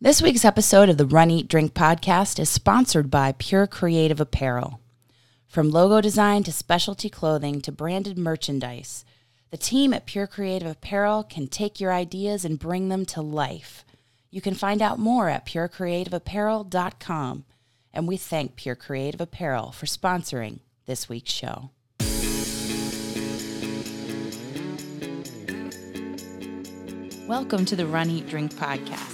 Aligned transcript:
This 0.00 0.20
week's 0.20 0.44
episode 0.44 0.88
of 0.88 0.98
the 0.98 1.06
Run 1.06 1.30
Eat 1.30 1.48
Drink 1.48 1.72
podcast 1.72 2.40
is 2.40 2.50
sponsored 2.50 3.10
by 3.10 3.32
Pure 3.32 3.68
Creative 3.68 4.20
Apparel. 4.20 4.80
From 5.46 5.70
logo 5.70 6.00
design 6.00 6.42
to 6.42 6.52
specialty 6.52 7.08
clothing 7.08 7.60
to 7.62 7.70
branded 7.72 8.18
merchandise, 8.18 9.04
the 9.50 9.56
team 9.56 9.94
at 9.94 10.04
Pure 10.04 10.26
Creative 10.26 10.68
Apparel 10.68 11.22
can 11.22 11.46
take 11.46 11.80
your 11.80 11.92
ideas 11.92 12.44
and 12.44 12.58
bring 12.58 12.88
them 12.88 13.06
to 13.06 13.22
life. 13.22 13.84
You 14.30 14.40
can 14.40 14.54
find 14.54 14.82
out 14.82 14.98
more 14.98 15.28
at 15.28 15.46
purecreativeapparel.com. 15.46 17.44
And 17.94 18.08
we 18.08 18.16
thank 18.16 18.56
Pure 18.56 18.74
Creative 18.74 19.20
Apparel 19.20 19.70
for 19.70 19.86
sponsoring 19.86 20.58
this 20.86 21.08
week's 21.08 21.30
show. 21.32 21.70
Welcome 27.28 27.64
to 27.66 27.76
the 27.76 27.86
Run 27.86 28.10
Eat 28.10 28.28
Drink 28.28 28.52
podcast. 28.54 29.13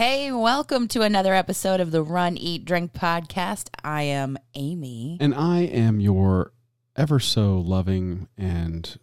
Hey, 0.00 0.32
welcome 0.32 0.88
to 0.88 1.02
another 1.02 1.34
episode 1.34 1.78
of 1.78 1.90
the 1.90 2.02
Run, 2.02 2.38
Eat, 2.38 2.64
Drink 2.64 2.94
podcast. 2.94 3.68
I 3.84 4.04
am 4.04 4.38
Amy. 4.54 5.18
And 5.20 5.34
I 5.34 5.58
am 5.58 6.00
your 6.00 6.54
ever 6.96 7.20
so 7.20 7.58
loving 7.58 8.26
and 8.38 8.98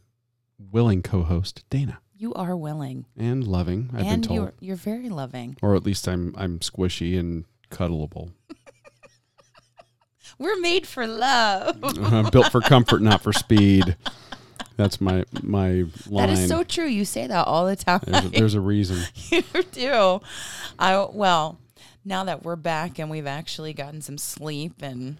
willing 0.58 1.04
co 1.04 1.22
host, 1.22 1.64
Dana. 1.70 2.00
You 2.16 2.34
are 2.34 2.58
willing. 2.58 3.06
And 3.16 3.46
loving, 3.46 3.92
I've 3.94 4.08
and 4.08 4.10
been 4.10 4.22
told. 4.24 4.40
you're, 4.40 4.54
you're 4.60 4.76
very 4.76 5.10
loving. 5.10 5.56
Or 5.62 5.76
at 5.76 5.84
least 5.86 6.08
I'm 6.08 6.34
I'm 6.36 6.58
squishy 6.62 7.20
and 7.20 7.46
cuddleable. 7.70 8.32
We're 10.40 10.60
made 10.60 10.88
for 10.88 11.06
love. 11.06 11.78
I'm 11.84 12.32
built 12.32 12.52
for 12.52 12.62
comfort, 12.62 13.04
not 13.04 13.22
for 13.22 13.34
speed. 13.34 13.98
That's 14.78 15.02
my 15.02 15.26
my 15.44 15.84
line. 16.08 16.28
That 16.28 16.30
is 16.30 16.48
so 16.48 16.64
true. 16.64 16.86
You 16.86 17.04
say 17.04 17.28
that 17.28 17.48
all 17.48 17.66
the 17.66 17.76
time. 17.76 18.00
there's, 18.06 18.26
a, 18.26 18.30
there's 18.30 18.54
a 18.54 18.62
reason. 18.74 19.00
you 19.30 19.44
do. 19.72 20.22
I 20.80 21.08
well, 21.12 21.58
now 22.06 22.24
that 22.24 22.44
we're 22.44 22.56
back 22.56 23.00
and 23.00 23.10
we've 23.10 23.28
actually 23.28 23.74
gotten 23.74 24.02
some 24.02 24.18
sleep 24.18 24.82
and 24.82 25.18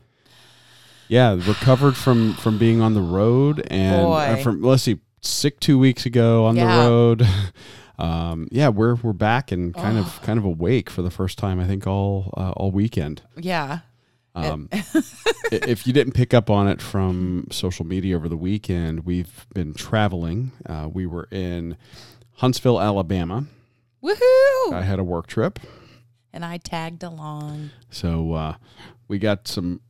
Yeah, 1.10 1.32
recovered 1.34 1.98
from 1.98 2.34
from 2.36 2.58
being 2.58 2.82
on 2.82 2.94
the 2.94 3.02
road 3.02 3.66
and 3.72 4.02
uh, 4.06 4.06
Boy. 4.36 4.44
from 4.44 4.62
let's 4.62 4.84
see, 4.84 5.00
sick 5.22 5.60
two 5.60 5.78
weeks 5.80 6.06
ago 6.06 6.46
on 6.46 6.56
Yeah. 6.56 6.66
the 6.84 6.90
road. 6.90 7.28
Um, 8.00 8.48
yeah, 8.52 8.68
we're 8.70 8.94
we're 8.94 9.12
back 9.12 9.52
and 9.52 9.74
kind 9.74 9.98
of 9.98 10.22
kind 10.22 10.38
of 10.38 10.46
awake 10.46 10.88
for 10.88 11.02
the 11.02 11.10
first 11.10 11.40
time 11.40 11.60
I 11.60 11.66
think 11.66 11.88
all 11.88 12.32
uh, 12.38 12.52
all 12.52 12.70
weekend. 12.70 13.24
yeah. 13.36 13.80
Um, 14.38 14.70
if 15.52 15.88
you 15.88 15.94
didn't 15.94 16.14
pick 16.14 16.34
up 16.34 16.50
on 16.50 16.68
it 16.68 16.82
from 16.82 17.48
social 17.52 17.86
media 17.86 18.16
over 18.16 18.30
the 18.30 18.38
weekend, 18.38 19.06
we've 19.06 19.48
been 19.54 19.74
traveling. 19.74 20.52
Uh, 20.66 20.90
we 20.92 21.06
were 21.06 21.28
in 21.32 21.76
Huntsville, 22.36 22.80
Alabama. 22.80 23.46
Woohoo! 24.04 24.74
I 24.74 24.84
had 24.84 25.00
a 25.00 25.04
work 25.04 25.26
trip, 25.28 25.60
and 26.32 26.46
I 26.46 26.58
tagged 26.58 27.04
along. 27.04 27.72
so 27.90 28.34
uh, 28.34 28.56
we 29.08 29.18
got 29.18 29.48
some 29.48 29.82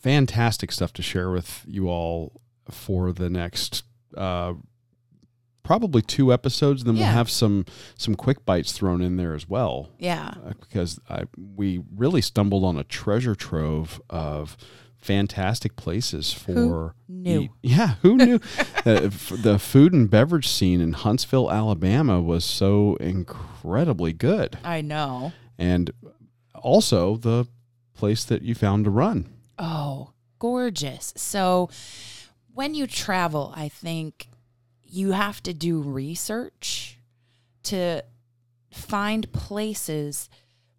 fantastic 0.00 0.72
stuff 0.72 0.92
to 0.94 1.02
share 1.02 1.30
with 1.30 1.64
you 1.66 1.88
all 1.88 2.40
for 2.70 3.12
the 3.12 3.30
next. 3.30 3.84
Uh, 4.16 4.54
Probably 5.62 6.02
two 6.02 6.32
episodes, 6.32 6.82
and 6.82 6.88
then 6.88 6.96
Yeah. 6.96 7.08
we'll 7.08 7.14
have 7.14 7.30
some 7.30 7.64
some 7.96 8.14
quick 8.14 8.44
bites 8.44 8.72
thrown 8.72 9.00
in 9.00 9.16
there 9.16 9.34
as 9.34 9.48
well. 9.48 9.90
Yeah. 9.98 10.34
uh, 10.44 10.52
because 10.60 10.98
I, 11.08 11.24
we 11.36 11.82
really 11.94 12.20
stumbled 12.20 12.64
on 12.64 12.76
a 12.76 12.84
treasure 12.84 13.34
trove 13.36 14.00
of 14.10 14.56
fantastic 14.96 15.74
places 15.76 16.32
for 16.32 16.94
knew? 17.08 17.42
eat- 17.42 17.50
Yeah, 17.62 17.94
who 18.02 18.16
knew? 18.16 18.34
uh, 18.86 18.90
f- 18.90 19.32
the 19.36 19.58
food 19.58 19.92
and 19.92 20.08
beverage 20.10 20.48
scene 20.48 20.80
in 20.80 20.92
Huntsville, 20.94 21.50
Alabama, 21.50 22.20
was 22.20 22.44
so 22.44 22.96
incredibly 22.96 24.12
good, 24.12 24.58
I 24.64 24.80
know. 24.80 25.32
and 25.58 25.90
also 26.54 27.16
the 27.16 27.46
place 27.94 28.24
that 28.24 28.42
you 28.42 28.54
found 28.54 28.84
to 28.84 28.90
run. 28.90 29.28
Oh, 29.58 30.10
gorgeous. 30.38 31.12
So 31.16 31.68
when 32.54 32.74
you 32.74 32.86
travel, 32.86 33.52
I 33.56 33.68
think 33.68 34.28
you 34.92 35.12
have 35.12 35.42
to 35.42 35.54
do 35.54 35.80
research 35.80 36.98
to 37.62 38.04
find 38.70 39.32
places 39.32 40.28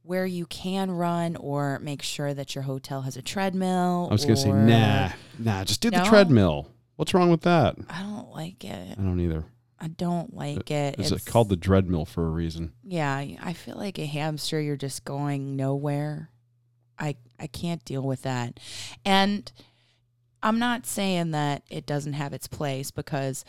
where 0.03 0.25
you 0.25 0.45
can 0.45 0.91
run 0.91 1.35
or 1.35 1.79
make 1.79 2.03
sure 2.03 2.31
that 2.31 2.53
your 2.53 2.63
hotel 2.63 3.01
has 3.01 3.17
a 3.17 3.23
treadmill. 3.23 4.07
I 4.11 4.13
was 4.13 4.23
going 4.23 4.35
to 4.35 4.41
say, 4.41 4.51
nah, 4.51 5.09
nah, 5.39 5.63
just 5.63 5.81
do 5.81 5.89
the 5.89 6.03
treadmill. 6.03 6.69
What's 6.95 7.15
wrong 7.15 7.31
with 7.31 7.41
that? 7.41 7.75
I 7.89 8.01
don't 8.03 8.29
like 8.29 8.63
it. 8.63 8.99
I 8.99 9.01
don't 9.01 9.19
either. 9.19 9.45
I 9.79 9.87
don't 9.87 10.35
like 10.35 10.69
uh, 10.69 10.75
it. 10.75 10.95
It's, 10.99 11.11
it 11.11 11.25
called 11.25 11.49
the 11.49 11.57
treadmill 11.57 12.05
for 12.05 12.27
a 12.27 12.29
reason. 12.29 12.73
Yeah, 12.83 13.17
I 13.17 13.53
feel 13.53 13.75
like 13.75 13.97
a 13.97 14.05
hamster. 14.05 14.61
You're 14.61 14.77
just 14.77 15.05
going 15.05 15.55
nowhere. 15.55 16.29
I 16.99 17.15
I 17.39 17.47
can't 17.47 17.83
deal 17.83 18.03
with 18.03 18.21
that, 18.21 18.59
and 19.03 19.51
I'm 20.43 20.59
not 20.59 20.85
saying 20.85 21.31
that 21.31 21.63
it 21.69 21.85
doesn't 21.85 22.13
have 22.13 22.31
its 22.31 22.47
place 22.47 22.91
because 22.91 23.43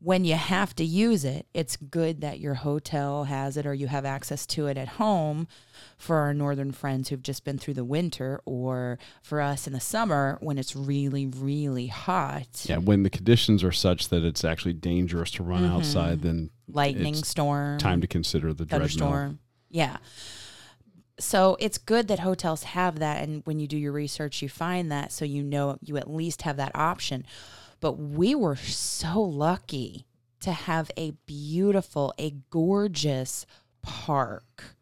when 0.00 0.24
you 0.24 0.34
have 0.34 0.76
to 0.76 0.84
use 0.84 1.24
it, 1.24 1.46
it's 1.52 1.76
good 1.76 2.20
that 2.20 2.38
your 2.38 2.54
hotel 2.54 3.24
has 3.24 3.56
it 3.56 3.66
or 3.66 3.74
you 3.74 3.88
have 3.88 4.04
access 4.04 4.46
to 4.46 4.66
it 4.66 4.76
at 4.76 4.88
home. 4.88 5.48
For 5.96 6.16
our 6.16 6.32
northern 6.32 6.70
friends 6.70 7.08
who've 7.08 7.22
just 7.22 7.44
been 7.44 7.58
through 7.58 7.74
the 7.74 7.84
winter, 7.84 8.40
or 8.44 9.00
for 9.20 9.40
us 9.40 9.66
in 9.66 9.72
the 9.72 9.80
summer 9.80 10.38
when 10.40 10.56
it's 10.56 10.76
really 10.76 11.26
really 11.26 11.88
hot, 11.88 12.66
Yeah, 12.66 12.78
when 12.78 13.02
the 13.02 13.10
conditions 13.10 13.64
are 13.64 13.72
such 13.72 14.08
that 14.10 14.22
it's 14.24 14.44
actually 14.44 14.74
dangerous 14.74 15.32
to 15.32 15.42
run 15.42 15.62
mm-hmm. 15.62 15.74
outside, 15.74 16.22
then 16.22 16.50
lightning 16.68 17.14
storm, 17.14 17.78
time 17.78 18.00
to 18.00 18.06
consider 18.06 18.52
the 18.52 18.64
thunderstorm. 18.64 19.40
Yeah. 19.70 19.96
So 21.18 21.56
it's 21.58 21.78
good 21.78 22.06
that 22.08 22.20
hotels 22.20 22.62
have 22.62 23.00
that. 23.00 23.22
And 23.22 23.42
when 23.44 23.58
you 23.58 23.66
do 23.66 23.76
your 23.76 23.92
research, 23.92 24.40
you 24.40 24.48
find 24.48 24.92
that. 24.92 25.10
So 25.10 25.24
you 25.24 25.42
know 25.42 25.78
you 25.80 25.96
at 25.96 26.08
least 26.08 26.42
have 26.42 26.56
that 26.58 26.72
option. 26.76 27.26
But 27.80 27.92
we 27.92 28.34
were 28.34 28.56
so 28.56 29.20
lucky 29.20 30.06
to 30.40 30.52
have 30.52 30.90
a 30.96 31.12
beautiful, 31.26 32.12
a 32.18 32.34
gorgeous 32.50 33.46
park. 33.82 34.76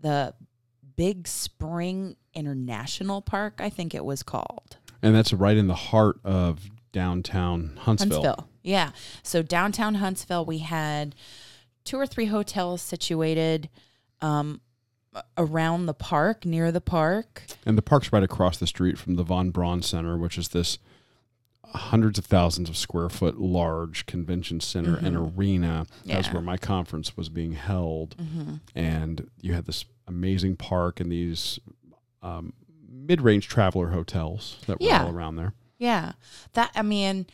The 0.00 0.34
Big 0.96 1.28
Spring 1.28 2.16
International 2.34 3.22
Park, 3.22 3.60
I 3.60 3.70
think 3.70 3.94
it 3.94 4.04
was 4.04 4.22
called. 4.22 4.76
And 5.02 5.14
that's 5.14 5.32
right 5.32 5.56
in 5.56 5.66
the 5.66 5.74
heart 5.74 6.20
of 6.24 6.70
downtown 6.92 7.78
Huntsville. 7.80 8.22
Huntsville. 8.22 8.48
Yeah. 8.62 8.90
So 9.22 9.42
downtown 9.42 9.96
Huntsville, 9.96 10.44
we 10.44 10.58
had 10.58 11.14
two 11.84 11.98
or 11.98 12.06
three 12.06 12.26
hotels 12.26 12.82
situated 12.82 13.68
um, 14.20 14.60
around 15.36 15.86
the 15.86 15.94
park, 15.94 16.44
near 16.44 16.70
the 16.70 16.80
park. 16.80 17.44
And 17.64 17.78
the 17.78 17.82
park's 17.82 18.12
right 18.12 18.22
across 18.22 18.58
the 18.58 18.66
street 18.66 18.98
from 18.98 19.16
the 19.16 19.22
Von 19.22 19.50
Braun 19.50 19.82
Center, 19.82 20.16
which 20.16 20.36
is 20.36 20.48
this 20.48 20.78
hundreds 21.64 22.18
of 22.18 22.26
thousands 22.26 22.68
of 22.68 22.76
square 22.76 23.08
foot 23.08 23.38
large 23.38 24.06
convention 24.06 24.60
center 24.60 24.96
and 24.96 25.16
arena. 25.16 25.86
Yeah. 26.04 26.16
That's 26.16 26.32
where 26.32 26.42
my 26.42 26.56
conference 26.56 27.16
was 27.16 27.28
being 27.28 27.52
held. 27.52 28.16
And 28.74 29.30
you 29.40 29.54
had 29.54 29.66
this 29.66 29.84
amazing 30.08 30.56
park 30.56 30.98
and 31.00 31.10
these 31.12 31.60
um, 32.22 32.52
mid 32.88 33.20
range 33.20 33.48
traveler 33.48 33.90
hotels 33.90 34.58
that 34.66 34.80
were 34.80 34.86
Yeah. 34.86 35.04
all 35.04 35.12
around 35.14 35.36
there. 35.36 35.54
Yeah. 35.78 36.12
That, 36.54 36.70
I 36.74 36.82
mean, 36.82 37.26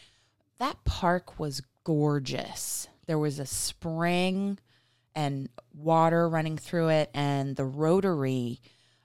that 0.59 0.85
park 0.85 1.39
was 1.39 1.63
gorgeous. 1.85 2.89
There 3.07 3.19
was 3.19 3.39
a 3.39 3.47
spring 3.47 4.59
and 5.15 5.49
water 5.75 6.29
running 6.29 6.59
through 6.59 6.89
it, 6.89 7.11
and 7.15 7.57
the 7.57 7.65
Rotary 7.65 8.61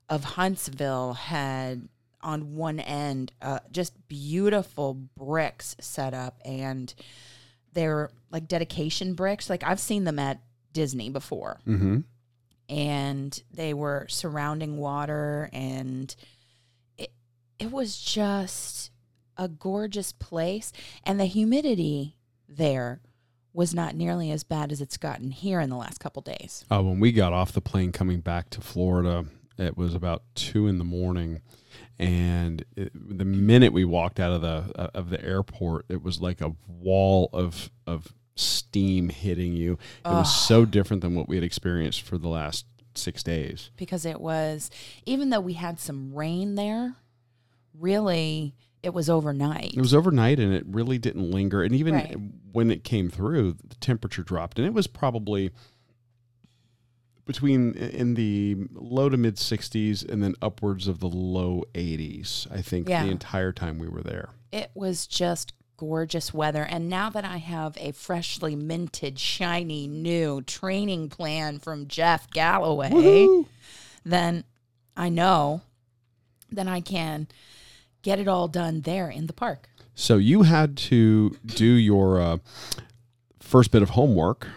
of 0.10 0.24
Huntsville 0.26 1.14
had 1.14 1.88
on 2.24 2.56
one 2.56 2.80
end 2.80 3.32
uh, 3.42 3.60
just 3.72 3.94
beautiful 4.08 4.94
bricks 4.94 5.76
set 5.80 6.14
up, 6.14 6.40
and 6.46 6.94
they're 7.74 8.10
like 8.32 8.48
dedication 8.48 9.14
bricks. 9.14 9.50
Like 9.50 9.64
I've 9.64 9.80
seen 9.80 10.04
them 10.04 10.20
at 10.20 10.42
Disney 10.74 11.10
before. 11.10 11.60
Mm-hmm. 11.68 12.00
and 12.70 13.44
they 13.54 13.74
were 13.74 14.06
surrounding 14.10 14.78
water 14.78 15.50
and 15.52 16.16
it 16.98 17.12
it 17.60 17.72
was 17.72 18.00
just 18.00 18.92
a 19.38 19.48
gorgeous 19.50 20.12
place 20.14 20.72
and 21.04 21.20
the 21.20 21.26
humidity 21.26 22.16
there 22.48 23.02
was 23.54 23.74
not 23.74 23.96
nearly 23.96 24.32
as 24.32 24.44
bad 24.46 24.72
as 24.72 24.80
it's 24.80 24.96
gotten 24.96 25.32
here 25.32 25.60
in 25.60 25.70
the 25.70 25.76
last 25.76 26.00
couple 26.00 26.22
days. 26.22 26.64
Uh, 26.72 26.82
when 26.82 27.00
we 27.02 27.12
got 27.12 27.34
off 27.34 27.52
the 27.52 27.60
plane 27.60 27.92
coming 27.92 28.22
back 28.22 28.50
to 28.52 28.62
Florida, 28.62 29.26
It 29.58 29.76
was 29.76 29.94
about 29.94 30.24
two 30.36 30.68
in 30.68 30.78
the 30.78 30.86
morning, 30.86 31.42
and 32.02 32.66
it, 32.76 32.92
the 32.94 33.26
minute 33.26 33.72
we 33.74 33.86
walked 33.86 34.20
out 34.20 34.32
of 34.34 34.42
the 34.42 34.72
uh, 34.80 34.90
of 34.94 35.10
the 35.10 35.24
airport, 35.24 35.86
it 35.90 36.04
was 36.04 36.20
like 36.22 36.42
a 36.42 36.56
wall 36.68 37.30
of 37.34 37.70
of 37.88 38.08
steam 38.36 39.10
hitting 39.10 39.54
you. 39.54 39.78
It 40.06 40.10
was 40.10 40.34
so 40.48 40.66
different 40.66 41.02
than 41.02 41.16
what 41.16 41.28
we 41.28 41.36
had 41.36 41.44
experienced 41.44 42.02
for 42.02 42.18
the 42.18 42.28
last 42.30 42.66
six 42.96 43.24
days. 43.24 43.70
because 43.78 44.06
it 44.06 44.20
was 44.20 44.70
even 45.06 45.30
though 45.30 45.40
we 45.40 45.54
had 45.54 45.80
some 45.80 46.14
rain 46.14 46.56
there, 46.56 46.96
really 47.78 48.54
it 48.84 48.94
was 48.96 49.10
overnight. 49.12 49.76
It 49.76 49.80
was 49.80 49.94
overnight, 49.94 50.40
and 50.40 50.54
it 50.56 50.64
really 50.66 50.98
didn't 50.98 51.30
linger. 51.30 51.62
And 51.62 51.76
even 51.76 51.94
Right. 51.94 52.18
when 52.52 52.72
it 52.72 52.84
came 52.84 53.10
through, 53.12 53.58
the 53.64 53.76
temperature 53.76 54.24
dropped, 54.24 54.58
and 54.58 54.66
it 54.66 54.74
was 54.74 54.88
probably 54.88 55.52
between 57.26 57.74
in 57.76 58.14
the 58.16 58.56
low 58.74 59.10
to 59.10 59.18
mid 59.18 59.36
60s 59.36 60.08
and 60.08 60.22
then 60.24 60.36
upwards 60.42 60.88
of 60.88 61.00
the 61.00 61.08
low 61.08 61.64
80s 61.74 62.48
i 62.52 62.62
think 62.62 62.90
Yeah. 62.90 63.04
the 63.06 63.12
entire 63.12 63.52
time 63.52 63.78
we 63.80 63.88
were 63.88 64.02
there 64.04 64.30
it 64.52 64.72
was 64.74 65.08
just 65.08 65.54
gorgeous 65.78 66.32
weather. 66.32 66.62
And 66.62 66.90
now 66.90 67.10
that 67.10 67.26
I 67.26 67.38
have 67.38 67.76
a 67.80 67.92
freshly 67.94 68.56
minted, 68.56 69.18
shiny 69.18 69.88
new 69.88 70.44
training 70.44 71.10
plan 71.10 71.58
from 71.58 71.88
Jeff 71.88 72.30
Galloway, 72.30 73.46
then 74.06 74.44
I 74.96 75.10
know 75.10 75.62
then 76.52 76.68
I 76.68 76.82
can 76.82 77.28
get 78.04 78.20
it 78.20 78.28
all 78.28 78.48
done 78.48 78.82
there 78.82 79.10
in 79.10 79.26
the 79.26 79.34
park. 79.34 79.70
so 79.96 80.18
you 80.18 80.44
had 80.44 80.78
to 80.78 81.32
do 81.48 81.66
your 81.66 82.22
uh, 82.22 82.38
first 83.40 83.72
bit 83.72 83.82
of 83.82 83.92
homework 83.92 84.48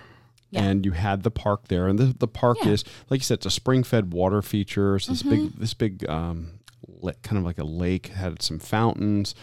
Yeah. 0.54 0.62
and 0.64 0.84
you 0.86 0.92
had 0.92 1.22
the 1.22 1.30
park 1.30 1.68
there 1.68 1.86
and 1.88 1.98
the, 1.98 2.06
the 2.06 2.28
park 2.28 2.58
Yeah. 2.62 2.70
is 2.72 2.84
like 3.10 3.20
you 3.20 3.24
said 3.24 3.38
it's 3.38 3.46
a 3.46 3.50
spring 3.50 3.82
fed 3.82 4.12
water 4.12 4.40
feature 4.42 4.96
it's 4.96 5.06
this 5.06 5.22
Mm-hmm. 5.22 5.46
big 5.46 5.56
this 5.58 5.74
big 5.74 6.08
um, 6.08 6.60
kind 7.22 7.38
of 7.38 7.44
like 7.44 7.58
a 7.58 7.64
lake 7.64 8.06
had 8.08 8.40
some 8.42 8.58
fountains 8.58 9.34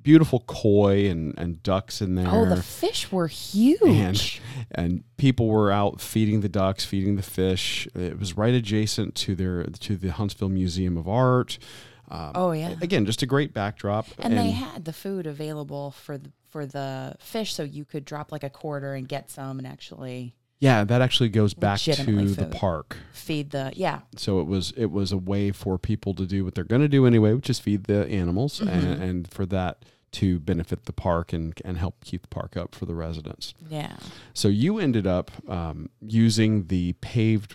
beautiful 0.00 0.40
koi 0.46 1.08
and, 1.10 1.34
and 1.36 1.62
ducks 1.62 2.00
in 2.00 2.14
there 2.14 2.28
Oh, 2.30 2.46
the 2.46 2.62
fish 2.62 3.10
were 3.12 3.26
huge. 3.26 3.80
and 3.82 4.40
and 4.70 5.04
people 5.16 5.48
were 5.48 5.70
out 5.70 6.00
feeding 6.00 6.40
the 6.40 6.48
ducks, 6.48 6.84
feeding 6.84 7.16
the 7.16 7.22
fish. 7.22 7.86
It 7.94 8.18
was 8.18 8.36
right 8.36 8.54
adjacent 8.54 9.14
to 9.16 9.34
their 9.34 9.64
to 9.64 9.96
the 9.96 10.12
Huntsville 10.12 10.48
Museum 10.48 10.96
of 10.96 11.08
Art. 11.08 11.58
Um, 12.10 12.32
Oh, 12.34 12.52
yeah. 12.52 12.74
Again, 12.80 13.04
just 13.04 13.22
a 13.22 13.26
great 13.26 13.52
backdrop. 13.52 14.06
and 14.18 14.38
they 14.38 14.52
had 14.52 14.86
the 14.86 14.94
food 14.94 15.26
available 15.26 15.90
for 15.90 16.16
the, 16.16 16.30
for 16.48 16.64
the 16.64 17.16
fish, 17.18 17.52
so 17.52 17.62
you 17.64 17.84
could 17.84 18.06
drop 18.06 18.32
like 18.32 18.44
a 18.44 18.50
quarter 18.50 18.94
and 18.94 19.06
get 19.08 19.30
some 19.30 19.58
and 19.58 19.66
actually 19.66 20.34
yeah, 20.60 20.84
that 20.84 21.00
actually 21.02 21.28
goes 21.28 21.54
back 21.54 21.78
to 21.80 21.94
the 22.34 22.46
park. 22.46 22.96
feed 23.12 23.50
the 23.50 23.72
yeah 23.76 24.00
So 24.16 24.40
it 24.40 24.46
was 24.46 24.72
it 24.76 24.90
was 24.90 25.12
a 25.12 25.18
way 25.18 25.52
for 25.52 25.78
people 25.78 26.14
to 26.14 26.26
do 26.26 26.44
what 26.44 26.54
they're 26.54 26.64
going 26.64 26.82
to 26.82 26.88
do 26.88 27.06
anyway, 27.06 27.32
which 27.34 27.50
is 27.50 27.58
feed 27.58 27.84
the 27.84 28.06
animals, 28.08 28.60
Mm-hmm. 28.60 28.68
and, 28.68 29.02
and 29.02 29.30
for 29.30 29.46
that 29.46 29.84
to 30.10 30.40
benefit 30.40 30.86
the 30.86 30.92
park 30.92 31.32
and 31.34 31.52
and 31.64 31.76
help 31.78 32.02
keep 32.04 32.22
the 32.22 32.28
park 32.28 32.56
up 32.56 32.74
for 32.74 32.86
the 32.86 32.94
residents. 32.94 33.54
yeah 33.68 33.96
So 34.32 34.48
you 34.48 34.78
ended 34.78 35.06
up 35.06 35.30
um, 35.48 35.90
using 36.00 36.66
the 36.68 36.94
paved, 37.02 37.54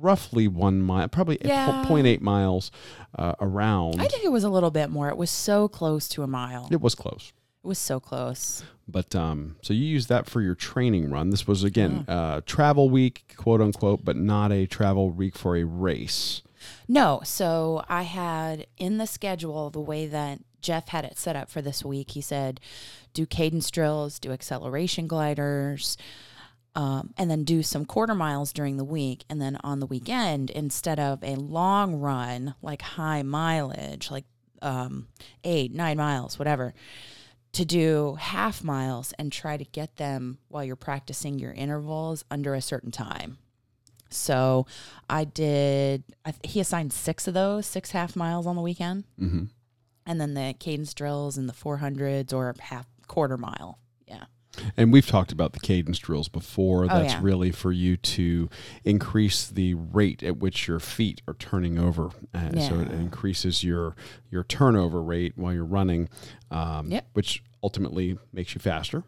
roughly 0.00 0.48
one 0.48 0.82
mile, 0.82 1.08
probably 1.08 1.38
Yeah. 1.44 1.84
0.8 1.86 2.20
miles 2.20 2.70
uh, 3.16 3.34
around. 3.40 4.00
I 4.00 4.06
think 4.08 4.24
it 4.24 4.32
was 4.32 4.44
a 4.44 4.50
little 4.50 4.70
bit 4.70 4.90
more. 4.90 5.08
It 5.08 5.16
was 5.16 5.30
so 5.30 5.68
close 5.68 6.08
to 6.10 6.22
a 6.22 6.26
mile. 6.26 6.68
it 6.70 6.80
was 6.80 6.94
close, 6.94 7.32
It 7.62 7.66
was 7.66 7.78
so 7.78 8.00
close. 8.00 8.62
but 8.88 9.14
um, 9.14 9.56
so 9.62 9.74
you 9.74 9.84
used 9.84 10.08
that 10.08 10.26
for 10.26 10.40
your 10.40 10.54
training 10.54 11.10
run. 11.10 11.30
This 11.30 11.46
was 11.46 11.62
again 11.62 12.04
uh, 12.08 12.40
travel 12.46 12.88
week, 12.88 13.34
quote 13.36 13.60
unquote, 13.60 14.04
but 14.04 14.16
not 14.16 14.50
a 14.50 14.66
travel 14.66 15.10
week 15.10 15.36
for 15.36 15.56
a 15.56 15.64
race. 15.64 16.42
No, 16.88 17.20
so 17.24 17.84
I 17.88 18.02
had 18.02 18.66
in 18.76 18.98
the 18.98 19.06
schedule 19.06 19.70
the 19.70 19.80
way 19.80 20.06
that 20.06 20.40
Jeff 20.60 20.88
had 20.88 21.04
it 21.04 21.18
set 21.18 21.36
up 21.36 21.50
for 21.50 21.62
this 21.62 21.84
week. 21.84 22.10
He 22.12 22.20
said, 22.20 22.60
do 23.14 23.24
cadence 23.26 23.70
drills, 23.70 24.18
do 24.18 24.30
acceleration 24.32 25.06
gliders, 25.06 25.96
um, 26.74 27.14
and 27.16 27.30
then 27.30 27.44
do 27.44 27.62
some 27.62 27.84
quarter 27.86 28.14
miles 28.14 28.52
during 28.52 28.76
the 28.76 28.84
week. 28.84 29.24
And 29.30 29.40
then 29.40 29.56
on 29.64 29.80
the 29.80 29.86
weekend, 29.86 30.50
instead 30.50 30.98
of 31.00 31.22
a 31.24 31.36
long 31.36 31.96
run, 31.96 32.54
like 32.62 32.82
high 32.82 33.22
mileage, 33.22 34.10
like 34.10 34.26
um, 34.60 35.08
eight, 35.44 35.72
nine 35.72 35.96
miles, 35.96 36.38
whatever, 36.38 36.74
to 37.52 37.64
do 37.64 38.16
half 38.20 38.62
miles 38.62 39.12
and 39.18 39.32
try 39.32 39.56
to 39.56 39.64
get 39.64 39.96
them 39.96 40.38
while 40.48 40.64
you're 40.64 40.76
practicing 40.76 41.38
your 41.38 41.52
intervals 41.52 42.24
under 42.30 42.54
a 42.54 42.60
certain 42.60 42.90
time. 42.90 43.38
So 44.08 44.66
I 45.08 45.24
did, 45.24 46.02
I, 46.24 46.32
th- 46.32 46.52
he 46.52 46.60
assigned 46.60 46.92
six 46.92 47.28
of 47.28 47.34
those, 47.34 47.66
six 47.66 47.92
half 47.92 48.16
miles 48.16 48.46
on 48.46 48.56
the 48.56 48.62
weekend. 48.62 49.04
hmm 49.18 49.44
And 50.06 50.20
then 50.20 50.34
the 50.34 50.54
cadence 50.58 50.94
drills 50.94 51.36
and 51.36 51.48
the 51.48 51.52
400s 51.52 52.32
or 52.32 52.54
half 52.60 52.86
quarter 53.06 53.36
mile. 53.36 53.78
Yeah. 54.58 54.70
And 54.76 54.92
we've 54.92 55.06
talked 55.06 55.30
about 55.32 55.52
the 55.52 55.60
cadence 55.60 55.98
drills 55.98 56.28
before. 56.28 56.86
That's 56.88 57.14
Oh, 57.14 57.16
yeah. 57.16 57.20
really 57.22 57.52
for 57.52 57.70
you 57.72 57.96
to 57.96 58.48
increase 58.84 59.46
the 59.46 59.74
rate 59.74 60.22
at 60.22 60.38
which 60.38 60.66
your 60.66 60.80
feet 60.80 61.22
are 61.28 61.34
turning 61.34 61.78
over. 61.78 62.10
Uh, 62.34 62.58
So 62.60 62.80
it 62.80 62.90
increases 62.90 63.62
your 63.64 63.94
your 64.30 64.42
turnover 64.44 65.02
rate 65.02 65.36
while 65.36 65.52
you're 65.52 65.64
running, 65.64 66.08
um, 66.50 66.90
Yep. 66.90 67.08
which 67.12 67.42
ultimately 67.62 68.18
makes 68.32 68.54
you 68.54 68.60
faster. 68.60 69.04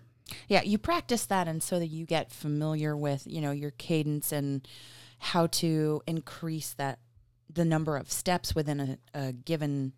Yeah. 0.48 0.62
You 0.62 0.78
practice 0.78 1.26
that 1.26 1.48
and 1.48 1.62
so 1.62 1.78
that 1.78 1.88
you 1.88 2.06
get 2.06 2.30
familiar 2.32 2.96
with, 2.96 3.26
you 3.26 3.40
know, 3.40 3.50
your 3.52 3.72
cadence 3.72 4.32
and 4.32 4.66
how 5.18 5.46
to 5.48 6.02
increase 6.06 6.72
that, 6.74 6.98
the 7.52 7.64
number 7.64 7.96
of 7.96 8.10
steps 8.10 8.54
within 8.54 8.80
a, 8.80 8.98
a 9.28 9.32
given 9.32 9.92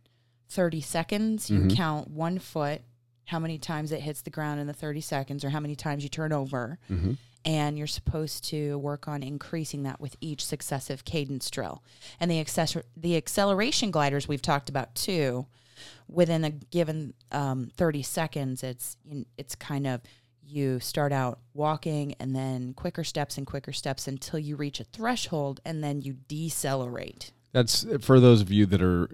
30 0.49 0.81
seconds. 0.81 1.51
You 1.51 1.61
Mhm. 1.61 1.77
count 1.77 2.09
one 2.11 2.39
foot, 2.39 2.83
how 3.27 3.39
many 3.39 3.59
times 3.59 3.93
it 3.93 4.01
hits 4.01 4.23
the 4.23 4.31
ground 4.31 4.61
in 4.61 4.67
the 4.67 4.73
30 4.73 5.01
seconds 5.01 5.45
or 5.45 5.51
how 5.51 5.61
many 5.61 5.75
times 5.77 6.03
you 6.03 6.09
turn 6.09 6.33
over. 6.33 6.79
hmm 6.89 7.15
and 7.45 7.77
you're 7.77 7.87
supposed 7.87 8.45
to 8.45 8.79
work 8.79 9.07
on 9.07 9.23
increasing 9.23 9.83
that 9.83 10.01
with 10.01 10.17
each 10.21 10.45
successive 10.45 11.05
cadence 11.05 11.51
drill. 11.51 11.83
And 12.19 12.31
the 12.31 12.43
accessor- 12.43 12.85
the 12.97 13.17
acceleration 13.17 13.91
gliders 13.91 14.27
we've 14.27 14.41
talked 14.41 14.69
about 14.71 14.95
too. 14.95 15.47
Within 16.09 16.45
a 16.45 16.51
given 16.51 17.13
um, 17.33 17.71
30 17.77 18.03
seconds, 18.03 18.63
it's 18.63 18.97
it's 19.37 19.55
kind 19.55 19.87
of 19.87 20.01
you 20.47 20.79
start 20.81 21.13
out 21.13 21.41
walking 21.53 22.15
and 22.21 22.35
then 22.35 22.73
quicker 22.75 23.05
steps 23.05 23.37
and 23.37 23.47
quicker 23.47 23.73
steps 23.73 24.07
until 24.07 24.39
you 24.39 24.57
reach 24.57 24.81
a 24.81 24.85
threshold, 24.85 25.61
and 25.65 25.83
then 25.83 26.01
you 26.01 26.15
decelerate. 26.29 27.33
That's 27.55 27.87
for 28.01 28.19
those 28.19 28.41
of 28.41 28.51
you 28.51 28.67
that 28.67 28.83
are 28.83 29.09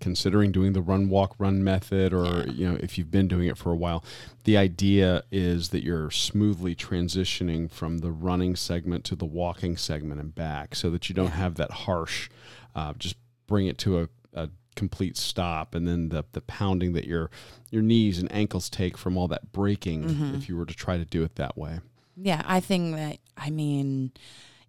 considering 0.00 0.50
doing 0.50 0.72
the 0.72 0.82
run 0.82 1.08
walk 1.08 1.36
run 1.38 1.62
method 1.62 2.12
or 2.12 2.44
you 2.48 2.68
know 2.68 2.78
if 2.80 2.98
you've 2.98 3.10
been 3.10 3.28
doing 3.28 3.46
it 3.46 3.58
for 3.58 3.70
a 3.70 3.76
while 3.76 4.02
the 4.44 4.56
idea 4.56 5.22
is 5.30 5.68
that 5.68 5.84
you're 5.84 6.10
smoothly 6.10 6.74
transitioning 6.74 7.70
from 7.70 7.98
the 7.98 8.10
running 8.10 8.56
segment 8.56 9.04
to 9.04 9.14
the 9.14 9.26
walking 9.26 9.76
segment 9.76 10.18
and 10.18 10.34
back 10.34 10.74
so 10.74 10.88
that 10.90 11.10
you 11.10 11.14
don't 11.14 11.32
have 11.32 11.56
that 11.56 11.70
harsh 11.70 12.30
uh, 12.74 12.94
just 12.94 13.16
bring 13.46 13.66
it 13.66 13.76
to 13.76 14.00
a, 14.00 14.08
a 14.32 14.48
complete 14.76 15.16
stop 15.16 15.74
and 15.74 15.86
then 15.86 16.08
the, 16.08 16.24
the 16.32 16.40
pounding 16.40 16.94
that 16.94 17.04
your 17.04 17.30
your 17.70 17.82
knees 17.82 18.18
and 18.18 18.32
ankles 18.32 18.70
take 18.70 18.96
from 18.96 19.16
all 19.16 19.28
that 19.28 19.52
braking 19.52 20.34
if 20.34 20.48
you 20.48 20.56
were 20.56 20.66
to 20.66 20.74
try 20.74 20.96
to 20.96 21.04
do 21.04 21.22
it 21.22 21.36
that 21.36 21.56
way. 21.56 21.80
Yeah, 22.16 22.42
I 22.46 22.60
think 22.60 22.94
that 22.96 23.18
I 23.36 23.50
mean, 23.50 24.12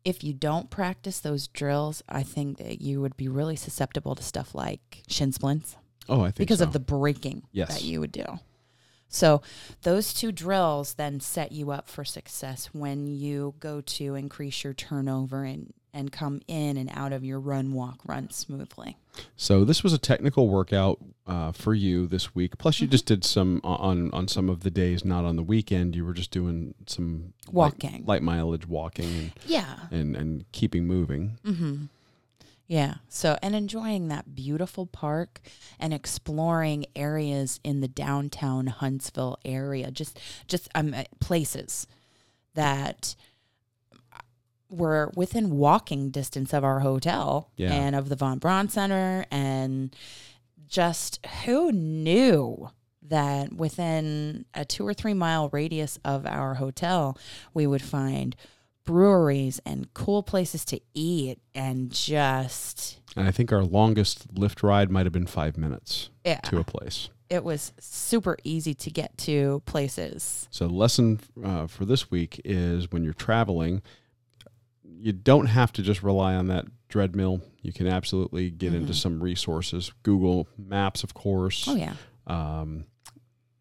if 0.05 0.23
you 0.23 0.33
don't 0.33 0.69
practice 0.69 1.19
those 1.19 1.47
drills, 1.47 2.03
I 2.07 2.23
think 2.23 2.57
that 2.59 2.79
you 2.81 3.01
would 3.01 3.17
be 3.17 3.27
really 3.27 3.55
susceptible 3.55 4.15
to 4.15 4.23
stuff 4.23 4.53
like 4.55 5.01
shin 5.07 5.31
splints 5.31 5.75
oh 6.07 6.21
i 6.21 6.25
think 6.25 6.35
because 6.37 6.59
so. 6.59 6.65
of 6.65 6.71
the 6.73 6.79
breaking 6.79 7.41
Yes. 7.51 7.73
that 7.73 7.83
you 7.83 7.99
would 7.99 8.11
do. 8.11 8.25
So 9.07 9.41
those 9.83 10.13
two 10.13 10.31
drills 10.31 10.95
then 10.95 11.19
set 11.19 11.51
you 11.51 11.71
up 11.71 11.87
for 11.87 12.03
success 12.03 12.69
when 12.73 13.07
you 13.07 13.55
go 13.59 13.81
to 13.81 14.15
increase 14.15 14.63
your 14.63 14.73
turnover 14.73 15.43
and 15.43 15.73
and 15.95 16.11
come 16.11 16.41
in 16.47 16.77
and 16.77 16.89
out 16.93 17.11
of 17.13 17.23
your 17.23 17.39
run 17.39 17.73
walk 17.73 17.99
run 18.05 18.29
smoothly. 18.29 18.97
So 19.37 19.63
this 19.65 19.81
was 19.81 19.93
a 19.93 19.97
technical 19.97 20.49
workout 20.49 20.99
uh, 21.25 21.51
for 21.53 21.73
you 21.73 22.05
this 22.05 22.35
week. 22.35 22.57
Plus, 22.57 22.75
Mm-hmm. 22.75 22.83
you 22.85 22.89
just 22.89 23.05
did 23.05 23.23
some 23.23 23.61
on 23.63 24.11
on 24.11 24.27
some 24.27 24.49
of 24.49 24.59
the 24.61 24.69
days, 24.69 25.03
not 25.05 25.25
on 25.25 25.37
the 25.37 25.43
weekend. 25.43 25.95
You 25.95 26.05
were 26.05 26.13
just 26.13 26.29
doing 26.31 26.75
some 26.85 27.33
Walking. 27.51 28.03
light, 28.05 28.21
mileage 28.21 28.67
walking, 28.67 29.05
and, 29.05 29.31
Yeah. 29.47 29.75
and, 29.89 30.15
and 30.15 30.15
and 30.17 30.51
keeping 30.51 30.85
moving. 30.85 31.39
Mm-hmm. 31.45 31.85
Yeah. 32.67 32.95
So, 33.09 33.37
and 33.43 33.55
enjoying 33.55 34.07
that 34.07 34.33
beautiful 34.35 34.87
park 34.87 35.39
and 35.79 35.93
exploring 35.93 36.87
areas 36.95 37.59
in 37.63 37.79
the 37.81 37.87
downtown 37.87 38.65
Huntsville 38.67 39.37
area, 39.45 39.91
just, 39.91 40.19
just 40.47 40.67
um, 40.73 40.93
uh, 40.95 41.03
places 41.19 41.85
that 42.55 43.15
were 44.75 45.11
within 45.15 45.49
walking 45.57 46.09
distance 46.11 46.53
of 46.53 46.63
our 46.63 46.79
hotel 46.81 47.49
Yeah. 47.57 47.73
and 47.73 47.95
of 47.95 48.09
the 48.09 48.15
Von 48.15 48.39
Braun 48.39 48.69
Center. 48.69 49.25
And 49.31 49.95
just 50.67 51.25
who 51.45 51.71
knew 51.71 52.69
that 53.01 53.53
within 53.53 54.45
a 54.53 54.65
two 54.65 54.85
or 54.87 54.93
three 54.93 55.13
mile 55.13 55.49
radius 55.49 55.99
of 56.03 56.25
our 56.25 56.55
hotel, 56.55 57.17
we 57.53 57.67
would 57.67 57.81
find 57.81 58.35
breweries 58.83 59.59
and 59.65 59.91
cool 59.93 60.21
places 60.23 60.63
to 60.65 60.79
eat 60.93 61.39
and 61.55 61.91
just 61.91 62.99
And 63.15 63.27
I 63.27 63.31
think 63.31 63.51
our 63.51 63.63
longest 63.63 64.33
Lyft 64.35 64.61
ride 64.61 64.91
might 64.91 65.05
have 65.05 65.13
been 65.13 65.25
five 65.25 65.57
minutes 65.57 66.09
Yeah. 66.23 66.39
to 66.41 66.59
a 66.59 66.63
place. 66.63 67.09
It 67.29 67.43
was 67.43 67.73
super 67.79 68.37
easy 68.43 68.75
to 68.75 68.91
get 68.91 69.17
to 69.19 69.63
places. 69.65 70.47
So, 70.51 70.67
the 70.67 70.73
lesson 70.75 71.19
uh, 71.43 71.65
for 71.65 71.83
this 71.85 72.11
week 72.11 72.39
is 72.45 72.91
when 72.91 73.03
you're 73.03 73.13
traveling, 73.13 73.81
you 74.97 75.11
don't 75.13 75.47
have 75.47 75.71
to 75.73 75.81
just 75.81 76.03
rely 76.03 76.35
on 76.35 76.47
that 76.47 76.65
treadmill. 76.89 77.41
You 77.61 77.73
can 77.73 77.87
absolutely 77.87 78.49
get 78.49 78.73
into 78.73 78.93
Mhm. 78.93 78.95
some 78.95 79.23
resources. 79.23 79.91
Google 80.03 80.47
Maps, 80.57 81.03
of 81.03 81.13
course. 81.13 81.67
Oh, 81.67 81.75
yeah. 81.75 81.93
Um, 82.27 82.85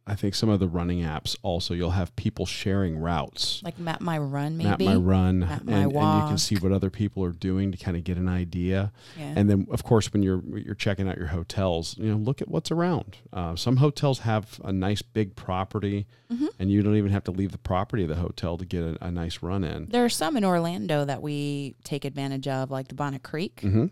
I 0.06 0.14
think 0.14 0.34
some 0.34 0.50
of 0.50 0.60
the 0.60 0.68
running 0.68 1.00
apps 1.00 1.34
also, 1.42 1.72
you'll 1.72 1.92
have 1.92 2.14
people 2.14 2.44
sharing 2.44 2.98
routes. 2.98 3.62
Like 3.64 3.78
Map 3.78 4.02
My 4.02 4.18
Run, 4.18 4.58
maybe. 4.58 4.68
Map 4.68 4.80
my 4.80 4.96
run, 4.96 5.38
Map 5.40 5.60
and, 5.62 5.66
My 5.70 5.76
and 5.84 5.92
you 5.92 6.28
can 6.28 6.36
see 6.36 6.56
what 6.56 6.72
other 6.72 6.90
people 6.90 7.24
are 7.24 7.32
doing 7.32 7.72
to 7.72 7.78
kind 7.78 7.96
of 7.96 8.04
get 8.04 8.18
an 8.18 8.28
idea. 8.28 8.92
Yeah. 9.18 9.32
And 9.34 9.48
then, 9.48 9.66
of 9.70 9.82
course, 9.82 10.12
when 10.12 10.22
you're 10.22 10.42
you're 10.58 10.74
checking 10.74 11.08
out 11.08 11.16
your 11.16 11.28
hotels, 11.28 11.96
you 11.96 12.10
know, 12.10 12.16
look 12.18 12.42
at 12.42 12.48
what's 12.48 12.70
around. 12.70 13.16
Uh, 13.32 13.56
some 13.56 13.78
hotels 13.78 14.18
have 14.20 14.60
a 14.62 14.72
nice 14.74 15.00
big 15.00 15.36
property, 15.36 16.06
Mhm. 16.30 16.48
and 16.58 16.70
you 16.70 16.82
don't 16.82 16.96
even 16.96 17.10
have 17.10 17.24
to 17.24 17.30
leave 17.30 17.52
the 17.52 17.58
property 17.58 18.02
of 18.02 18.10
the 18.10 18.16
hotel 18.16 18.58
to 18.58 18.66
get 18.66 18.82
a, 18.82 19.06
a 19.06 19.10
nice 19.10 19.42
run 19.42 19.64
in. 19.64 19.86
there 19.86 20.04
are 20.04 20.10
some 20.10 20.36
in 20.36 20.44
Orlando 20.44 21.06
that 21.06 21.22
we 21.22 21.76
take 21.82 22.04
advantage 22.04 22.46
of, 22.46 22.70
like 22.70 22.88
the 22.88 22.94
Bonnet 22.94 23.22
Creek 23.22 23.60
hmm 23.62 23.86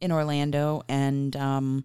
in 0.00 0.12
Orlando, 0.12 0.82
and 0.90 1.34
um, 1.36 1.84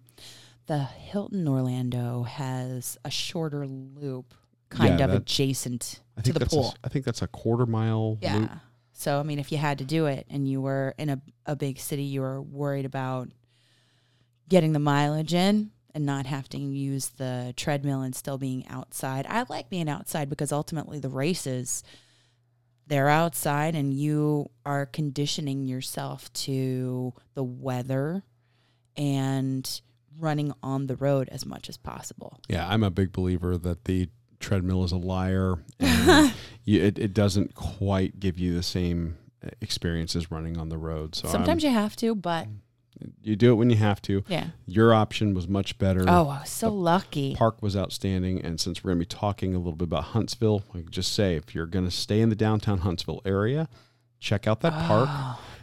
the 0.70 0.78
Hilton 0.84 1.48
Orlando 1.48 2.22
has 2.22 2.96
a 3.04 3.10
shorter 3.10 3.66
loop, 3.66 4.34
kind 4.68 5.00
Yeah, 5.00 5.06
of 5.06 5.10
that- 5.10 5.16
adjacent 5.22 5.98
I 6.16 6.20
to 6.20 6.32
the 6.32 6.46
pool. 6.46 6.76
A, 6.80 6.86
I 6.86 6.88
think 6.88 7.04
that's 7.04 7.22
a 7.22 7.26
quarter 7.26 7.66
mile. 7.66 8.18
Yeah. 8.22 8.36
loop. 8.36 8.50
So 8.92 9.18
I 9.18 9.24
mean, 9.24 9.40
if 9.40 9.50
you 9.50 9.58
had 9.58 9.78
to 9.78 9.84
do 9.84 10.06
it 10.06 10.26
and 10.30 10.46
you 10.48 10.60
were 10.60 10.94
in 10.96 11.08
a, 11.08 11.20
a 11.44 11.56
big 11.56 11.80
city, 11.80 12.04
you 12.04 12.20
were 12.20 12.40
worried 12.40 12.84
about 12.84 13.30
getting 14.48 14.72
the 14.72 14.78
mileage 14.78 15.34
in 15.34 15.72
and 15.92 16.06
not 16.06 16.26
having 16.26 16.50
to 16.50 16.58
use 16.58 17.08
the 17.08 17.52
treadmill 17.56 18.02
and 18.02 18.14
still 18.14 18.38
being 18.38 18.64
outside. 18.68 19.26
I 19.28 19.44
like 19.48 19.70
being 19.70 19.88
outside 19.88 20.30
because 20.30 20.52
ultimately 20.52 21.00
the 21.00 21.08
races 21.08 21.82
they're 22.86 23.08
outside 23.08 23.74
and 23.74 23.92
you 23.92 24.50
are 24.64 24.86
conditioning 24.86 25.66
yourself 25.66 26.32
to 26.34 27.12
the 27.34 27.42
weather 27.42 28.22
and 28.96 29.80
running 30.20 30.52
on 30.62 30.86
the 30.86 30.96
road 30.96 31.28
as 31.30 31.44
much 31.46 31.68
as 31.68 31.76
possible. 31.76 32.38
Yeah, 32.48 32.68
I'm 32.68 32.82
a 32.82 32.90
big 32.90 33.12
believer 33.12 33.56
that 33.58 33.84
the 33.84 34.08
treadmill 34.38 34.84
is 34.84 34.92
a 34.92 34.96
liar, 34.96 35.56
and 35.80 36.32
you, 36.64 36.82
it 36.82 36.98
it 36.98 37.14
doesn't 37.14 37.54
quite 37.54 38.20
give 38.20 38.38
you 38.38 38.54
the 38.54 38.62
same 38.62 39.16
uh, 39.44 39.50
experience 39.60 40.14
as 40.16 40.30
running 40.30 40.56
on 40.58 40.68
the 40.68 40.78
road. 40.78 41.14
So 41.14 41.28
Sometimes 41.28 41.62
you 41.62 41.70
have 41.70 41.96
to, 41.96 42.14
but 42.14 42.46
you 43.22 43.34
do 43.36 43.52
it 43.52 43.54
when 43.54 43.70
you 43.70 43.76
have 43.76 44.02
to. 44.02 44.22
yeah. 44.28 44.48
Your 44.66 44.92
option 44.92 45.32
was 45.32 45.48
much 45.48 45.78
better. 45.78 46.04
Oh, 46.06 46.28
I 46.28 46.40
was 46.40 46.50
so 46.50 46.70
lucky. 46.70 47.34
Park 47.34 47.62
was 47.62 47.76
outstanding, 47.76 48.40
and 48.42 48.60
since 48.60 48.82
we're 48.84 48.90
going 48.90 48.98
to 49.00 49.06
be 49.06 49.18
talking 49.20 49.54
a 49.54 49.58
little 49.58 49.76
bit 49.76 49.84
about 49.84 50.04
Huntsville, 50.04 50.64
I 50.74 50.78
can 50.78 50.90
just 50.90 51.12
say 51.12 51.36
if 51.36 51.54
you're 51.54 51.66
going 51.66 51.86
to 51.86 51.90
stay 51.90 52.20
in 52.20 52.28
the 52.28 52.34
downtown 52.36 52.78
Huntsville 52.78 53.22
area, 53.24 53.68
check 54.18 54.46
out 54.46 54.60
that 54.60 54.72
park. 54.86 55.08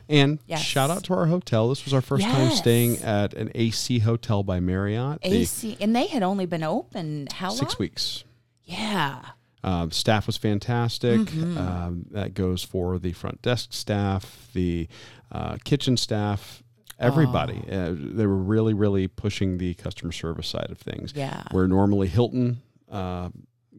And 0.10 0.40
Yes. 0.48 0.62
shout 0.62 0.90
out 0.90 1.04
to 1.06 1.14
our 1.14 1.26
hotel. 1.26 1.70
This 1.70 1.84
was 1.86 1.94
our 1.94 2.02
first 2.02 2.24
time 2.26 2.52
staying 2.52 2.98
at 3.00 3.34
an 3.34 3.52
AC 3.56 4.00
hotel 4.00 4.44
by 4.44 4.60
Marriott. 4.60 5.22
The 5.22 5.34
AC, 5.34 5.78
and 5.82 5.96
they 5.96 6.08
had 6.08 6.24
only 6.24 6.46
been 6.46 6.64
open 6.64 7.28
how 7.34 7.50
long? 7.50 7.58
six 7.58 7.78
weeks. 7.78 8.24
Yeah. 8.64 9.20
Um, 9.64 9.92
staff 9.92 10.28
was 10.28 10.38
fantastic. 10.38 11.20
Mhm. 11.22 11.58
Um, 11.58 12.06
that 12.12 12.34
goes 12.34 12.64
for 12.64 13.00
the 13.00 13.12
front 13.12 13.42
desk 13.42 13.74
staff, 13.74 14.50
the 14.54 14.88
uh, 15.32 15.58
kitchen 15.66 15.98
staff, 15.98 16.64
everybody. 17.00 17.62
Oh. 17.70 17.76
Uh, 17.76 17.96
they 17.98 18.26
were 18.26 18.38
really, 18.38 18.74
really 18.74 19.08
pushing 19.10 19.58
the 19.58 19.74
customer 19.74 20.12
service 20.14 20.48
side 20.48 20.70
of 20.72 20.78
things. 20.78 21.12
Yeah. 21.16 21.44
Where 21.52 21.68
normally 21.68 22.08
Hilton, 22.08 22.62
uh, 22.90 23.30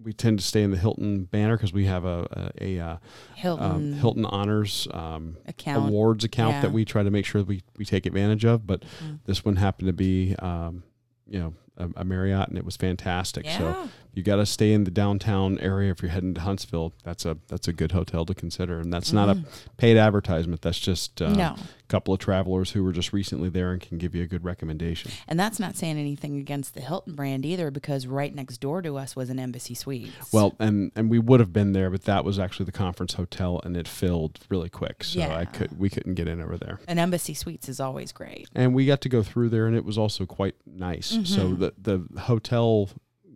we 0.02 0.12
tend 0.12 0.38
to 0.38 0.45
stay 0.45 0.62
in 0.62 0.71
the 0.71 0.76
Hilton 0.76 1.25
banner 1.25 1.57
because 1.57 1.73
we 1.73 1.87
have 1.87 2.05
a, 2.05 2.50
a, 2.61 2.78
a 2.78 2.85
uh, 2.85 2.97
Hilton 3.35 3.64
um, 3.64 3.93
Hilton 3.95 4.25
Honors 4.25 4.87
um, 4.93 5.37
account. 5.47 5.88
awards 5.88 6.25
account 6.25 6.57
Yeah. 6.57 6.61
that 6.62 6.73
we 6.73 6.85
try 6.85 7.02
to 7.02 7.11
make 7.11 7.25
sure 7.26 7.43
we, 7.43 7.62
we 7.76 7.85
take 7.85 8.07
advantage 8.07 8.45
of. 8.45 8.67
But 8.67 8.83
Mhm. 9.02 9.19
this 9.25 9.45
one 9.45 9.57
happened 9.57 9.88
to 9.88 9.93
be, 9.93 10.35
um, 10.37 10.83
you 11.28 11.38
know, 11.38 11.55
a, 11.76 11.88
a 12.00 12.05
Marriott, 12.05 12.49
and 12.49 12.59
it 12.59 12.64
was 12.64 12.76
fantastic. 12.76 13.45
Yeah. 13.45 13.59
So 13.59 13.88
you 14.12 14.23
got 14.23 14.37
to 14.37 14.47
stay 14.47 14.73
in 14.73 14.85
the 14.85 14.90
downtown 14.90 15.59
area 15.61 15.90
if 15.93 16.02
you're 16.02 16.11
heading 16.11 16.35
to 16.35 16.40
Huntsville. 16.40 16.93
That's 17.05 17.25
a 17.25 17.37
that's 17.49 17.69
a 17.69 17.73
good 17.73 17.93
hotel 17.93 18.25
to 18.26 18.35
consider, 18.35 18.81
and 18.81 18.93
that's 18.93 19.12
not 19.12 19.28
a 19.28 19.35
Mhm. 19.37 19.47
paid 19.76 19.97
advertisement. 19.97 20.62
That's 20.62 20.78
just 20.81 21.23
uh, 21.23 21.33
no, 21.35 21.57
couple 21.88 22.12
of 22.14 22.21
travelers 22.21 22.73
who 22.73 22.85
were 22.85 22.92
just 22.92 23.12
recently 23.12 23.49
there 23.49 23.73
and 23.73 23.80
can 23.80 23.99
give 23.99 24.14
you 24.14 24.23
a 24.23 24.26
good 24.26 24.45
recommendation. 24.45 25.11
and 25.26 25.38
that's 25.40 25.59
not 25.59 25.75
saying 25.76 25.99
anything 25.99 26.38
against 26.38 26.75
the 26.75 26.80
Hilton 26.80 27.14
brand 27.14 27.45
either, 27.47 27.71
because 27.71 28.07
right 28.07 28.35
next 28.35 28.59
door 28.59 28.83
to 28.83 28.97
us 28.97 29.16
was 29.16 29.30
an 29.30 29.38
Embassy 29.38 29.75
Suites. 29.75 30.33
Well, 30.33 30.54
and 30.59 30.92
and 30.95 31.11
we 31.11 31.18
would 31.18 31.40
have 31.40 31.52
been 31.52 31.73
there, 31.73 31.90
but 31.90 32.04
that 32.04 32.25
was 32.25 32.38
actually 32.38 32.66
the 32.66 32.73
conference 32.73 33.14
hotel, 33.14 33.61
and 33.64 33.76
it 33.76 33.88
filled 33.88 34.38
really 34.49 34.68
quick, 34.68 35.02
so 35.04 35.18
Yeah. 35.21 35.37
I 35.37 35.45
could 35.47 35.78
we 35.78 35.88
couldn't 35.90 36.14
get 36.14 36.28
in 36.28 36.40
over 36.40 36.57
there. 36.57 36.78
an 36.87 36.99
Embassy 36.99 37.35
Suites 37.35 37.68
is 37.68 37.80
always 37.80 38.12
great. 38.12 38.49
and 38.54 38.75
we 38.75 38.87
got 38.87 39.00
to 39.02 39.09
go 39.09 39.23
through 39.23 39.49
there 39.49 39.66
and 39.66 39.75
it 39.76 39.85
was 39.85 39.97
also 39.99 40.26
quite 40.26 40.54
nice 40.66 41.07
so 41.07 41.49
Mhm. 41.49 41.59
the 41.59 41.73
the 42.09 42.21
hotel 42.21 42.90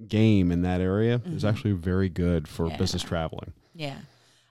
game 0.09 0.51
in 0.51 0.63
that 0.63 0.81
area 0.81 1.21
is 1.27 1.43
Mhm. 1.45 1.49
actually 1.49 1.73
very 1.73 2.09
good 2.09 2.49
for 2.49 2.69
Yeah. 2.69 2.77
business 2.77 3.03
traveling 3.03 3.53
Yeah. 3.75 3.97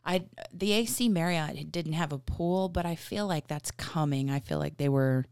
I 0.06 0.26
the 0.54 0.72
AC 0.74 1.10
Marriott 1.10 1.72
didn't 1.72 1.94
have 1.94 2.12
a 2.12 2.18
pool, 2.20 2.70
but 2.70 2.86
I 2.86 2.96
feel 2.96 3.28
like 3.28 3.48
that's 3.48 3.72
coming. 3.72 4.30
I 4.30 4.40
feel 4.40 4.58
like 4.60 4.78
they 4.78 4.90
were 4.90 5.26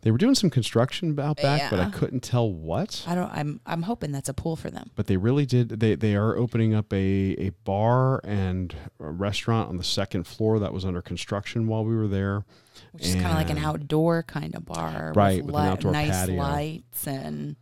they 0.00 0.10
were 0.10 0.16
doing 0.16 0.34
some 0.34 0.48
construction 0.48 1.20
out 1.20 1.36
back 1.42 1.68
but 1.70 1.78
i 1.78 1.90
couldn't 1.90 2.20
tell 2.22 2.50
what 2.50 3.04
I 3.06 3.14
don't 3.14 3.30
I'm 3.30 3.60
I'm 3.66 3.82
hoping 3.82 4.12
that's 4.12 4.30
a 4.30 4.32
pool 4.32 4.56
for 4.56 4.70
them. 4.70 4.88
but 4.96 5.08
they 5.08 5.18
really 5.18 5.44
did 5.44 5.68
they 5.68 5.94
they 5.94 6.16
are 6.16 6.36
opening 6.38 6.72
up 6.74 6.90
a, 6.90 6.96
a 7.38 7.50
bar 7.64 8.22
and 8.24 8.74
a 8.98 9.10
restaurant 9.10 9.68
on 9.68 9.76
the 9.76 9.84
second 9.84 10.26
floor 10.26 10.58
that 10.60 10.72
was 10.72 10.86
under 10.86 11.02
construction 11.02 11.66
while 11.66 11.84
we 11.84 11.94
were 11.94 12.08
there 12.08 12.46
Which 12.92 13.08
is 13.08 13.14
kind 13.16 13.26
of 13.26 13.34
like 13.34 13.50
an 13.50 13.58
outdoor 13.58 14.22
kind 14.22 14.54
of 14.54 14.64
bar, 14.64 15.12
Right, 15.14 15.44
with 15.44 15.54
an 15.54 15.60
li- 15.62 15.68
outdoor 15.68 15.92
nice 15.92 16.10
patio. 16.12 16.36
lights 16.36 17.06
and 17.06 17.56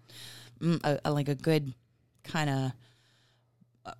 mm, 0.60 0.80
a, 0.84 1.00
a- 1.06 1.12
like 1.12 1.28
a 1.28 1.34
good 1.34 1.74
kind 2.22 2.48
of 2.50 2.72
uh, 3.84 3.92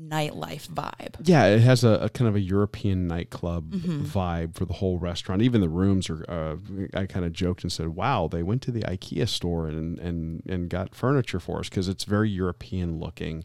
nightlife 0.00 0.66
vibe. 0.68 1.14
yeah 1.24 1.44
it 1.44 1.60
has 1.60 1.84
a, 1.84 1.90
a 2.00 2.08
kind 2.08 2.26
of 2.26 2.34
a 2.34 2.40
european 2.40 3.06
nightclub 3.06 3.70
Mhm. 3.70 4.02
vibe 4.06 4.54
for 4.54 4.64
the 4.64 4.72
whole 4.74 4.98
restaurant 4.98 5.42
even 5.42 5.60
the 5.60 5.68
rooms 5.68 6.08
are 6.08 6.24
uh, 6.26 6.56
i 6.94 7.04
kind 7.04 7.26
of 7.26 7.32
joked 7.34 7.62
and 7.62 7.70
said 7.70 7.88
wow 7.88 8.26
they 8.26 8.42
went 8.42 8.62
to 8.62 8.70
the 8.70 8.80
ikea 8.80 9.28
store 9.28 9.68
and 9.68 9.98
and 9.98 10.42
and 10.48 10.70
got 10.70 10.94
furniture 10.94 11.38
for 11.38 11.58
us 11.60 11.68
because 11.68 11.86
it's 11.86 12.04
very 12.04 12.30
european 12.30 12.98
looking 12.98 13.44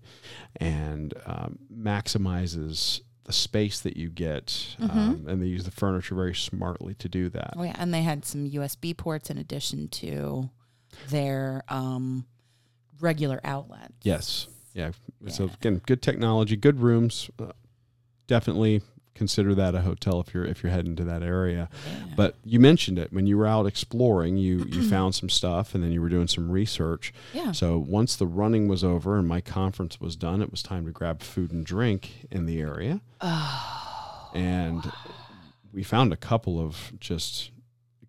and 0.55 1.13
um, 1.25 1.59
maximizes 1.73 3.01
the 3.25 3.33
space 3.33 3.79
that 3.79 3.97
you 3.97 4.09
get 4.09 4.75
Mhm. 4.79 4.89
um, 4.95 5.25
and 5.27 5.41
they 5.41 5.47
use 5.47 5.65
the 5.65 5.71
furniture 5.71 6.15
very 6.15 6.35
smartly 6.35 6.93
to 6.95 7.09
do 7.09 7.27
that 7.29 7.53
Oh 7.57 7.63
yeah, 7.63 7.75
and 7.77 7.93
they 7.93 8.03
had 8.03 8.23
some 8.23 8.47
USB 8.49 8.95
ports 8.95 9.29
in 9.29 9.37
addition 9.37 9.87
to 9.89 10.49
their 11.09 11.63
um, 11.67 12.25
regular 13.01 13.41
outlets. 13.43 13.93
yes 14.03 14.47
yeah, 14.75 14.91
so 15.27 15.45
again 15.45 15.81
good 15.87 16.03
technology 16.03 16.55
good 16.55 16.79
rooms. 16.79 17.31
Uh, 17.39 17.53
definitely 18.27 18.81
consider 19.15 19.55
that 19.55 19.73
a 19.73 19.81
hotel 19.81 20.19
if 20.19 20.33
you're 20.33 20.45
if 20.45 20.61
you're 20.61 20.71
heading 20.71 20.95
to 20.97 21.03
that 21.05 21.23
area. 21.23 21.69
Yeah. 21.87 22.13
But 22.15 22.35
you 22.43 22.59
mentioned 22.59 22.99
it. 22.99 23.11
When 23.11 23.25
you 23.25 23.37
were 23.37 23.47
out 23.47 23.65
exploring. 23.65 24.37
You 24.37 24.65
you 24.69 24.87
found 24.89 25.15
some 25.15 25.29
stuff, 25.29 25.73
and 25.73 25.83
then 25.83 25.91
you 25.91 26.01
were 26.01 26.09
doing 26.09 26.27
some 26.27 26.51
research. 26.51 27.13
yeah, 27.33 27.51
So 27.53 27.77
once 27.77 28.15
the 28.15 28.27
running 28.27 28.67
was 28.67 28.83
over 28.83 29.17
and 29.17 29.27
my 29.27 29.41
conference 29.41 29.99
was 29.99 30.15
done, 30.15 30.41
it 30.41 30.51
was 30.51 30.61
time 30.61 30.85
to 30.85 30.91
grab 30.91 31.21
food 31.23 31.51
and 31.51 31.65
drink 31.65 32.27
in 32.29 32.45
the 32.45 32.59
area, 32.59 33.01
oh, 33.21 34.29
and 34.35 34.91
we 35.73 35.81
found 35.83 36.13
a 36.13 36.17
couple 36.17 36.59
of 36.59 36.93
just 36.99 37.51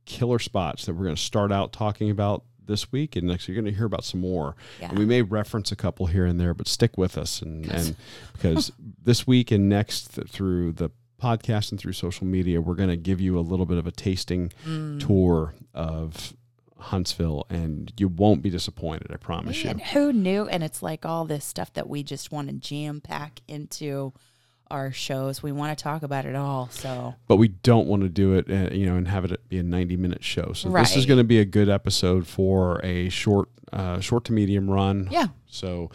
killer 0.04 0.38
spots 0.38 0.86
that 0.86 0.94
we're 0.94 1.04
going 1.04 1.16
to 1.16 1.22
start 1.22 1.50
out 1.50 1.72
talking 1.72 2.10
about 2.10 2.44
this 2.66 2.90
week, 2.92 3.16
and 3.16 3.26
next 3.26 3.48
you're 3.48 3.54
going 3.54 3.64
to 3.64 3.72
hear 3.76 3.86
about 3.86 4.04
some 4.04 4.20
more. 4.20 4.56
yeah. 4.80 4.88
And 4.90 4.98
we 4.98 5.04
may 5.06 5.22
reference 5.22 5.72
a 5.72 5.76
couple 5.76 6.06
here 6.06 6.26
and 6.26 6.40
there, 6.40 6.54
but 6.54 6.68
stick 6.68 6.96
with 6.98 7.16
us, 7.18 7.42
and 7.42 7.66
and 7.72 7.96
because 8.32 8.72
this 9.04 9.26
week 9.26 9.50
and 9.50 9.68
next 9.68 10.14
th- 10.14 10.28
through 10.28 10.72
the 10.72 10.90
podcast 11.22 11.70
and 11.70 11.80
through 11.80 11.92
social 11.94 12.26
media, 12.26 12.60
we're 12.60 12.74
going 12.74 12.90
to 12.90 12.96
give 12.96 13.20
you 13.20 13.38
a 13.38 13.40
little 13.40 13.64
bit 13.66 13.78
of 13.78 13.86
a 13.86 13.92
tasting 13.92 14.52
Mm. 14.66 15.00
tour 15.06 15.54
of 15.72 16.34
Huntsville, 16.78 17.46
and 17.48 17.90
you 17.96 18.06
won't 18.08 18.42
be 18.42 18.50
disappointed. 18.50 19.10
I 19.10 19.16
promise 19.16 19.64
Man, 19.64 19.78
you. 19.78 19.84
who 19.86 20.12
knew? 20.12 20.46
And 20.46 20.62
it's 20.62 20.82
like 20.82 21.06
all 21.06 21.24
this 21.24 21.44
stuff 21.44 21.72
that 21.72 21.88
we 21.88 22.02
just 22.02 22.30
want 22.30 22.48
to 22.48 22.54
jam 22.54 23.00
pack 23.00 23.40
into 23.48 24.12
our 24.70 24.92
shows. 24.92 25.42
We 25.42 25.52
want 25.52 25.76
to 25.76 25.82
talk 25.82 26.02
about 26.02 26.24
it 26.24 26.34
all. 26.34 26.68
So 26.70 27.14
But 27.28 27.36
we 27.36 27.48
don't 27.48 27.86
want 27.86 28.02
to 28.02 28.08
do 28.08 28.34
it, 28.34 28.50
uh, 28.50 28.74
you 28.74 28.86
know, 28.86 28.96
and 28.96 29.08
have 29.08 29.24
it 29.24 29.48
be 29.48 29.58
a 29.58 29.62
ninety-minute 29.62 30.24
show. 30.24 30.52
So 30.52 30.70
this 30.70 30.96
is 30.96 31.06
going 31.06 31.18
to 31.18 31.24
be 31.24 31.38
a 31.38 31.44
good 31.44 31.68
episode 31.68 32.26
for 32.26 32.80
a 32.84 33.08
short, 33.08 33.48
uh, 33.72 34.00
short 34.00 34.24
to 34.26 34.32
medium 34.32 34.70
run. 34.70 35.08
yeah, 35.10 35.28
So 35.46 35.90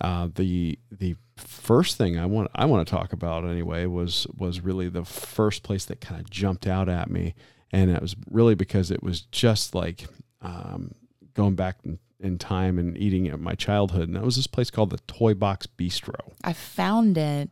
uh, 0.00 0.28
the 0.34 0.78
the 0.90 1.16
first 1.36 1.96
thing 1.98 2.18
I 2.18 2.26
want 2.26 2.50
I 2.54 2.64
want 2.66 2.86
to 2.86 2.90
talk 2.90 3.12
about 3.12 3.44
anyway 3.44 3.86
was 3.86 4.26
was 4.36 4.60
really 4.60 4.88
the 4.88 5.04
first 5.04 5.62
place 5.62 5.84
that 5.86 6.00
kind 6.00 6.20
of 6.20 6.30
jumped 6.30 6.66
out 6.66 6.88
at 6.88 7.10
me, 7.10 7.34
and 7.70 7.90
it 7.90 8.00
was 8.02 8.16
really 8.30 8.54
because 8.54 8.90
it 8.90 9.02
was 9.02 9.22
just 9.22 9.74
like 9.74 10.06
um, 10.42 10.94
going 11.34 11.54
back 11.54 11.76
in, 11.84 11.98
in 12.20 12.38
time 12.38 12.78
and 12.78 12.96
eating 12.96 13.28
at 13.28 13.40
my 13.40 13.54
childhood. 13.54 14.08
And 14.08 14.16
that 14.16 14.22
was 14.22 14.36
this 14.36 14.46
place 14.46 14.70
called 14.70 14.90
the 14.90 14.98
Toy 15.06 15.34
Box 15.34 15.66
Bistro. 15.66 16.32
I 16.44 16.52
found 16.52 17.18
it 17.18 17.50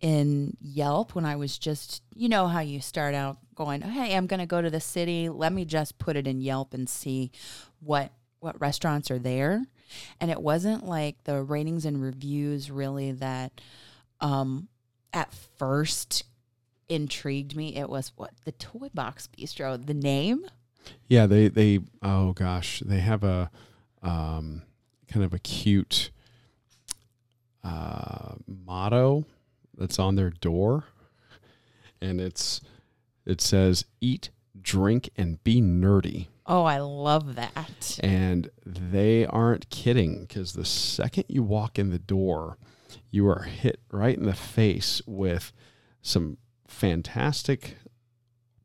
in 0.00 0.56
Yelp 0.60 1.14
when 1.14 1.24
I 1.24 1.36
was 1.36 1.58
just, 1.58 2.02
you 2.14 2.28
know, 2.28 2.46
how 2.46 2.60
you 2.60 2.80
start 2.80 3.14
out 3.14 3.38
going, 3.54 3.80
hey, 3.80 4.14
I'm 4.14 4.26
going 4.26 4.40
to 4.40 4.46
go 4.46 4.60
to 4.60 4.70
the 4.70 4.80
city. 4.80 5.28
Let 5.28 5.52
me 5.52 5.64
just 5.64 5.98
put 5.98 6.16
it 6.16 6.26
in 6.26 6.40
Yelp 6.40 6.74
and 6.74 6.88
see 6.88 7.30
what 7.80 8.12
what 8.40 8.60
restaurants 8.60 9.10
are 9.10 9.18
there. 9.18 9.64
And 10.20 10.30
it 10.30 10.40
wasn't 10.40 10.86
like 10.86 11.24
the 11.24 11.42
ratings 11.42 11.84
and 11.84 12.02
reviews 12.02 12.70
really 12.70 13.12
that 13.12 13.60
um, 14.20 14.68
at 15.12 15.32
first 15.32 16.24
intrigued 16.88 17.56
me. 17.56 17.76
It 17.76 17.88
was 17.88 18.12
what 18.16 18.32
the 18.44 18.52
Toy 18.52 18.88
Box 18.92 19.28
Bistro, 19.36 19.84
the 19.84 19.94
name. 19.94 20.46
Yeah, 21.08 21.26
they 21.26 21.48
they 21.48 21.80
oh 22.02 22.32
gosh, 22.32 22.82
they 22.84 23.00
have 23.00 23.24
a 23.24 23.50
um, 24.02 24.62
kind 25.08 25.24
of 25.24 25.32
a 25.32 25.38
cute 25.38 26.10
uh, 27.64 28.34
motto 28.46 29.24
that's 29.76 29.98
on 29.98 30.14
their 30.14 30.30
door, 30.30 30.84
and 32.00 32.20
it's 32.20 32.60
it 33.24 33.40
says 33.40 33.84
"Eat, 34.00 34.30
drink, 34.60 35.10
and 35.16 35.42
be 35.44 35.60
nerdy." 35.60 36.28
Oh, 36.46 36.62
I 36.62 36.78
love 36.78 37.34
that. 37.34 37.98
And 38.02 38.50
they 38.64 39.26
aren't 39.26 39.68
kidding 39.68 40.20
because 40.20 40.52
the 40.52 40.64
second 40.64 41.24
you 41.28 41.42
walk 41.42 41.78
in 41.78 41.90
the 41.90 41.98
door, 41.98 42.56
you 43.10 43.28
are 43.28 43.42
hit 43.42 43.80
right 43.90 44.16
in 44.16 44.24
the 44.26 44.34
face 44.34 45.02
with 45.06 45.52
some 46.02 46.38
fantastic 46.68 47.76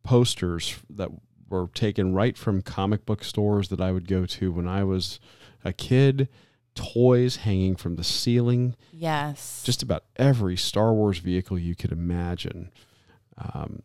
posters 0.03 0.77
that 0.89 1.09
were 1.49 1.67
taken 1.73 2.13
right 2.13 2.37
from 2.37 2.61
comic 2.61 3.05
book 3.05 3.23
stores 3.23 3.69
that 3.69 3.81
I 3.81 3.91
would 3.91 4.07
go 4.07 4.25
to 4.25 4.51
when 4.51 4.67
I 4.67 4.83
was 4.83 5.19
a 5.65 5.73
kid. 5.73 6.29
Toys 6.75 7.37
hanging 7.37 7.75
from 7.75 7.95
the 7.95 8.03
ceiling. 8.03 8.75
Yes. 8.91 9.61
Just 9.65 9.83
about 9.83 10.03
every 10.15 10.55
Star 10.57 10.93
Wars 10.93 11.19
vehicle 11.19 11.57
you 11.59 11.75
could 11.75 11.91
imagine. 11.91 12.71
Um, 13.37 13.81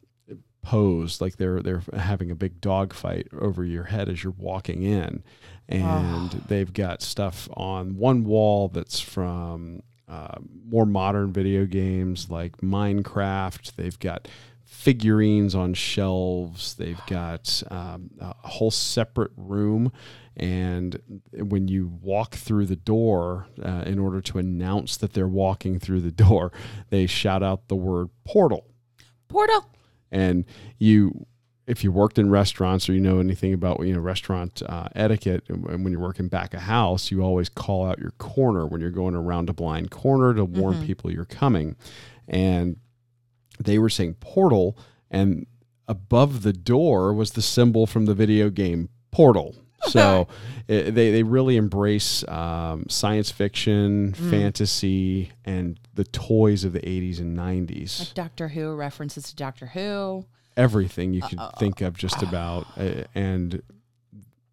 posed 0.63 1.21
like 1.21 1.37
they're 1.37 1.63
they're 1.63 1.83
having 1.97 2.29
a 2.31 2.35
big 2.35 2.61
dogfight 2.61 3.29
over 3.41 3.65
your 3.65 3.85
head 3.85 4.09
as 4.09 4.25
you're 4.25 4.35
walking 4.37 4.83
in, 4.83 5.23
and 5.69 6.35
Oh. 6.35 6.41
they've 6.49 6.73
got 6.73 7.03
stuff 7.03 7.49
on 7.55 7.97
one 7.97 8.25
wall 8.25 8.69
that's 8.69 8.99
from 8.99 9.83
uh, 10.09 10.39
more 10.69 10.85
modern 10.87 11.33
video 11.33 11.67
games 11.67 12.31
like 12.31 12.57
Minecraft. 12.59 13.77
They've 13.77 13.99
got 13.99 14.27
figurines 14.65 15.55
on 15.55 15.75
shelves. 15.75 16.75
They've 16.75 17.01
got 17.07 17.63
um, 17.71 18.11
a 18.21 18.35
whole 18.49 18.71
separate 18.73 19.31
room. 19.37 19.93
And 20.37 21.01
when 21.33 21.67
you 21.69 21.89
walk 22.03 22.35
through 22.35 22.67
the 22.67 22.77
door, 22.77 23.47
uh, 23.63 23.85
in 23.87 23.99
order 23.99 24.21
to 24.21 24.39
announce 24.39 24.97
that 24.99 25.15
they're 25.15 25.27
walking 25.29 25.79
through 25.79 26.01
the 26.03 26.11
door, 26.27 26.53
they 26.91 27.07
shout 27.07 27.43
out 27.43 27.69
the 27.69 27.77
word 27.77 28.09
portal 28.25 28.67
Portal. 29.29 29.67
and 30.13 30.45
you 30.79 31.27
if 31.67 31.83
you 31.83 31.91
worked 31.91 32.17
in 32.17 32.31
restaurants 32.31 32.89
or 32.89 32.93
you 32.93 33.01
know 33.01 33.19
anything 33.19 33.53
about 33.53 33.85
you 33.85 33.93
know 33.93 33.99
restaurant 33.99 34.63
uh, 34.67 34.89
etiquette 34.95 35.43
and 35.49 35.65
when 35.83 35.91
you're 35.91 36.01
working 36.01 36.29
back 36.29 36.55
a 36.55 36.61
house 36.61 37.11
you 37.11 37.23
always 37.23 37.49
call 37.49 37.85
out 37.85 37.99
your 37.99 38.13
corner 38.13 38.65
when 38.67 38.81
you're 38.81 38.91
going 38.91 39.17
around 39.17 39.51
a 39.51 39.53
blind 39.53 39.91
corner 39.91 40.33
to 40.33 40.45
warn 40.45 40.75
Mhm. 40.77 40.87
people 40.87 41.11
you're 41.11 41.25
coming 41.25 41.75
and 42.29 42.77
they 43.59 43.79
were 43.81 43.89
saying 43.91 44.15
portal 44.21 44.79
and 45.11 45.47
above 45.89 46.43
the 46.43 46.53
door 46.53 47.13
was 47.13 47.33
the 47.33 47.43
symbol 47.43 47.85
from 47.87 48.05
the 48.07 48.15
video 48.15 48.49
game 48.49 48.89
portal 49.11 49.57
so 49.97 50.29
it, 50.69 50.95
they, 50.95 51.11
they 51.13 51.23
really 51.23 51.57
embrace 51.57 52.27
um, 52.29 52.87
science 52.89 53.31
fiction 53.31 54.13
Mm. 54.13 54.31
fantasy 54.31 55.31
and 55.45 55.79
the 55.95 56.05
toys 56.05 56.65
of 56.65 56.73
the 56.73 56.81
80s 56.81 57.19
and 57.21 57.37
90s 57.37 57.99
Like 58.01 58.15
Doctor 58.15 58.49
Who 58.49 58.75
references 58.75 59.25
to 59.31 59.37
Doctor 59.37 59.67
Who. 59.67 60.27
everything 60.57 61.13
you 61.15 61.23
could 61.23 61.39
Uh, 61.39 61.51
think 61.59 61.81
of 61.81 61.97
just 61.97 62.23
about 62.23 62.67
uh, 62.77 63.05
and 63.15 63.63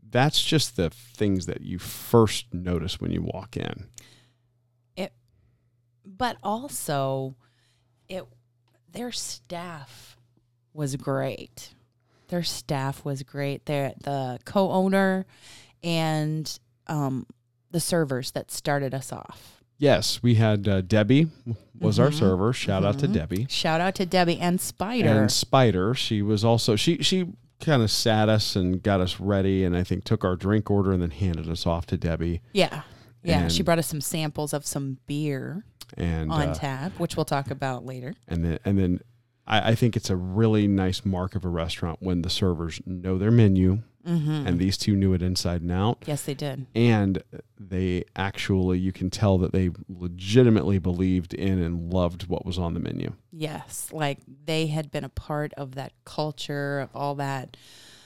that's 0.09 0.41
just 0.43 0.75
the 0.75 0.89
things 0.91 1.47
that 1.47 1.61
you 1.61 1.79
first 1.79 2.53
notice 2.53 3.01
when 3.01 3.09
you 3.11 3.21
walk 3.23 3.57
in. 3.57 3.85
It, 4.95 5.11
but 6.05 6.37
also 6.43 7.35
it 8.07 8.23
their 8.91 9.11
staff 9.11 10.17
was 10.73 10.95
great 10.97 11.73
their 12.33 12.41
staff 12.43 13.05
was 13.05 13.21
great. 13.21 13.67
Their 13.67 13.93
the 14.03 14.39
co-owner 14.43 15.27
and 15.83 16.59
um 16.87 17.27
the 17.69 17.79
servers 17.79 18.31
that 18.31 18.49
started 18.49 18.93
us 18.95 19.11
off. 19.13 19.61
Yes 19.77 20.23
we 20.23 20.35
had 20.35 20.67
uh, 20.67 20.81
debbie 20.81 21.27
was 21.79 21.99
our 21.99 22.09
Mhm. 22.09 22.13
server. 22.19 22.53
Shout 22.53 22.83
out 22.83 22.97
to 22.99 23.07
Mhm. 23.07 23.13
debbie. 23.13 23.45
Shout 23.49 23.81
out 23.81 23.93
to 23.95 24.05
debbie 24.07 24.39
and 24.39 24.59
spider. 24.59 25.09
And 25.21 25.31
spider 25.31 25.93
she 25.93 26.23
was 26.23 26.43
also 26.43 26.75
she 26.75 26.97
she 27.03 27.27
kind 27.59 27.83
of 27.83 27.91
sat 27.91 28.29
us 28.29 28.55
and 28.55 28.81
got 28.81 28.99
us 28.99 29.19
ready 29.21 29.63
and 29.63 29.77
i 29.77 29.83
think 29.83 30.03
took 30.03 30.25
our 30.25 30.35
drink 30.35 30.69
order 30.71 30.91
and 30.91 31.01
then 31.01 31.11
handed 31.11 31.47
us 31.47 31.67
off 31.67 31.85
to 31.85 31.97
debbie. 31.97 32.41
Yeah. 32.51 32.81
Yeah 33.23 33.47
she 33.47 33.61
brought 33.61 33.77
us 33.79 33.87
some 33.87 34.01
samples 34.01 34.53
of 34.53 34.65
some 34.65 34.97
beer 35.05 35.65
and 35.95 36.31
on 36.31 36.49
uh, 36.49 36.53
tap 36.55 36.93
which 36.97 37.15
we'll 37.15 37.25
talk 37.25 37.51
about 37.51 37.85
later. 37.85 38.15
and 38.27 38.43
then 38.43 38.57
and 38.65 38.79
then 38.79 38.99
I, 39.45 39.71
I 39.71 39.75
think 39.75 39.95
it's 39.95 40.09
a 40.09 40.15
really 40.15 40.67
nice 40.67 41.05
mark 41.05 41.35
of 41.35 41.45
a 41.45 41.49
restaurant 41.49 41.99
when 42.01 42.21
the 42.21 42.29
servers 42.29 42.81
know 42.85 43.17
their 43.17 43.31
menu 43.31 43.81
mm-hmm. 44.07 44.47
and 44.47 44.59
these 44.59 44.77
two 44.77 44.95
knew 44.95 45.13
it 45.13 45.21
inside 45.21 45.61
and 45.61 45.71
out 45.71 46.03
yes 46.05 46.23
they 46.23 46.33
did 46.33 46.65
and 46.75 47.23
they 47.59 48.03
actually 48.15 48.77
you 48.79 48.91
can 48.91 49.09
tell 49.09 49.37
that 49.37 49.51
they 49.51 49.69
legitimately 49.87 50.79
believed 50.79 51.33
in 51.33 51.61
and 51.61 51.93
loved 51.93 52.27
what 52.27 52.45
was 52.45 52.57
on 52.57 52.73
the 52.73 52.79
menu 52.79 53.13
Yes, 53.35 53.89
like 53.91 54.19
they 54.45 54.67
had 54.67 54.91
been 54.91 55.03
a 55.03 55.09
part 55.09 55.53
of 55.55 55.73
that 55.75 55.91
culture 56.05 56.81
of 56.81 56.95
all 56.95 57.15
that. 57.15 57.57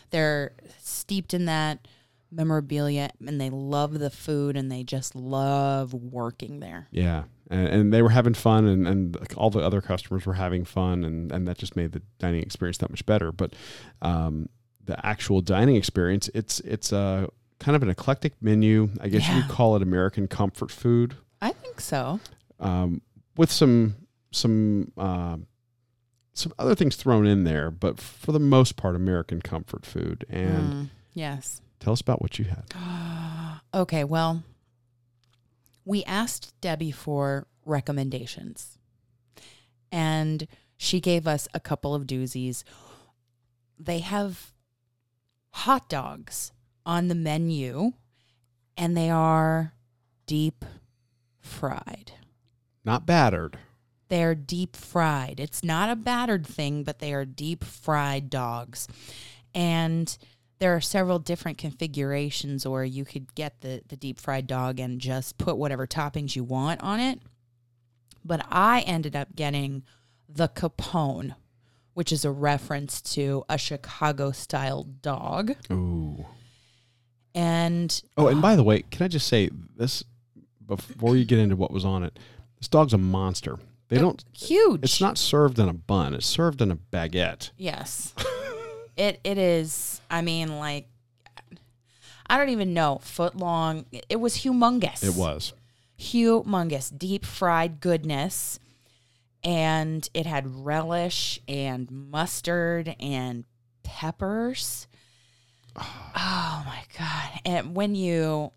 They're 0.10 0.54
steeped 0.80 1.34
in 1.34 1.46
that 1.46 1.86
memorabilia 2.32 3.10
and 3.26 3.40
they 3.40 3.50
love 3.50 4.00
the 4.00 4.10
food 4.10 4.56
and 4.56 4.72
they 4.72 4.84
just 4.84 5.16
love 5.16 5.94
working 5.94 6.60
there. 6.60 6.88
yeah 6.92 7.24
and, 7.50 7.68
and 7.68 7.94
they 7.94 8.02
were 8.02 8.10
having 8.10 8.34
fun 8.34 8.66
and, 8.66 8.88
and 8.88 9.18
all 9.36 9.50
the 9.50 9.60
other 9.60 9.82
customers 9.82 10.26
were 10.26 10.34
having 10.34 10.66
fun 10.66 11.04
and, 11.04 11.32
and 11.32 11.48
that 11.48 11.58
just 11.58 11.76
made 11.76 11.92
the 11.94 12.02
dining 12.20 12.42
experience 12.42 12.78
that 12.80 12.90
much 12.90 13.06
better 13.06 13.32
but 13.32 13.54
um, 14.02 14.50
the 14.84 15.04
actual 15.06 15.42
dining 15.42 15.76
experience 15.76 16.30
it's 16.34 16.60
it's 16.62 16.92
a 16.92 17.30
kind 17.60 17.76
of 17.76 17.84
an 17.84 17.90
eclectic 17.90 18.34
menu 18.42 18.90
i 19.02 19.08
guess 19.08 19.28
you 19.28 19.36
Yeah. 19.36 19.42
could 19.42 19.52
call 19.52 19.76
it 19.76 19.82
american 19.82 20.28
comfort 20.28 20.72
food 20.72 21.16
I 21.42 21.52
think 21.52 21.80
so. 21.82 22.20
um, 22.60 23.02
with 23.36 23.52
some 23.52 23.96
some 24.32 24.92
um 24.98 25.48
some 26.34 26.54
other 26.60 26.76
things 26.76 26.96
thrown 26.96 27.26
in 27.26 27.46
there, 27.46 27.72
but 27.72 28.00
for 28.00 28.32
the 28.32 28.40
most 28.40 28.76
part, 28.76 28.96
American 28.96 29.42
comfort 29.42 29.88
food. 29.88 30.24
And 30.30 30.72
Mm, 30.72 30.90
yes. 31.16 31.62
tell 31.80 31.94
us 31.94 32.02
about 32.02 32.22
what 32.22 32.38
you 32.38 32.46
had. 32.46 32.64
okay, 33.74 34.04
well, 34.04 34.44
we 35.88 36.04
asked 36.04 36.54
Debbie 36.60 36.92
for 36.92 37.48
recommendations. 37.66 38.78
And 39.90 40.46
she 40.76 41.00
gave 41.00 41.26
us 41.26 41.48
a 41.54 41.62
couple 41.62 41.96
of 41.96 42.06
doozies. 42.06 42.66
They 43.80 44.00
have 44.00 44.52
hot 45.52 45.88
dogs 45.88 46.52
on 46.86 47.08
the 47.08 47.16
menu, 47.16 47.94
and 48.76 48.98
they 48.98 49.10
are 49.10 49.74
deep 50.26 50.66
fried. 51.40 52.12
Not 52.84 53.06
battered. 53.06 53.58
They 54.10 54.24
are 54.24 54.36
deep 54.36 54.76
fried. 54.76 55.40
It's 55.40 55.64
not 55.64 55.90
a 55.90 55.96
battered 55.96 56.46
thing, 56.46 56.84
but 56.84 57.00
they 57.00 57.14
are 57.14 57.26
deep 57.26 57.64
fried 57.64 58.30
dogs. 58.30 58.90
And 59.56 60.18
there 60.60 60.76
are 60.76 60.82
several 60.82 61.20
different 61.20 61.58
configurations, 61.58 62.66
or 62.66 62.84
you 62.84 63.06
could 63.06 63.34
get 63.36 63.62
the, 63.62 63.82
the 63.88 63.96
deep 63.96 64.20
fried 64.20 64.48
dog 64.48 64.80
and 64.80 65.00
just 65.00 65.38
put 65.38 65.58
whatever 65.58 65.86
toppings 65.86 66.36
you 66.36 66.44
want 66.44 66.82
on 66.82 67.00
it. 67.00 67.20
But 68.26 68.46
I 68.50 68.82
ended 68.82 69.16
up 69.16 69.36
getting 69.36 69.84
the 70.28 70.48
Capone, 70.48 71.36
which 71.94 72.12
is 72.12 72.26
a 72.26 72.32
reference 72.32 73.02
to 73.14 73.44
a 73.48 73.58
Chicago 73.58 74.32
style 74.32 74.84
dog. 74.84 75.54
Ooh. 75.72 76.26
And 77.34 78.02
Oh, 78.18 78.28
and 78.28 78.42
by 78.42 78.56
the 78.56 78.64
way, 78.64 78.84
can 78.90 79.04
I 79.04 79.08
just 79.08 79.28
say 79.28 79.50
this 79.76 80.04
before 80.66 81.16
you 81.16 81.24
get 81.24 81.40
into 81.40 81.56
what 81.56 81.72
was 81.72 81.86
on 81.86 82.04
it? 82.04 82.18
This 82.60 82.68
dog's 82.68 82.94
a 82.94 82.98
monster. 82.98 83.60
They 83.90 84.00
don't. 84.00 84.24
huge. 84.34 84.84
It's 84.84 85.00
not 85.00 85.18
served 85.18 85.60
in 85.60 85.70
a 85.70 85.74
bun. 85.74 86.14
It's 86.14 86.26
served 86.26 86.62
in 86.62 86.72
a 86.72 86.76
baguette. 86.76 87.52
Yes. 87.58 88.14
it 88.98 89.20
it 89.24 89.38
is. 89.38 90.02
I 90.10 90.22
mean, 90.22 90.60
like 90.60 90.88
I 92.30 92.38
don't 92.38 92.50
even 92.50 92.74
know. 92.74 93.00
Foot 93.04 93.38
long. 93.38 93.86
It 94.10 94.20
was 94.20 94.38
humongous. 94.40 95.04
It 95.04 95.16
was. 95.16 95.54
humongous, 96.00 96.96
deep 96.96 97.26
fried 97.26 97.80
goodness. 97.80 98.60
And 99.44 100.08
it 100.14 100.26
had 100.26 100.66
relish 100.66 101.40
and 101.48 101.90
mustard 101.90 102.96
and 103.00 103.46
peppers. 103.84 104.88
Ah. 105.76 106.64
Oh 106.66 106.70
my 106.70 106.84
god. 106.98 107.42
And 107.46 107.76
when 107.76 107.96
you 107.96 108.52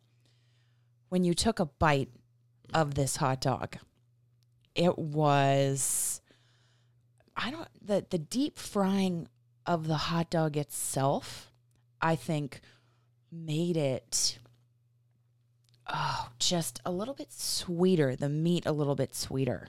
when 1.10 1.22
you 1.22 1.34
took 1.34 1.60
a 1.60 1.66
bite 1.66 2.08
of 2.72 2.94
this 2.94 3.16
hot 3.16 3.40
dog, 3.40 3.76
it 4.74 4.98
was 4.98 6.20
I 7.36 7.50
don't 7.50 7.68
the 7.80 8.04
the 8.08 8.18
deep 8.18 8.58
frying 8.58 9.28
of 9.66 9.86
the 9.86 9.96
hot 9.96 10.30
dog 10.30 10.56
itself, 10.56 11.50
I 12.00 12.16
think 12.16 12.60
made 13.30 13.76
it 13.76 14.38
oh, 15.92 16.28
just 16.38 16.80
a 16.84 16.90
little 16.90 17.14
bit 17.14 17.32
sweeter, 17.32 18.16
the 18.16 18.28
meat 18.28 18.66
a 18.66 18.72
little 18.72 18.94
bit 18.94 19.14
sweeter. 19.14 19.68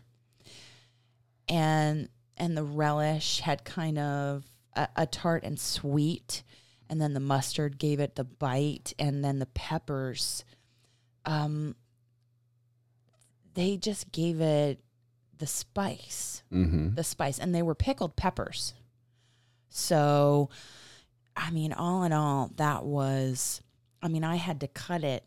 And 1.48 2.10
and 2.38 2.56
the 2.58 2.64
relish 2.64 3.42
had 3.42 3.64
kind 3.66 4.00
of 4.00 4.46
a, 4.76 4.88
a 4.96 5.06
tart 5.06 5.44
and 5.44 5.60
sweet, 5.60 6.44
and 6.90 7.02
then 7.02 7.14
the 7.14 7.20
mustard 7.20 7.78
gave 7.78 8.00
it 8.00 8.16
the 8.16 8.24
bite, 8.24 8.94
and 8.98 9.24
then 9.24 9.40
the 9.40 9.46
peppers, 9.48 10.44
um, 11.26 11.76
they 13.54 13.78
just 13.78 14.12
gave 14.12 14.40
it 14.42 14.80
the 15.38 15.48
spice, 15.48 16.44
Mm-hmm. 16.52 16.96
the 16.96 17.04
spice, 17.04 17.38
and 17.40 17.54
they 17.54 17.62
were 17.62 17.76
pickled 17.76 18.16
peppers. 18.16 18.74
So, 19.72 20.50
I 21.36 21.50
mean, 21.52 21.74
all 21.74 22.04
in 22.04 22.12
all, 22.14 22.52
that 22.58 22.84
was, 22.86 23.62
I 24.02 24.08
mean, 24.10 24.24
I 24.24 24.36
had 24.36 24.60
to 24.60 24.68
cut 24.68 25.04
it. 25.04 25.24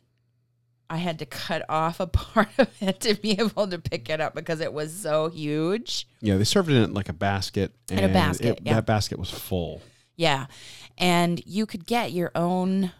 I 0.90 0.98
had 0.98 1.18
to 1.20 1.26
cut 1.26 1.64
off 1.68 1.98
a 1.98 2.06
part 2.06 2.50
of 2.58 2.68
it 2.80 3.00
to 3.00 3.14
be 3.14 3.32
able 3.40 3.66
to 3.66 3.78
pick 3.78 4.08
it 4.10 4.20
up 4.20 4.34
because 4.34 4.60
it 4.60 4.72
was 4.72 4.92
so 4.92 5.28
huge. 5.30 6.06
Yeah, 6.20 6.36
they 6.36 6.44
served 6.44 6.70
it 6.70 6.76
in 6.76 6.92
like 6.94 7.08
a 7.08 7.14
basket. 7.14 7.74
In 7.90 8.04
a 8.04 8.08
basket, 8.08 8.58
it- 8.58 8.60
yeah. 8.64 8.74
That 8.74 8.86
basket 8.86 9.18
was 9.18 9.30
full. 9.30 9.82
Yeah. 10.16 10.46
And 10.98 11.42
you 11.44 11.66
could 11.66 11.86
get 11.86 12.12
your 12.12 12.30
own, 12.36 12.92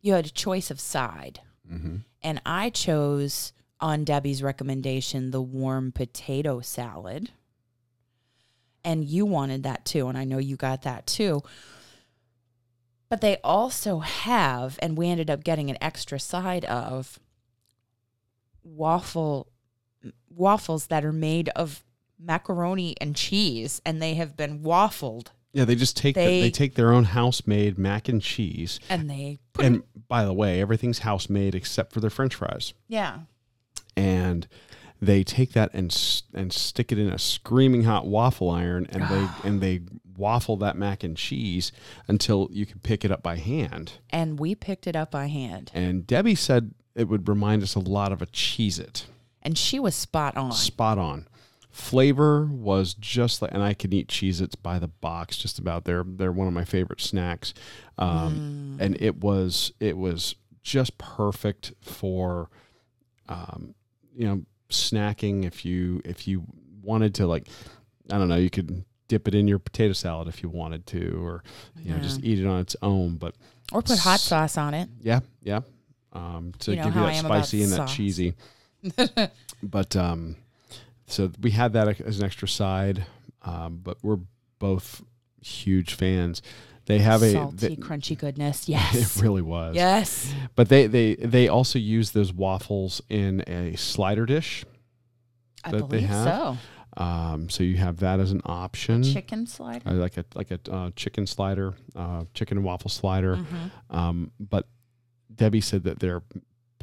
you 0.00 0.12
had 0.12 0.26
a 0.26 0.30
choice 0.30 0.70
of 0.70 0.78
side. 0.78 1.40
Mm-hmm. 1.68 1.96
And 2.22 2.40
I 2.46 2.70
chose, 2.70 3.52
on 3.80 4.04
Debbie's 4.04 4.42
recommendation, 4.44 5.32
the 5.32 5.42
warm 5.42 5.90
potato 5.90 6.60
salad. 6.60 7.30
And 8.84 9.04
you 9.04 9.24
wanted 9.26 9.62
that 9.62 9.84
too. 9.84 10.08
And 10.08 10.18
I 10.18 10.24
know 10.24 10.38
you 10.38 10.56
got 10.56 10.82
that 10.82 11.06
too. 11.06 11.42
But 13.08 13.20
they 13.20 13.36
also 13.44 13.98
have, 14.00 14.78
and 14.82 14.96
we 14.96 15.08
ended 15.08 15.28
up 15.30 15.44
getting 15.44 15.68
an 15.70 15.76
extra 15.80 16.18
side 16.18 16.64
of 16.64 17.18
waffle 18.64 19.48
waffles 20.28 20.86
that 20.88 21.04
are 21.04 21.12
made 21.12 21.48
of 21.50 21.84
macaroni 22.18 22.94
and 23.00 23.14
cheese 23.16 23.80
and 23.84 24.00
they 24.00 24.14
have 24.14 24.36
been 24.36 24.60
waffled 24.60 25.28
Yeah, 25.52 25.64
they 25.64 25.74
just 25.74 25.96
take 25.96 26.14
the, 26.14 26.20
They- 26.24 26.40
they 26.42 26.50
take 26.50 26.74
their 26.76 26.92
own 26.92 27.04
house 27.04 27.46
made 27.46 27.76
mac 27.78 28.08
and 28.08 28.22
cheese. 28.22 28.80
and 28.88 29.10
they 29.10 29.38
put 29.52 29.64
And 29.64 29.82
by 30.08 30.24
the 30.24 30.32
way, 30.32 30.60
everything's 30.60 31.00
house 31.00 31.28
made 31.28 31.54
except 31.54 31.92
for 31.92 32.00
their 32.00 32.10
French 32.10 32.34
fries. 32.34 32.72
yeah 32.88 33.20
and 33.96 34.46
they 35.02 35.22
take 35.24 35.52
that 35.52 35.68
and 35.74 35.94
and 36.32 36.52
stick 36.52 36.92
it 36.92 36.98
in 36.98 37.08
a 37.08 37.18
screaming 37.18 37.82
hot 37.82 38.06
waffle 38.06 38.48
iron 38.48 38.86
and 38.90 39.02
they 39.08 39.28
and 39.48 39.60
they 39.60 39.80
waffle 40.16 40.56
that 40.58 40.76
mac 40.76 41.02
and 41.02 41.16
cheese 41.16 41.72
until 42.06 42.48
you 42.52 42.64
can 42.64 42.78
pick 42.80 43.04
it 43.04 43.10
up 43.10 43.22
by 43.22 43.36
hand. 43.36 43.94
and 44.10 44.38
we 44.38 44.54
picked 44.54 44.86
it 44.86 44.94
up 44.94 45.10
by 45.10 45.26
hand 45.26 45.70
And 45.74 46.06
Debbie 46.06 46.34
said 46.36 46.72
it 46.94 47.08
would 47.08 47.28
remind 47.28 47.62
us 47.62 47.74
a 47.74 47.80
lot 47.80 48.12
of 48.12 48.22
a 48.22 48.26
Cheez 48.26 48.78
It. 48.78 49.06
and 49.42 49.58
she 49.58 49.80
was 49.80 49.94
spot 49.94 50.36
on 50.36 50.52
Spot 50.52 50.98
on. 50.98 51.26
Flavor 51.70 52.44
was 52.44 52.92
just 52.92 53.40
like, 53.40 53.50
and 53.52 53.62
I 53.62 53.72
can 53.72 53.92
eat 53.94 54.06
Cheez 54.08 54.42
Its 54.42 54.54
by 54.54 54.78
the 54.78 54.88
box 54.88 55.38
just 55.38 55.58
about. 55.58 55.84
They're, 55.86 56.04
they're 56.06 56.30
one 56.30 56.46
of 56.46 56.52
my 56.52 56.66
favorite 56.66 57.00
snacks. 57.00 57.54
Um, 57.96 58.76
And 58.78 59.00
it 59.00 59.16
was, 59.16 59.72
it 59.80 59.96
was 59.96 60.34
just 60.62 60.98
perfect 60.98 61.72
for, 61.80 62.50
um, 63.28 63.74
you 64.14 64.26
know, 64.26 64.42
snacking. 64.72 65.44
If 65.44 65.64
you, 65.64 66.00
if 66.04 66.26
you 66.26 66.44
wanted 66.82 67.14
to 67.16 67.26
like, 67.26 67.48
I 68.10 68.18
don't 68.18 68.28
know, 68.28 68.36
you 68.36 68.50
could 68.50 68.84
dip 69.08 69.28
it 69.28 69.34
in 69.34 69.46
your 69.46 69.58
potato 69.58 69.92
salad 69.92 70.28
if 70.28 70.42
you 70.42 70.48
wanted 70.48 70.86
to, 70.88 71.24
or, 71.24 71.42
you 71.78 71.92
know, 71.92 72.00
just 72.00 72.22
eat 72.24 72.38
it 72.38 72.46
on 72.46 72.60
its 72.60 72.76
own. 72.82 73.16
But 73.16 73.34
or 73.72 73.82
put 73.82 73.98
hot 73.98 74.20
sauce 74.20 74.58
on 74.58 74.74
it 74.74 74.88
yeah, 75.00 75.20
yeah. 75.42 75.60
Um, 76.12 76.52
to 76.60 76.72
You 76.72 76.76
know 76.78 76.84
give 76.84 76.94
you 76.94 77.00
that 77.00 77.08
I 77.08 77.12
am 77.14 77.26
about 77.26 77.46
spicy 77.46 77.62
and 77.62 77.72
that 77.72 77.76
sauce. 77.76 77.94
cheesy. 77.94 78.34
but 79.62 79.96
um, 79.96 80.36
so 81.06 81.30
we 81.40 81.52
had 81.52 81.72
that 81.72 82.00
as 82.00 82.18
an 82.18 82.24
extra 82.24 82.48
side. 82.48 83.06
Um, 83.42 83.80
but 83.82 83.98
we're 84.02 84.18
both 84.58 85.02
huge 85.40 85.94
fans. 85.94 86.42
They 86.92 86.98
have 87.04 87.22
a 87.22 87.32
salty 87.32 87.68
they- 87.68 87.76
crunchy 87.76 88.16
goodness 88.24 88.68
Yes, 88.68 89.16
it 89.16 89.22
really 89.22 89.42
was. 89.42 89.74
yes 89.74 90.32
But 90.56 90.68
they 90.68 90.86
they 90.86 91.14
they 91.16 91.48
also 91.48 91.78
use 91.78 92.10
those 92.12 92.32
waffles 92.32 93.00
in 93.08 93.42
a 93.46 93.76
slider 93.76 94.26
dish. 94.26 94.64
i 95.64 95.70
that 95.70 95.88
they 95.88 95.98
believe 95.98 96.08
have? 96.08 96.26
so 96.26 97.02
Um, 97.02 97.48
so 97.48 97.62
you 97.64 97.76
have 97.78 97.96
that 98.00 98.20
as 98.20 98.32
an 98.32 98.42
option. 98.44 99.02
chicken 99.02 99.46
slider 99.46 99.88
Uh, 99.88 99.94
like 99.94 100.16
a 100.18 100.24
like 100.34 100.50
a 100.50 100.60
uh, 100.70 100.90
chicken 100.94 101.26
slider, 101.26 101.74
uh, 101.96 102.24
chicken 102.34 102.58
and 102.58 102.66
waffle 102.66 102.90
slider. 102.90 103.36
Mhm. 103.36 103.70
Um, 103.98 104.30
but 104.38 104.66
Debbie 105.34 105.62
said 105.62 105.84
that 105.84 106.00
their 106.00 106.22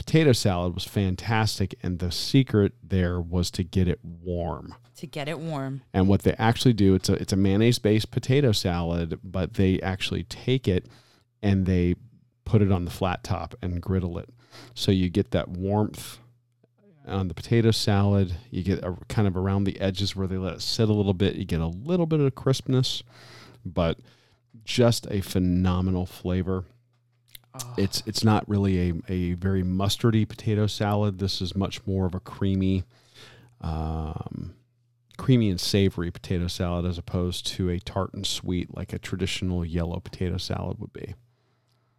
potato 0.10 0.32
salad 0.32 0.74
was 0.74 0.86
fantastic, 0.86 1.76
and 1.84 2.00
the 2.00 2.12
secret 2.12 2.74
there 2.82 3.22
was 3.22 3.52
to 3.52 3.64
get 3.64 3.88
it 3.88 4.00
warm. 4.04 4.74
to 4.96 5.06
get 5.06 5.28
it 5.28 5.38
warm 5.38 5.82
And 5.94 6.08
what 6.08 6.24
they 6.24 6.34
actually 6.34 6.74
do, 6.74 6.96
it's 6.96 7.10
a 7.10 7.14
it's 7.14 7.32
a 7.32 7.36
mayonnaise 7.36 7.78
based 7.78 8.10
potato 8.10 8.52
salad, 8.52 9.20
but 9.24 9.54
they 9.54 9.80
actually 9.82 10.24
take 10.24 10.68
it 10.68 10.88
and 11.44 11.68
they 11.68 11.94
put 12.44 12.64
it 12.64 12.72
on 12.72 12.86
the 12.86 12.92
flat 12.92 13.24
top 13.24 13.54
and 13.62 13.80
griddle 13.80 14.18
it, 14.18 14.30
so 14.74 14.92
you 14.92 15.12
get 15.12 15.30
that 15.30 15.48
warmth 15.48 16.18
on 17.06 17.28
the 17.28 17.36
potato 17.36 17.70
salad. 17.70 18.36
You 18.50 18.64
get 18.64 18.84
a, 18.84 18.98
kind 19.10 19.28
of 19.28 19.38
around 19.38 19.66
the 19.66 19.80
edges 19.80 20.16
where 20.16 20.26
they 20.26 20.38
let 20.38 20.54
it 20.54 20.62
sit 20.64 20.90
a 20.90 20.94
little 20.94 21.14
bit. 21.14 21.36
You 21.36 21.46
get 21.46 21.62
a 21.62 21.68
little 21.68 22.08
bit 22.08 22.20
of 22.20 22.34
crispness, 22.34 23.04
but 23.64 24.00
just 24.64 25.06
a 25.12 25.22
phenomenal 25.22 26.08
flavor 26.08 26.66
Oh, 27.56 27.74
it's 27.78 28.04
it's 28.06 28.24
not 28.24 28.48
really 28.48 28.90
a, 28.90 28.94
a 29.08 29.34
very 29.34 29.64
mustardy 29.64 30.28
potato 30.28 30.68
salad. 30.68 31.20
This 31.20 31.42
is 31.42 31.56
much 31.56 31.86
more 31.88 32.06
of 32.06 32.14
a 32.14 32.20
creamy, 32.20 32.84
um, 33.62 34.54
creamy 35.18 35.50
and 35.50 35.60
savory 35.60 36.12
potato 36.12 36.48
salad 36.48 36.86
as 36.86 36.98
opposed 36.98 37.48
to 37.48 37.70
a 37.70 37.80
tart 37.80 38.14
and 38.14 38.26
sweet 38.26 38.76
like 38.76 38.94
a 38.94 39.00
traditional 39.00 39.66
yellow 39.66 40.00
potato 40.00 40.38
salad 40.38 40.78
would 40.80 40.94
be. 40.94 41.16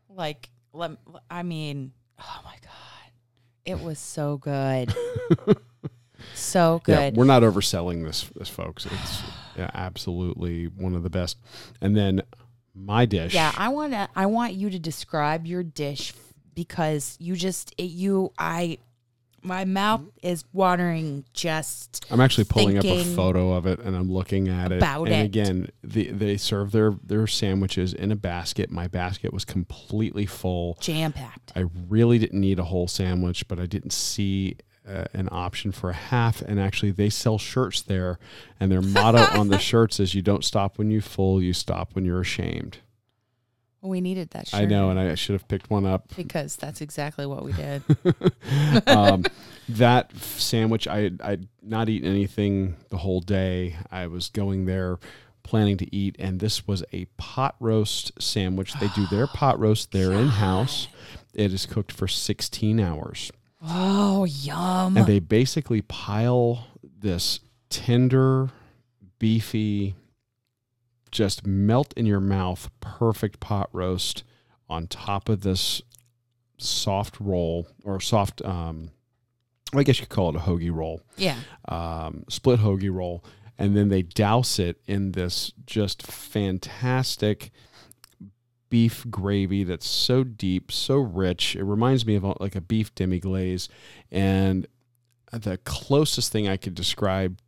like 0.09 0.51
lem- 0.73 0.99
i 1.31 1.43
mean 1.43 1.93
oh 2.21 2.41
my 2.45 2.55
god 2.63 3.13
it 3.65 3.81
was 3.81 3.99
so 3.99 4.37
good 4.39 4.95
so 6.35 6.81
Yeah, 6.87 7.11
good 7.11 7.17
we're 7.17 7.25
not 7.25 7.43
overselling 7.43 8.05
this, 8.05 8.25
this 8.37 8.49
folks. 8.49 8.87
It's 8.87 9.23
yeah, 9.57 9.71
absolutely 9.75 10.67
one 10.67 10.95
of 10.95 11.03
the 11.03 11.11
best. 11.11 11.39
And 11.81 11.97
then 11.97 12.23
my 12.75 13.07
dish. 13.07 13.35
Yeah, 13.35 13.53
I 13.57 13.69
want 13.69 13.93
to. 13.93 14.09
I 14.15 14.27
want 14.27 14.55
you 14.55 14.71
to 14.71 14.79
describe 14.79 15.47
your 15.47 15.63
dish 15.63 16.13
because 16.55 17.17
you 17.21 17.37
just 17.37 17.75
it, 17.79 17.85
you 17.85 18.33
I 18.39 18.79
my 19.43 19.65
mouth 19.65 20.03
is 20.23 20.45
watering 20.53 21.25
just 21.33 22.07
I'm 22.11 22.21
actually 22.21 22.45
pulling 22.45 22.79
up 22.79 22.85
a 22.85 23.05
photo 23.05 23.53
of 23.53 23.67
it 23.67 23.79
and 23.81 23.97
I'm 23.97 24.11
looking 24.11 24.49
at 24.49 24.73
it. 24.73 24.79
about 24.79 25.09
and 25.09 25.15
it. 25.15 25.25
again, 25.25 25.69
the, 25.83 26.11
they 26.11 26.37
serve 26.37 26.73
their 26.73 26.93
their 27.03 27.27
sandwiches 27.27 27.95
in 27.95 28.13
a 28.13 28.17
basket. 28.17 28.71
My 28.71 28.87
basket 28.87 29.33
was 29.33 29.45
completely 29.45 30.27
full. 30.27 30.77
jam 30.81 31.13
packed. 31.13 31.53
I 31.57 31.65
really 31.89 32.19
didn't 32.19 32.41
need 32.41 32.59
a 32.59 32.65
whole 32.65 32.89
sandwich, 32.89 33.49
but 33.49 33.59
I 33.59 33.67
didn't 33.67 33.93
see 33.93 34.57
an 35.13 35.29
option 35.31 35.73
for 35.73 35.91
a 35.91 35.95
half. 35.95 36.43
And 36.43 36.61
actually, 36.61 36.91
they 36.91 37.11
sell 37.11 37.39
shirts 37.39 37.83
there, 37.83 38.19
and 38.59 38.71
their 38.71 38.83
motto 38.83 39.23
on 39.39 39.49
the 39.49 39.59
shirts 39.71 40.01
is 40.01 40.15
"You 40.15 40.23
don't 40.23 40.45
stop 40.45 40.79
when 40.79 40.91
you 40.91 41.01
full, 41.01 41.43
you 41.43 41.53
stop 41.53 41.95
when 41.95 42.05
you're 42.05 42.21
ashamed." 42.21 42.79
We 43.83 44.03
needed 44.03 44.31
that. 44.31 44.49
Shirt 44.49 44.61
I 44.61 44.65
know, 44.67 44.91
and 44.91 45.01
I 45.01 45.15
should 45.15 45.33
have 45.33 45.49
picked 45.49 45.71
one 45.71 45.87
up. 45.87 46.15
because 46.15 46.57
that's 46.57 46.83
exactly 46.83 47.25
what 47.25 47.45
we 47.45 47.53
did. 47.53 47.83
um, 48.87 49.25
that 49.71 50.15
sandwich, 50.17 50.87
I 50.87 51.13
I'd 51.23 51.49
not 51.63 51.89
eaten 51.89 52.09
anything 52.09 52.77
the 52.91 52.99
whole 52.99 53.21
day. 53.21 53.77
I 53.91 54.07
was 54.07 54.29
going 54.29 54.67
there 54.67 54.99
planning 55.43 55.79
to 55.79 55.97
eat, 55.97 56.17
and 56.19 56.41
this 56.41 56.67
was 56.67 56.85
a 56.93 57.07
pot 57.17 57.57
roast 57.59 58.13
sandwich. 58.21 58.75
They 58.75 58.89
do 58.89 59.07
their 59.07 59.27
pot 59.35 59.59
roast 59.59 59.93
there 59.93 60.13
in 60.13 60.29
house. 60.29 60.89
It 61.33 61.53
is 61.53 61.65
cooked 61.65 61.93
for 61.93 62.07
16 62.07 62.81
hours. 62.81 63.33
Oh, 63.63 64.25
yum! 64.25 64.97
and 64.97 65.07
they 65.07 65.19
basically 65.19 65.83
pile 65.83 66.67
this 66.99 67.41
tender, 67.69 68.51
beefy, 69.19 69.95
just 71.11 71.47
melt 71.47 71.93
in 71.97 72.07
your 72.07 72.21
mouth, 72.21 72.71
perfect 72.81 73.41
pot 73.41 73.69
roast 73.73 74.25
on 74.69 74.87
top 74.87 75.29
of 75.29 75.43
this 75.43 75.83
soft 76.59 77.19
roll 77.21 77.67
or 77.85 78.01
soft. 78.01 78.43
Um, 78.45 78.91
I 79.75 79.83
guess 79.83 80.01
you 80.01 80.07
could 80.07 80.15
call 80.15 80.31
it 80.31 80.37
a 80.37 80.41
hoagie 80.41 80.75
roll, 80.75 81.03
yeah, 81.17 81.37
um, 81.69 82.25
split 82.29 82.61
hoagie 82.61 82.93
roll, 82.93 83.25
and 83.59 83.77
then 83.77 83.89
they 83.89 84.03
douse 84.03 84.59
it 84.59 84.81
in 84.87 85.13
this 85.13 85.53
just 85.67 86.03
fantastic 86.03 87.51
beef 88.71 89.05
gravy 89.11 89.65
that's 89.65 89.87
so 89.87 90.25
deep, 90.25 90.73
so 90.73 90.97
rich. 90.97 91.57
It 91.57 91.65
reminds 91.65 92.07
me 92.07 92.15
of 92.15 92.25
like 92.41 92.55
a 92.55 92.61
beef 92.61 92.95
demi 92.95 93.21
glaze. 93.21 93.69
And 94.11 94.67
the 95.33 95.59
closest 95.59 96.33
thing 96.33 96.49
I 96.49 96.57
could 96.57 96.75
describe 96.75 97.39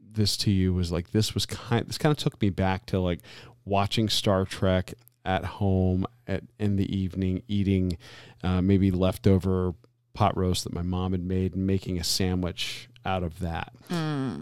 this 0.00 0.36
to 0.38 0.50
you 0.50 0.74
was 0.74 0.92
like 0.92 1.12
this 1.12 1.34
was 1.34 1.46
kind 1.46 1.86
this 1.86 1.98
kind 1.98 2.10
of 2.10 2.18
took 2.18 2.40
me 2.42 2.50
back 2.50 2.86
to 2.86 2.98
like 2.98 3.20
watching 3.64 4.08
Star 4.08 4.44
Trek 4.44 4.92
at 5.24 5.44
home 5.44 6.06
at 6.26 6.42
in 6.58 6.76
the 6.76 6.94
evening 6.94 7.42
eating 7.48 7.96
uh, 8.42 8.60
maybe 8.60 8.90
leftover 8.90 9.74
pot 10.14 10.36
roast 10.36 10.64
that 10.64 10.74
my 10.74 10.82
mom 10.82 11.12
had 11.12 11.24
made 11.24 11.54
and 11.54 11.66
making 11.66 11.98
a 11.98 12.04
sandwich 12.04 12.88
out 13.04 13.22
of 13.22 13.38
that. 13.40 13.72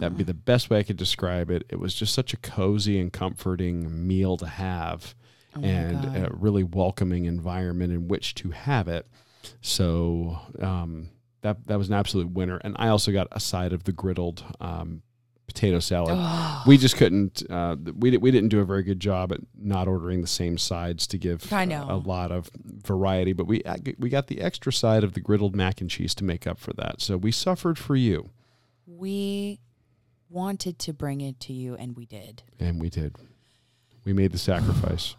That'd 0.00 0.18
be 0.18 0.24
the 0.24 0.34
best 0.34 0.68
way 0.68 0.78
I 0.78 0.82
could 0.82 0.96
describe 0.96 1.50
it. 1.50 1.64
It 1.68 1.78
was 1.78 1.94
just 1.94 2.12
such 2.12 2.32
a 2.32 2.36
cozy 2.36 2.98
and 2.98 3.12
comforting 3.12 4.06
meal 4.06 4.36
to 4.38 4.46
have 4.46 5.14
Oh 5.56 5.60
and 5.62 6.04
a 6.26 6.30
really 6.32 6.62
welcoming 6.64 7.24
environment 7.24 7.92
in 7.92 8.06
which 8.08 8.34
to 8.36 8.50
have 8.50 8.86
it. 8.88 9.06
So 9.60 10.38
um, 10.60 11.08
that 11.42 11.66
that 11.66 11.76
was 11.78 11.88
an 11.88 11.94
absolute 11.94 12.30
winner. 12.30 12.58
And 12.62 12.76
I 12.78 12.88
also 12.88 13.10
got 13.12 13.28
a 13.32 13.40
side 13.40 13.72
of 13.72 13.84
the 13.84 13.92
griddled 13.92 14.42
um, 14.60 15.02
potato 15.46 15.80
salad. 15.80 16.14
Oh, 16.16 16.62
We 16.66 16.76
just 16.78 16.96
couldn't. 16.96 17.42
Uh, 17.50 17.76
we 17.98 18.16
we 18.16 18.30
didn't 18.30 18.50
do 18.50 18.60
a 18.60 18.64
very 18.64 18.82
good 18.84 19.00
job 19.00 19.32
at 19.32 19.40
not 19.58 19.88
ordering 19.88 20.20
the 20.20 20.26
same 20.28 20.56
sides 20.58 21.06
to 21.08 21.18
give 21.18 21.52
I 21.52 21.64
a- 21.64 21.66
know. 21.66 21.86
a 21.88 21.96
lot 21.96 22.30
of 22.30 22.50
variety. 22.84 23.32
But 23.32 23.46
we 23.46 23.62
we 23.98 24.08
got 24.08 24.28
the 24.28 24.40
extra 24.40 24.72
side 24.72 25.02
of 25.02 25.14
the 25.14 25.20
griddled 25.20 25.54
mac 25.56 25.80
and 25.80 25.90
cheese 25.90 26.14
to 26.16 26.24
make 26.24 26.46
up 26.46 26.58
for 26.58 26.72
that. 26.74 27.00
So 27.00 27.16
we 27.16 27.32
suffered 27.32 27.76
for 27.78 27.96
you, 27.96 28.30
we 28.86 29.58
wanted 30.28 30.78
to 30.78 30.92
bring 30.92 31.20
it 31.20 31.40
to 31.40 31.52
you, 31.52 31.74
and 31.74 31.96
we 31.96 32.06
did. 32.06 32.42
and 32.60 32.80
we 32.80 32.88
did. 32.88 33.16
We 34.04 34.12
made 34.12 34.32
the 34.32 34.38
sacrifice. 34.38 35.14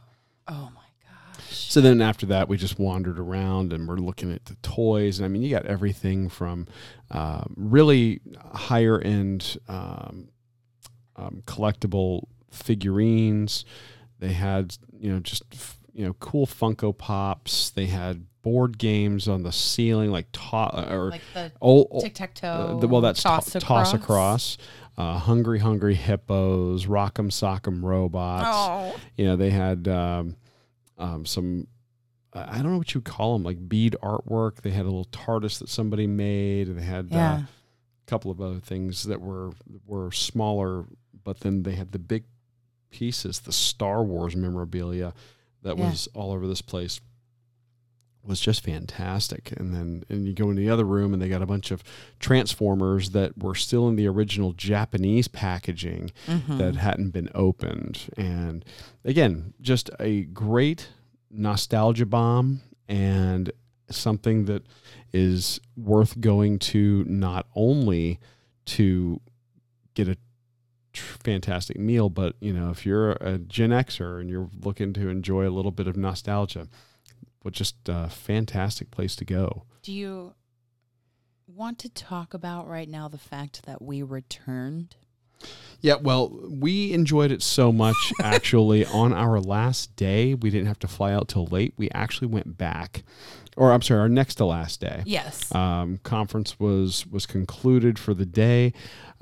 Oh 0.53 0.69
my 0.75 0.81
gosh. 1.09 1.69
So 1.69 1.79
then 1.81 2.01
after 2.01 2.25
that, 2.27 2.49
we 2.49 2.57
just 2.57 2.77
wandered 2.77 3.17
around 3.17 3.71
and 3.73 3.87
we're 3.87 3.95
looking 3.97 4.31
at 4.33 4.45
the 4.45 4.55
toys. 4.61 5.17
And 5.19 5.25
I 5.25 5.29
mean, 5.29 5.41
you 5.41 5.49
got 5.49 5.65
everything 5.65 6.27
from 6.29 6.67
uh, 7.09 7.43
really 7.55 8.19
higher 8.53 8.99
end 8.99 9.57
um, 9.69 10.27
um, 11.15 11.41
collectible 11.45 12.25
figurines. 12.51 13.65
They 14.19 14.33
had, 14.33 14.75
you 14.99 15.11
know, 15.13 15.19
just, 15.19 15.43
you 15.93 16.05
know, 16.05 16.13
cool 16.19 16.45
Funko 16.45 16.95
Pops. 16.97 17.69
They 17.71 17.85
had 17.87 18.25
board 18.41 18.77
games 18.77 19.27
on 19.27 19.43
the 19.43 19.51
ceiling, 19.51 20.11
like, 20.11 20.31
to- 20.33 20.93
or 20.93 21.11
Like 21.11 21.21
the 21.33 21.51
old, 21.61 22.01
tic 22.01 22.13
tac 22.15 22.31
uh, 22.43 22.67
toe. 22.67 22.79
the- 22.79 22.87
well, 22.87 23.01
that's 23.01 23.21
toss 23.23 23.51
to- 23.51 23.57
across. 23.59 23.91
toss 23.91 24.01
across. 24.01 24.57
Uh, 24.97 25.17
hungry, 25.17 25.59
hungry 25.59 25.95
hippos, 25.95 26.85
rock'em 26.85 27.31
sock'em 27.31 27.81
robots 27.81 28.45
Oh, 28.47 28.99
you 29.17 29.25
know 29.25 29.35
they 29.37 29.49
had 29.49 29.87
um, 29.87 30.35
um, 31.01 31.25
some 31.25 31.67
I 32.33 32.61
don't 32.61 32.71
know 32.71 32.77
what 32.77 32.93
you 32.93 32.99
would 32.99 33.05
call 33.11 33.33
them 33.33 33.43
like 33.43 33.67
bead 33.67 33.95
artwork. 34.01 34.61
They 34.61 34.69
had 34.71 34.83
a 34.83 34.89
little 34.89 35.05
TARDIS 35.11 35.59
that 35.59 35.67
somebody 35.67 36.07
made. 36.07 36.69
and 36.69 36.77
They 36.79 36.83
had 36.83 37.09
uh, 37.11 37.17
a 37.17 37.47
couple 38.07 38.31
of 38.31 38.39
other 38.39 38.59
things 38.61 39.03
that 39.03 39.19
were 39.19 39.51
were 39.85 40.11
smaller, 40.11 40.85
but 41.25 41.41
then 41.41 41.63
they 41.63 41.75
had 41.75 41.91
the 41.91 41.99
big 41.99 42.23
pieces, 42.89 43.39
the 43.41 43.51
Star 43.51 44.01
Wars 44.03 44.35
memorabilia 44.35 45.13
that 45.63 45.77
Yeah. 45.77 45.89
was 45.89 46.07
all 46.13 46.31
over 46.31 46.47
this 46.47 46.61
place 46.61 47.01
was 48.23 48.39
just 48.39 48.63
fantastic. 48.63 49.51
And 49.57 49.73
then 49.73 50.03
and 50.09 50.25
you 50.27 50.33
go 50.33 50.49
in 50.49 50.55
the 50.55 50.69
other 50.69 50.85
room 50.85 51.13
and 51.13 51.21
they 51.21 51.29
got 51.29 51.41
a 51.41 51.45
bunch 51.47 51.71
of 51.71 51.83
transformers 52.19 53.11
that 53.11 53.37
were 53.37 53.55
still 53.55 53.87
in 53.87 53.95
the 53.95 54.07
original 54.07 54.53
Japanese 54.53 55.27
packaging 55.27 56.11
Mhm. 56.27 56.57
that 56.57 56.75
hadn't 56.75 57.09
been 57.11 57.29
opened. 57.33 58.09
And 58.17 58.63
again, 59.03 59.53
just 59.61 59.89
a 59.99 60.21
great 60.25 60.89
nostalgia 61.29 62.05
bomb 62.05 62.61
and 62.87 63.51
something 63.89 64.45
that 64.45 64.63
is 65.13 65.59
worth 65.75 66.19
going 66.21 66.59
to 66.59 67.03
not 67.07 67.47
only 67.55 68.19
to 68.65 69.19
get 69.93 70.07
a 70.07 70.15
tr- 70.93 71.17
fantastic 71.23 71.77
meal, 71.79 72.09
but 72.09 72.35
you 72.39 72.53
know, 72.53 72.69
if 72.69 72.85
you're 72.85 73.11
a 73.13 73.37
Gen 73.37 73.71
Xer 73.71 74.21
and 74.21 74.29
you're 74.29 74.49
looking 74.63 74.93
to 74.93 75.09
enjoy 75.09 75.47
a 75.47 75.51
little 75.51 75.71
bit 75.71 75.87
of 75.87 75.97
nostalgia, 75.97 76.67
well, 77.43 77.51
just 77.51 77.75
a 77.87 78.09
fantastic 78.09 78.91
place 78.91 79.15
to 79.17 79.25
go. 79.25 79.63
Do 79.81 79.91
you 79.91 80.33
want 81.47 81.79
to 81.79 81.89
talk 81.89 82.33
about 82.33 82.67
right 82.67 82.87
now 82.87 83.07
the 83.07 83.17
fact 83.17 83.65
that 83.65 83.81
we 83.81 84.01
returned? 84.01 84.95
Yeah, 85.81 85.95
well, 85.95 86.29
we 86.47 86.93
enjoyed 86.93 87.31
it 87.31 87.41
so 87.41 87.71
much 87.71 87.95
actually 88.21 88.85
on 88.85 89.13
our 89.13 89.39
last 89.39 89.95
day. 89.95 90.35
We 90.35 90.51
didn't 90.51 90.67
have 90.67 90.79
to 90.79 90.87
fly 90.87 91.13
out 91.13 91.27
till 91.27 91.45
late. 91.47 91.73
We 91.77 91.89
actually 91.91 92.27
went 92.27 92.57
back, 92.57 93.03
or 93.57 93.71
I'm 93.71 93.81
sorry, 93.81 94.01
our 94.01 94.09
next 94.09 94.35
to 94.35 94.45
last 94.45 94.79
day. 94.79 95.01
Yes. 95.05 95.53
Um, 95.55 95.99
conference 96.03 96.59
was 96.59 97.07
was 97.07 97.25
concluded 97.25 97.97
for 97.97 98.13
the 98.13 98.25
day. 98.27 98.73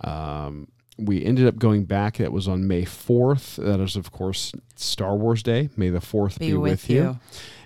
Um, 0.03 0.67
we 0.99 1.23
ended 1.23 1.47
up 1.47 1.57
going 1.57 1.85
back. 1.85 2.17
That 2.17 2.31
was 2.31 2.47
on 2.47 2.67
May 2.67 2.83
4th. 2.83 3.55
That 3.63 3.79
is, 3.79 3.95
of 3.95 4.11
course, 4.11 4.51
Star 4.75 5.15
Wars 5.15 5.43
Day. 5.43 5.69
May 5.75 5.89
the 5.89 5.99
4th 5.99 6.39
be, 6.39 6.53
with, 6.53 6.89
you. 6.89 7.19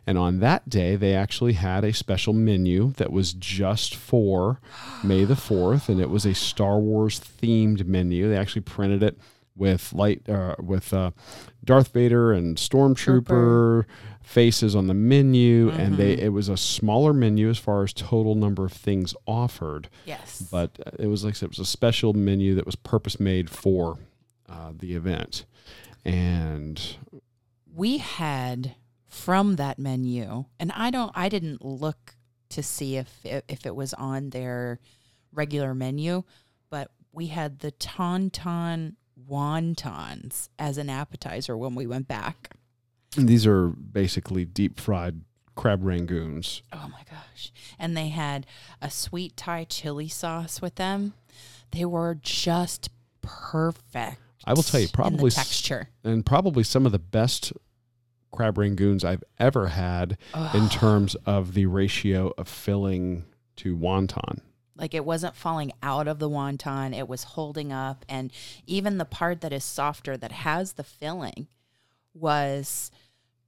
And 0.05 0.17
on 0.17 0.39
that 0.39 0.67
day, 0.67 0.95
they 0.95 1.15
actually 1.15 1.53
had 1.53 1.83
a 1.83 1.93
special 1.93 2.33
menu 2.33 2.93
that 2.97 3.11
was 3.11 3.33
just 3.33 3.95
for 3.95 4.59
May 5.03 5.23
the 5.23 5.35
4th, 5.35 5.87
and 5.89 6.01
it 6.01 6.09
was 6.09 6.25
a 6.25 6.33
Star 6.33 6.77
Wars 6.77 7.19
themed 7.19 7.85
menu. 7.85 8.29
They 8.29 8.37
actually 8.37 8.61
printed 8.61 9.01
it 9.01 9.17
with 9.55 9.93
light 9.93 10.27
uh, 10.27 10.55
with 10.59 10.93
uh, 10.93 11.11
Darth 11.63 11.93
Vader 11.93 12.33
and 12.33 12.57
Stormtrooper 12.57 13.85
faces 14.23 14.75
on 14.75 14.87
the 14.87 14.93
menu, 14.93 15.69
and 15.69 15.97
they 15.97 16.13
it 16.17 16.31
was 16.33 16.49
a 16.49 16.57
smaller 16.57 17.13
menu 17.13 17.49
as 17.49 17.57
far 17.57 17.83
as 17.83 17.93
total 17.93 18.35
number 18.35 18.65
of 18.65 18.71
things 18.73 19.13
offered, 19.27 19.89
Yes. 20.05 20.47
but 20.51 20.79
uh, 20.85 20.91
it 20.97 21.07
was 21.07 21.23
like 21.23 21.41
it 21.41 21.49
was 21.49 21.59
a 21.59 21.65
special 21.65 22.13
menu 22.13 22.55
that 22.55 22.65
was 22.65 22.75
purpose 22.75 23.19
made 23.19 23.49
for 23.49 23.99
uh, 24.49 24.71
the 24.77 24.95
event, 24.95 25.45
and 26.05 26.97
we 27.75 27.97
had 27.97 28.75
from 29.07 29.57
that 29.57 29.77
menu, 29.77 30.45
and 30.59 30.71
I 30.71 30.89
don't, 30.89 31.11
I 31.15 31.29
didn't 31.29 31.63
look 31.63 32.15
to 32.49 32.63
see 32.63 32.97
if 32.97 33.23
it, 33.25 33.45
if 33.47 33.65
it 33.65 33.75
was 33.75 33.93
on 33.93 34.29
their 34.31 34.79
regular 35.31 35.73
menu, 35.75 36.23
but 36.69 36.91
we 37.11 37.27
had 37.27 37.59
the 37.59 37.71
tauntaun 37.73 38.95
wontons 39.29 40.49
as 40.57 40.77
an 40.77 40.89
appetizer 40.89 41.55
when 41.57 41.75
we 41.75 41.85
went 41.87 42.07
back. 42.07 42.49
These 43.15 43.45
are 43.45 43.67
basically 43.69 44.45
deep 44.45 44.79
fried 44.79 45.21
crab 45.55 45.83
rangoons. 45.83 46.61
Oh 46.71 46.89
my 46.91 47.03
gosh. 47.09 47.51
And 47.77 47.95
they 47.95 48.09
had 48.09 48.45
a 48.81 48.89
sweet 48.89 49.37
Thai 49.37 49.65
chili 49.65 50.07
sauce 50.07 50.61
with 50.61 50.75
them. 50.75 51.13
They 51.71 51.85
were 51.85 52.17
just 52.21 52.89
perfect. 53.21 54.17
I 54.45 54.53
will 54.53 54.63
tell 54.63 54.79
you, 54.81 54.87
probably 54.89 55.29
the 55.29 55.35
s- 55.39 55.47
texture. 55.47 55.89
and 56.03 56.25
probably 56.25 56.63
some 56.63 56.85
of 56.85 56.91
the 56.91 56.99
best 56.99 57.53
crab 58.31 58.55
rangoons 58.55 59.03
I've 59.05 59.23
ever 59.39 59.67
had 59.67 60.17
in 60.53 60.67
terms 60.69 61.15
of 61.25 61.53
the 61.53 61.65
ratio 61.67 62.33
of 62.37 62.47
filling 62.47 63.25
to 63.57 63.77
wonton. 63.77 64.39
Like 64.75 64.93
it 64.95 65.05
wasn't 65.05 65.35
falling 65.35 65.71
out 65.83 66.07
of 66.07 66.17
the 66.19 66.29
wonton, 66.29 66.97
it 66.97 67.07
was 67.07 67.23
holding 67.23 67.71
up. 67.71 68.03
And 68.09 68.31
even 68.65 68.97
the 68.97 69.05
part 69.05 69.41
that 69.41 69.53
is 69.53 69.63
softer 69.63 70.17
that 70.17 70.31
has 70.31 70.73
the 70.73 70.83
filling 70.83 71.47
was 72.15 72.91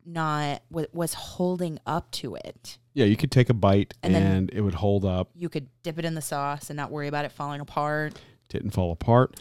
not, 0.06 0.62
wa- 0.70 0.86
was 0.94 1.14
holding 1.14 1.80
up 1.86 2.12
to 2.12 2.36
it. 2.36 2.78
Yeah, 2.94 3.06
you 3.06 3.18
could 3.18 3.32
take 3.32 3.50
a 3.50 3.54
bite 3.54 3.94
and, 4.04 4.16
And 4.16 4.50
it 4.54 4.62
would 4.62 4.76
hold 4.76 5.04
up, 5.06 5.30
You 5.36 5.50
could 5.50 5.68
dip 5.84 5.98
it 6.00 6.06
in 6.06 6.14
the 6.16 6.22
sauce 6.22 6.70
and 6.70 6.78
not 6.78 6.92
worry 6.92 7.08
about 7.08 7.26
it 7.26 7.32
falling 7.32 7.60
apart, 7.62 8.20
didn't 8.50 8.72
fall 8.72 8.92
apart. 8.92 9.36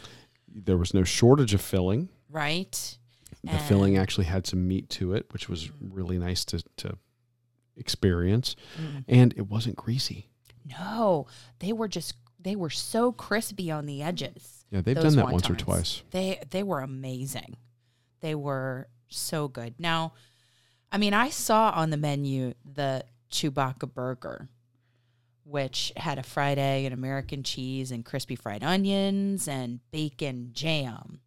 There 0.47 0.77
was 0.77 0.93
no 0.93 1.03
shortage 1.03 1.53
of 1.53 1.61
filling. 1.61 2.09
right? 2.29 2.97
The 3.43 3.51
And- 3.51 3.61
filling 3.61 3.97
actually 3.97 4.25
had 4.25 4.47
some 4.47 4.67
meat 4.67 4.89
to 4.91 5.13
it, 5.13 5.27
which 5.31 5.47
was 5.47 5.69
really 5.79 6.17
nice 6.17 6.43
to, 6.45 6.63
to 6.77 6.97
experience. 7.77 8.55
Mm. 8.81 9.03
And 9.07 9.33
it 9.37 9.47
wasn't 9.47 9.75
greasy. 9.75 10.29
No, 10.67 11.27
they 11.59 11.71
were 11.73 11.87
just, 11.87 12.15
they 12.39 12.55
were 12.55 12.69
so 12.71 13.11
crispy 13.11 13.69
on 13.69 13.85
the 13.85 14.01
edges. 14.01 14.65
Yeah, 14.71 14.81
they've 14.81 14.95
done 14.95 15.15
that 15.15 15.31
once 15.31 15.49
or 15.49 15.55
twice. 15.55 16.01
They 16.11 16.41
they 16.49 16.63
were 16.63 16.79
amazing. 16.81 17.55
They 18.21 18.33
were 18.33 18.87
so 19.07 19.47
good. 19.47 19.75
Now, 19.77 20.13
I 20.91 20.97
mean, 20.97 21.13
I 21.13 21.29
saw 21.29 21.71
on 21.71 21.89
the 21.89 21.97
menu 21.97 22.53
the 22.63 23.03
Chewbacca 23.31 23.93
burger, 23.93 24.47
which 25.43 25.91
had 25.97 26.17
a 26.17 26.23
fried 26.23 26.57
egg 26.57 26.85
and 26.85 26.93
American 26.93 27.43
cheese 27.43 27.91
and 27.91 28.05
crispy 28.05 28.35
fried 28.35 28.63
onions 28.63 29.47
and 29.47 29.79
bacon 29.91 30.51
jam. 30.53 31.19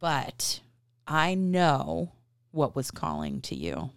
But 0.00 0.60
I 1.06 1.34
know 1.34 2.12
what 2.50 2.74
was 2.74 2.90
calling 2.90 3.40
to 3.42 3.54
you. 3.54 3.90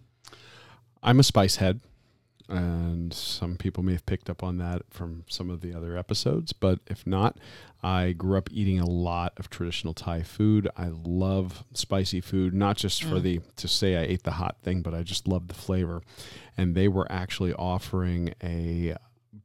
I'm 1.02 1.20
a 1.20 1.24
spice 1.24 1.56
head. 1.56 1.80
And 2.48 3.12
some 3.14 3.56
people 3.56 3.82
may 3.82 3.92
have 3.92 4.06
picked 4.06 4.28
up 4.28 4.42
on 4.42 4.58
that 4.58 4.82
from 4.90 5.24
some 5.28 5.48
of 5.50 5.60
the 5.60 5.74
other 5.74 5.96
episodes. 5.96 6.52
But 6.52 6.80
if 6.86 7.06
not, 7.06 7.38
I 7.82 8.12
grew 8.12 8.36
up 8.38 8.48
eating 8.52 8.78
a 8.78 8.86
lot 8.86 9.32
of 9.38 9.48
traditional 9.50 9.94
Thai 9.94 10.22
food. 10.22 10.68
I 10.76 10.88
love 10.92 11.64
spicy 11.72 12.20
food, 12.20 12.54
not 12.54 12.76
just 12.76 13.02
for 13.02 13.16
Mm. 13.16 13.22
the 13.22 13.40
to 13.56 13.68
say 13.68 13.96
I 13.96 14.02
ate 14.02 14.22
the 14.24 14.32
hot 14.32 14.56
thing, 14.62 14.82
but 14.82 14.94
I 14.94 15.02
just 15.02 15.26
love 15.26 15.48
the 15.48 15.54
flavor. 15.54 16.02
And 16.56 16.74
they 16.74 16.88
were 16.88 17.10
actually 17.10 17.52
offering 17.54 18.34
a 18.42 18.96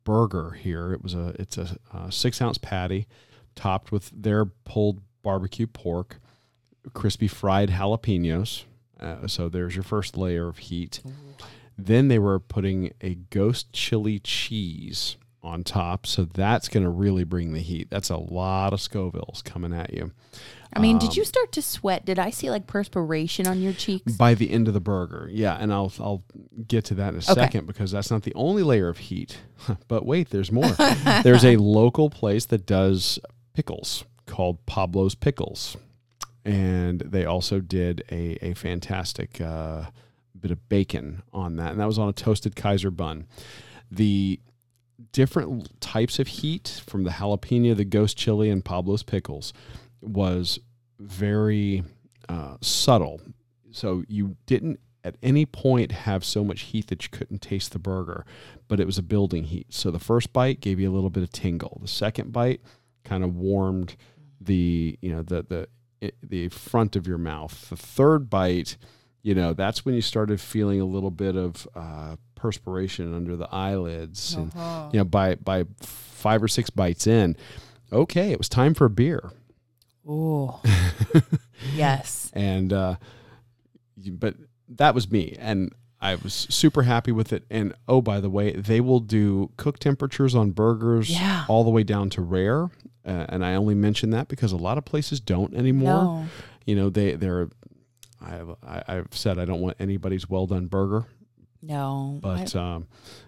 burger 0.04 0.52
here. 0.52 0.94
It 0.94 1.02
was 1.04 1.14
a 1.14 1.34
it's 1.40 1.58
a, 1.58 1.78
uh 1.94 2.10
six 2.10 2.42
ounce 2.42 2.58
patty, 2.58 3.08
topped 3.56 3.92
with 3.92 4.12
their 4.14 4.46
pulled 4.46 5.02
barbecue 5.24 5.68
pork, 5.68 6.20
crispy 6.94 7.28
fried 7.28 7.70
jalapenos. 7.70 8.64
Uh, 9.00 9.28
so 9.28 9.48
there's 9.50 9.76
your 9.76 9.84
first 9.84 10.18
layer 10.18 10.48
of 10.48 10.58
heat. 10.58 11.02
Then 11.78 12.08
they 12.08 12.20
were 12.20 12.40
putting 12.40 12.94
a 13.02 13.16
ghost 13.16 13.72
chili 13.72 14.20
cheese 14.20 15.18
on 15.44 15.64
top. 15.64 16.06
So 16.06 16.26
that's 16.26 16.68
going 16.68 16.84
to 16.84 16.90
really 16.90 17.24
bring 17.24 17.54
the 17.54 17.60
heat. 17.60 17.90
That's 17.90 18.10
a 18.10 18.18
lot 18.18 18.74
of 18.74 18.80
Scovilles 18.80 19.44
coming 19.44 19.74
at 19.74 19.94
you. 19.94 20.12
I 20.74 20.80
mean, 20.80 20.96
Um, 20.96 21.00
did 21.00 21.16
you 21.16 21.24
start 21.24 21.52
to 21.54 21.62
sweat? 21.62 22.06
Did 22.06 22.20
I 22.20 22.30
see 22.30 22.50
like 22.50 22.68
perspiration 22.68 23.48
on 23.48 23.62
your 23.62 23.74
cheeks? 23.74 24.14
By 24.14 24.34
the 24.34 24.52
end 24.52 24.68
of 24.68 24.74
the 24.74 24.82
burger. 24.82 25.30
Yeah. 25.32 25.56
And 25.56 25.72
I'll, 25.72 25.94
I'll 26.00 26.24
get 26.68 26.84
to 26.86 26.96
that 26.96 27.14
in 27.14 27.20
a 27.20 27.22
second 27.22 27.68
because 27.68 27.92
that's 27.92 28.12
not 28.12 28.24
the 28.24 28.34
only 28.36 28.64
layer 28.64 28.90
of 28.90 28.98
heat. 28.98 29.38
but 29.88 30.06
wait, 30.06 30.30
there's 30.32 30.52
more. 30.52 30.68
there's 31.24 31.46
a 31.46 31.56
local 31.58 32.10
place 32.10 32.46
that 32.46 32.66
does 32.66 33.20
pickles 33.54 34.04
called 34.26 34.66
Pablo's 34.66 35.16
Pickles. 35.16 35.78
And 36.44 37.00
they 37.02 37.26
also 37.26 37.60
did 37.60 38.04
a, 38.12 38.38
a 38.46 38.54
fantastic 38.54 39.40
uh, 39.42 39.86
bit 40.38 40.52
of 40.52 40.70
bacon 40.70 41.24
on 41.34 41.56
that. 41.58 41.72
And 41.72 41.80
that 41.80 41.86
was 41.86 42.00
on 42.00 42.10
a 42.10 42.14
toasted 42.14 42.56
Kaiser 42.56 42.92
bun. 42.92 43.28
The 43.92 44.40
different 45.12 45.80
types 45.82 46.20
of 46.20 46.28
heat 46.28 46.82
from 46.86 47.04
the 47.04 47.12
jalapeno, 47.12 47.76
the 47.76 47.86
ghost 47.86 48.18
chili, 48.18 48.50
and 48.50 48.64
Pablo's 48.64 49.04
Pickles 49.04 49.54
was 50.02 50.60
very 51.00 51.84
uh, 52.30 52.58
subtle. 52.62 53.22
So 53.72 54.04
you 54.08 54.38
didn't 54.46 54.80
at 55.04 55.16
any 55.24 55.46
point 55.46 55.92
have 55.92 56.26
so 56.26 56.44
much 56.44 56.62
heat 56.62 56.88
that 56.88 57.04
you 57.04 57.10
couldn't 57.10 57.42
taste 57.42 57.72
the 57.72 57.80
burger, 57.80 58.26
but 58.68 58.80
it 58.80 58.86
was 58.86 58.98
a 58.98 59.04
building 59.04 59.46
heat. 59.46 59.68
So 59.70 59.92
the 59.92 60.00
first 60.00 60.34
bite 60.34 60.60
gave 60.60 60.80
you 60.80 60.90
a 60.90 60.94
little 60.94 61.10
bit 61.10 61.24
of 61.24 61.32
tingle. 61.32 61.78
The 61.82 61.88
second 61.88 62.34
bite 62.34 62.62
kind 63.06 63.24
of 63.24 63.36
warmed 63.36 63.96
the 64.42 64.98
you 65.02 65.10
know 65.12 65.22
the 65.24 65.68
the 66.02 66.12
the 66.22 66.50
front 66.50 66.96
of 66.96 67.08
your 67.08 67.18
mouth. 67.18 67.70
The 67.70 67.78
third 67.78 68.30
bite, 68.30 68.78
you 69.28 69.36
know, 69.36 69.52
that's 69.52 69.84
when 69.84 69.94
you 69.94 70.02
started 70.02 70.40
feeling 70.40 70.80
a 70.80 70.86
little 70.86 71.12
bit 71.12 71.36
of 71.36 71.68
uh, 71.76 72.16
perspiration 72.36 73.14
under 73.14 73.36
the 73.36 73.50
eyelids, 73.54 74.36
and 74.36 74.52
Uh-huh. 74.56 74.90
you 74.94 75.00
know 75.00 75.04
by 75.04 75.36
by 75.36 75.66
five 75.82 76.42
or 76.42 76.48
six 76.48 76.70
bites 76.70 77.06
in, 77.08 77.36
okay, 77.92 78.32
it 78.32 78.38
was 78.38 78.48
time 78.48 78.74
for 78.74 78.86
a 78.86 78.90
beer. 78.90 79.32
Oh, 80.08 80.62
yes. 81.76 82.32
and 82.34 82.72
uh, 82.72 82.96
but 84.12 84.36
that 84.70 84.96
was 84.96 85.12
me, 85.12 85.36
and 85.40 85.74
I 86.00 86.16
was 86.16 86.34
super 86.50 86.84
happy 86.84 87.12
with 87.12 87.34
it. 87.34 87.44
And 87.50 87.74
oh, 87.88 88.02
by 88.02 88.20
the 88.22 88.30
way, 88.30 88.52
they 88.54 88.80
will 88.80 89.02
do 89.02 89.52
cook 89.58 89.80
temperatures 89.80 90.36
on 90.36 90.52
burgers 90.52 91.10
Yeah. 91.10 91.44
all 91.50 91.64
the 91.66 91.70
way 91.70 91.84
down 91.84 92.10
to 92.12 92.22
rare. 92.22 92.70
Uh, 93.06 93.26
and 93.30 93.44
I 93.46 93.56
only 93.56 93.76
mention 93.76 94.10
that 94.12 94.28
because 94.28 94.52
a 94.52 94.58
lot 94.58 94.78
of 94.78 94.86
places 94.86 95.20
don't 95.20 95.54
anymore. 95.54 96.04
No. 96.04 96.26
You 96.66 96.76
know, 96.76 96.90
they 96.90 97.16
they're. 97.16 97.50
I've 98.22 98.50
I- 98.64 98.84
I've 98.88 99.08
said 99.12 99.40
I 99.40 99.46
don't 99.46 99.62
want 99.62 99.78
anybody's 99.80 100.30
well 100.30 100.48
done 100.48 100.68
burger, 100.68 101.06
No. 101.62 102.20
but 102.22 102.56
um, 102.56 102.88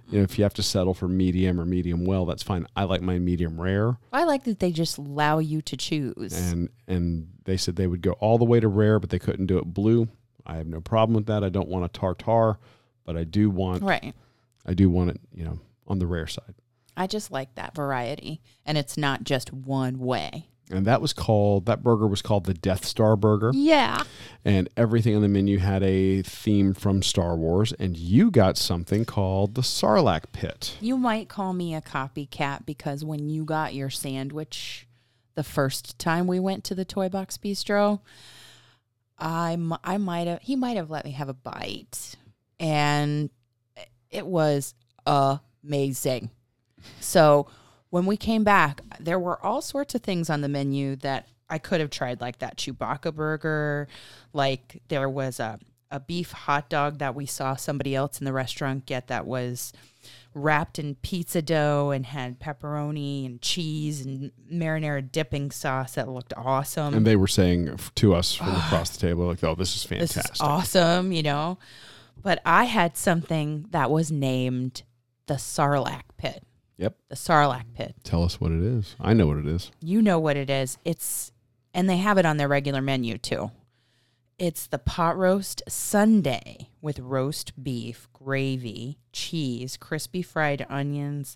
you 0.10 0.18
know 0.18 0.24
if 0.24 0.38
you 0.38 0.44
have 0.44 0.54
to 0.56 0.64
settle 0.64 0.94
for 0.94 1.08
medium 1.08 1.60
or 1.60 1.66
medium 1.66 2.06
well, 2.06 2.26
that's 2.26 2.44
fine. 2.44 2.66
I 2.76 2.84
like 2.86 3.02
my 3.02 3.20
medium 3.20 3.60
rare. 3.60 3.98
I, 4.12 4.22
I 4.22 4.24
like 4.24 4.44
that 4.46 4.60
they 4.60 4.72
just 4.72 4.98
allow 4.98 5.40
you 5.40 5.62
to 5.64 5.78
choose. 5.78 6.34
and 6.34 6.70
and 6.88 7.30
they 7.46 7.58
said 7.58 7.76
they 7.76 7.88
would 7.88 8.02
go 8.02 8.14
all 8.14 8.38
the 8.38 8.46
way 8.46 8.60
to 8.60 8.68
rare, 8.68 9.00
but 9.00 9.10
they 9.10 9.20
couldn't 9.20 9.46
do 9.48 9.58
it 9.58 9.66
blue. 9.66 10.08
I 10.46 10.56
have 10.58 10.68
no 10.68 10.82
problem 10.82 11.16
with 11.16 11.28
that. 11.28 11.44
I 11.44 11.50
don't 11.50 11.70
want 11.70 11.86
a 11.86 11.90
tartar, 11.90 12.58
but 13.06 13.16
I 13.16 13.24
do 13.24 13.50
want 13.50 13.84
right. 13.84 14.14
I 14.66 14.74
do 14.74 14.90
want 14.90 15.12
it, 15.12 15.22
you 15.34 15.44
know, 15.46 15.60
on 15.88 16.00
the 16.00 16.08
rare 16.08 16.28
side. 16.28 16.56
I 16.98 17.08
just 17.08 17.32
like 17.32 17.56
that 17.56 17.76
variety. 17.76 18.42
And 18.66 18.78
it's 18.78 18.98
not 18.98 19.24
just 19.24 19.54
one 19.54 20.00
way. 20.00 20.48
And 20.72 20.86
that 20.86 21.02
was 21.02 21.14
called 21.14 21.66
that 21.66 21.82
burger 21.82 22.06
was 22.08 22.22
called 22.22 22.46
the 22.46 22.54
Death 22.54 22.86
Star 22.86 23.16
burger, 23.16 23.52
Yeah. 23.56 24.04
and 24.46 24.70
everything 24.78 25.16
on 25.16 25.22
the 25.24 25.28
menu 25.28 25.58
had 25.58 25.82
a 25.82 26.22
theme 26.22 26.74
from 26.76 27.02
Star 27.02 27.36
Wars. 27.36 27.74
And 27.74 27.98
you 27.98 28.30
got 28.30 28.56
something 28.58 29.04
called 29.04 29.56
the 29.56 29.62
Sarlacc 29.62 30.26
Pit. 30.32 30.78
You 30.80 30.96
might 30.98 31.28
call 31.28 31.54
me 31.54 31.74
a 31.74 31.82
copycat 31.82 32.66
because 32.68 33.04
when 33.04 33.30
you 33.30 33.46
got 33.46 33.74
your 33.74 33.90
sandwich 33.90 34.86
the 35.36 35.44
first 35.44 35.98
time 35.98 36.28
we 36.28 36.40
went 36.40 36.64
to 36.66 36.76
the 36.76 36.86
Toy 36.86 37.10
Box 37.10 37.38
Bistro, 37.38 38.02
I 39.18 39.58
I 39.84 39.98
might 39.98 40.28
have, 40.28 40.42
he 40.42 40.56
might 40.56 40.78
have 40.78 40.90
let 40.92 41.04
me 41.06 41.12
have 41.12 41.30
a 41.30 41.34
bite. 41.34 42.16
And 42.60 43.30
it 44.12 44.26
was 44.28 44.76
amazing. 45.64 46.30
So 47.00 47.48
when 47.90 48.06
we 48.06 48.18
came 48.18 48.44
back, 48.44 48.82
there 49.00 49.20
were 49.20 49.44
all 49.44 49.62
sorts 49.62 49.96
of 49.96 50.02
things 50.02 50.30
on 50.30 50.42
the 50.42 50.50
menu 50.50 50.96
that 50.98 51.28
I 51.50 51.58
could 51.58 51.80
have 51.80 51.90
tried, 51.90 52.22
like 52.22 52.40
that 52.40 52.58
Chewbacca 52.58 53.14
burger. 53.14 53.88
Like 54.34 54.82
there 54.88 55.10
was 55.10 55.40
a, 55.40 55.60
a 55.90 56.00
beef 56.00 56.32
hot 56.32 56.70
dog 56.70 57.00
that 57.00 57.16
we 57.16 57.26
saw 57.26 57.56
somebody 57.56 57.96
else 57.96 58.20
in 58.20 58.26
the 58.26 58.34
restaurant 58.34 58.86
get 58.86 59.08
that 59.08 59.26
was 59.26 59.74
wrapped 60.36 60.78
in 60.78 60.94
pizza 60.96 61.42
dough 61.42 61.90
and 61.90 62.06
had 62.06 62.40
pepperoni 62.40 63.26
and 63.26 63.42
cheese 63.42 64.06
and 64.06 64.32
marinara 64.52 65.12
dipping 65.12 65.50
sauce 65.50 65.96
that 65.96 66.08
looked 66.08 66.34
awesome. 66.38 66.94
And 66.94 67.08
they 67.08 67.16
were 67.16 67.28
saying 67.28 67.80
to 67.96 68.14
us 68.14 68.36
from 68.36 68.50
across 68.50 68.92
the 68.92 69.00
table, 69.00 69.26
like, 69.26 69.44
"Oh, 69.44 69.56
this 69.56 69.76
is 69.76 69.84
this 69.84 70.14
fantastic." 70.14 70.36
is 70.36 70.42
awesome, 70.42 71.12
you 71.12 71.24
know. 71.24 71.58
But 72.22 72.42
I 72.46 72.66
had 72.66 72.98
something 72.98 73.66
that 73.72 73.90
was 73.90 74.12
named 74.12 74.84
the 75.26 75.36
Sarlacc 75.36 76.04
pit. 76.18 76.44
Yep. 76.80 76.96
The 77.10 77.16
Sarlacc 77.16 77.66
pit. 77.74 77.94
Tell 78.04 78.24
us 78.24 78.40
what 78.40 78.52
it 78.52 78.64
is. 78.64 78.96
I 79.02 79.14
know 79.14 79.28
what 79.28 79.38
it 79.38 79.46
is. 79.46 79.70
You 79.82 80.02
know 80.02 80.18
what 80.18 80.38
it 80.38 80.50
is. 80.50 80.78
It's 80.86 81.34
and 81.74 81.90
they 81.90 81.98
have 81.98 82.18
it 82.18 82.26
on 82.26 82.38
their 82.38 82.48
regular 82.48 82.82
menu 82.82 83.18
too. 83.18 83.52
It's 84.38 84.66
the 84.66 84.80
pot 84.80 85.18
roast 85.18 85.62
Sunday 85.68 86.70
with 86.82 86.98
roast 87.00 87.62
beef, 87.62 88.08
gravy, 88.14 88.98
cheese, 89.12 89.76
crispy 89.76 90.22
fried 90.22 90.66
onions, 90.70 91.36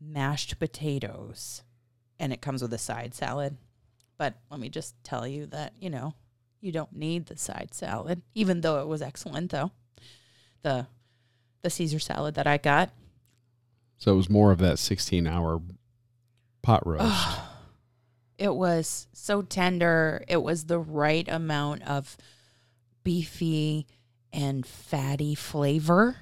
mashed 0.00 0.60
potatoes, 0.60 1.64
and 2.20 2.32
it 2.32 2.40
comes 2.40 2.62
with 2.62 2.72
a 2.72 2.78
side 2.78 3.14
salad. 3.14 3.56
But 4.16 4.34
let 4.48 4.60
me 4.60 4.68
just 4.68 4.94
tell 5.02 5.26
you 5.26 5.46
that, 5.46 5.72
you 5.80 5.90
know, 5.90 6.14
you 6.60 6.70
don't 6.70 6.94
need 6.94 7.26
the 7.26 7.36
side 7.36 7.74
salad, 7.74 8.22
even 8.32 8.60
though 8.60 8.80
it 8.80 8.86
was 8.86 9.02
excellent 9.02 9.50
though. 9.50 9.72
The 10.62 10.86
the 11.62 11.70
Caesar 11.70 11.98
salad 11.98 12.36
that 12.36 12.46
I 12.46 12.58
got. 12.58 12.90
So 14.04 14.12
it 14.12 14.16
was 14.16 14.28
more 14.28 14.52
of 14.52 14.58
that 14.58 14.78
16 14.78 15.26
hour 15.26 15.62
pot 16.60 16.86
roast. 16.86 17.38
It 18.36 18.54
was 18.54 19.06
so 19.14 19.40
tender. 19.40 20.22
It 20.28 20.42
was 20.42 20.64
the 20.64 20.78
right 20.78 21.26
amount 21.26 21.84
of 21.84 22.18
beefy 23.02 23.86
and 24.30 24.66
fatty 24.66 25.34
flavor. 25.34 26.16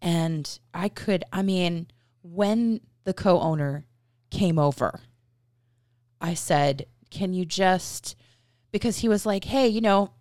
And 0.00 0.60
I 0.72 0.88
could, 0.88 1.24
I 1.32 1.42
mean, 1.42 1.88
when 2.22 2.82
the 3.02 3.14
co 3.14 3.40
owner 3.40 3.86
came 4.30 4.56
over, 4.56 5.00
I 6.20 6.34
said, 6.34 6.86
Can 7.10 7.32
you 7.32 7.44
just, 7.44 8.14
because 8.70 8.98
he 8.98 9.08
was 9.08 9.26
like, 9.26 9.42
Hey, 9.42 9.66
you 9.66 9.80
know, 9.80 10.12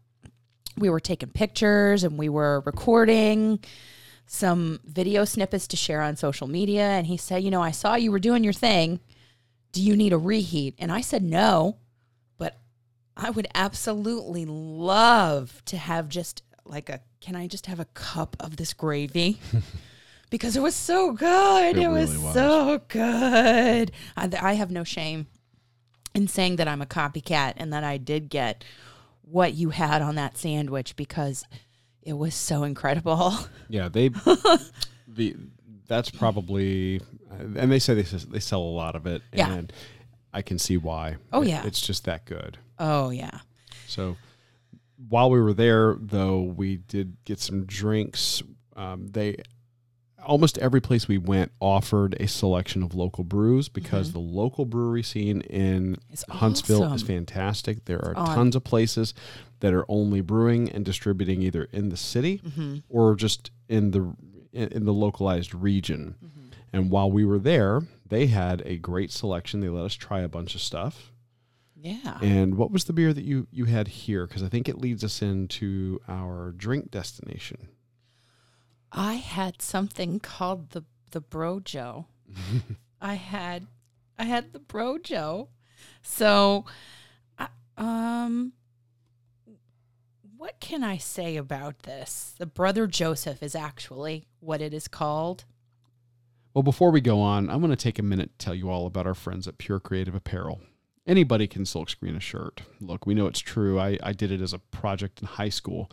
we 0.79 0.89
were 0.89 0.99
taking 0.99 1.29
pictures 1.29 2.03
and 2.03 2.17
we 2.17 2.29
were 2.29 2.63
recording 2.65 3.59
some 4.25 4.79
video 4.85 5.25
snippets 5.25 5.67
to 5.67 5.77
share 5.77 6.01
on 6.01 6.15
social 6.15 6.47
media. 6.47 6.83
And 6.83 7.07
he 7.07 7.17
said, 7.17 7.43
You 7.43 7.51
know, 7.51 7.61
I 7.61 7.71
saw 7.71 7.95
you 7.95 8.11
were 8.11 8.19
doing 8.19 8.43
your 8.43 8.53
thing 8.53 8.99
do 9.75 9.81
you 9.81 9.97
need 9.97 10.13
a 10.13 10.17
reheat? 10.17 10.73
And 10.79 10.89
I 10.89 11.01
said, 11.01 11.21
no, 11.21 11.75
but 12.37 12.57
I 13.17 13.29
would 13.29 13.45
absolutely 13.53 14.45
love 14.45 15.61
to 15.65 15.75
have 15.75 16.07
just 16.07 16.43
like 16.63 16.89
a, 16.89 17.01
can 17.19 17.35
I 17.35 17.47
just 17.47 17.65
have 17.65 17.81
a 17.81 17.85
cup 17.85 18.37
of 18.39 18.55
this 18.55 18.73
gravy? 18.73 19.37
because 20.29 20.55
it 20.55 20.61
was 20.61 20.75
so 20.75 21.11
good. 21.11 21.75
It 21.75 21.83
It, 21.83 21.87
was, 21.89 22.17
was. 22.17 22.33
so 22.33 22.81
good. 22.87 23.91
I, 24.15 24.29
I 24.41 24.53
have 24.53 24.71
no 24.71 24.85
shame 24.85 25.27
in 26.13 26.29
saying 26.29 26.55
that 26.55 26.69
I'm 26.69 26.81
a 26.81 26.85
copycat 26.85 27.55
and 27.57 27.73
that 27.73 27.83
I 27.83 27.97
did 27.97 28.29
get 28.29 28.63
what 29.23 29.55
you 29.55 29.71
had 29.71 30.01
on 30.01 30.15
that 30.15 30.37
sandwich 30.37 30.95
because 30.95 31.43
it 32.05 32.13
was 32.13 32.33
so 32.35 32.63
incredible. 32.63 33.33
Yeah, 33.67 33.89
they 33.89 34.09
the 35.07 35.35
that's 35.87 36.09
probably 36.11 37.01
and 37.31 37.71
they 37.71 37.79
say 37.79 37.95
they 37.95 38.03
they 38.03 38.39
sell 38.39 38.61
a 38.61 38.75
lot 38.77 38.95
of 38.95 39.05
it 39.07 39.21
Yeah. 39.33 39.51
and 39.53 39.73
I 40.33 40.41
can 40.43 40.59
see 40.59 40.77
why. 40.77 41.15
Oh, 41.33 41.41
It- 41.41 41.49
yeah. 41.49 41.65
It's 41.65 41.81
just 41.81 42.05
that 42.05 42.25
good. 42.25 42.57
Oh, 42.77 43.09
yeah. 43.09 43.39
So 43.87 44.17
while 45.09 45.29
we 45.31 45.39
were 45.41 45.53
there 45.53 45.95
though, 45.99 46.41
we 46.41 46.77
did 46.77 47.17
get 47.25 47.39
some 47.39 47.65
drinks. 47.65 48.43
Um, 48.75 49.07
they 49.07 49.37
almost 50.25 50.57
every 50.57 50.81
place 50.81 51.07
we 51.07 51.17
went 51.17 51.51
offered 51.59 52.15
a 52.19 52.27
selection 52.27 52.83
of 52.83 52.93
local 52.95 53.23
brews 53.23 53.69
because 53.69 54.11
the 54.11 54.19
local 54.19 54.65
brewery 54.65 55.03
scene 55.03 55.41
in 55.41 55.97
It's 56.11 56.25
Huntsville 56.29 56.93
is 56.93 57.03
fantastic. 57.03 57.85
There 57.85 58.03
are 58.03 58.15
on. 58.17 58.35
tons 58.35 58.55
of 58.55 58.63
places 58.63 59.13
that 59.61 59.73
are 59.73 59.85
only 59.87 60.21
brewing 60.21 60.69
and 60.71 60.83
distributing 60.83 61.41
either 61.41 61.65
in 61.71 61.89
the 61.89 61.97
city 61.97 62.41
Mm-hmm. 62.45 62.77
or 62.89 63.15
just 63.15 63.51
in 63.69 63.91
the 63.91 64.13
in, 64.51 64.69
in 64.69 64.85
the 64.85 64.93
localized 64.93 65.53
region. 65.53 66.15
Mm-hmm. 66.23 66.41
And 66.73 66.89
while 66.91 67.09
we 67.11 67.23
were 67.25 67.39
there, 67.39 67.81
they 68.07 68.27
had 68.27 68.61
a 68.65 68.77
great 68.77 69.11
selection. 69.11 69.59
They 69.61 69.69
let 69.69 69.85
us 69.85 69.93
try 69.95 70.21
a 70.21 70.27
bunch 70.29 70.55
of 70.55 70.61
stuff. 70.61 71.11
Yeah. 71.75 72.17
And 72.21 72.55
what 72.55 72.71
was 72.71 72.85
the 72.85 72.93
beer 72.93 73.13
that 73.13 73.23
you 73.25 73.47
you 73.51 73.65
had 73.65 73.87
here? 73.87 74.25
Because 74.27 74.43
I 74.43 74.49
think 74.49 74.67
it 74.67 74.79
leads 74.79 75.03
us 75.03 75.21
into 75.21 75.99
our 76.07 76.51
drink 76.51 76.89
destination. 76.91 77.69
I 78.97 79.15
had 79.15 79.61
something 79.61 80.19
called 80.19 80.71
the 80.71 80.83
the 81.11 81.21
Brojo. 81.21 82.05
I 83.01 83.15
had 83.15 83.67
I 84.17 84.23
had 84.23 84.53
the 84.53 84.59
Brojo. 84.59 85.49
So 86.01 86.65
I- 87.37 87.49
um 87.77 88.53
what 90.37 90.59
can 90.59 90.83
I 90.83 90.97
say 90.97 91.37
about 91.37 91.83
this? 91.83 92.33
The 92.37 92.45
brother 92.45 92.87
Joseph 92.87 93.41
is 93.41 93.55
actually 93.55 94.27
what 94.39 94.61
it 94.61 94.73
is 94.73 94.87
called. 94.87 95.45
Well, 96.53 96.63
before 96.63 96.91
we 96.91 97.01
go 97.01 97.19
on, 97.19 97.49
I'm 97.49 97.59
going 97.59 97.71
to 97.71 97.75
take 97.75 97.99
a 97.99 98.03
minute 98.03 98.31
to 98.37 98.45
tell 98.45 98.55
you 98.55 98.69
all 98.69 98.85
about 98.85 99.07
our 99.07 99.13
friends 99.15 99.47
at 99.47 99.57
Pure 99.57 99.81
Creative 99.81 100.13
Apparel. 100.15 100.61
Anybody 101.07 101.47
can 101.47 101.63
silkscreen 101.63 102.15
a 102.15 102.19
shirt. 102.19 102.61
Look, 102.79 103.05
we 103.05 103.13
know 103.13 103.27
it's 103.27 103.39
true. 103.39 103.79
I, 103.79 103.97
I 104.03 104.13
did 104.13 104.31
it 104.31 104.39
as 104.41 104.53
a 104.53 104.59
project 104.59 105.21
in 105.21 105.27
high 105.27 105.49
school. 105.49 105.91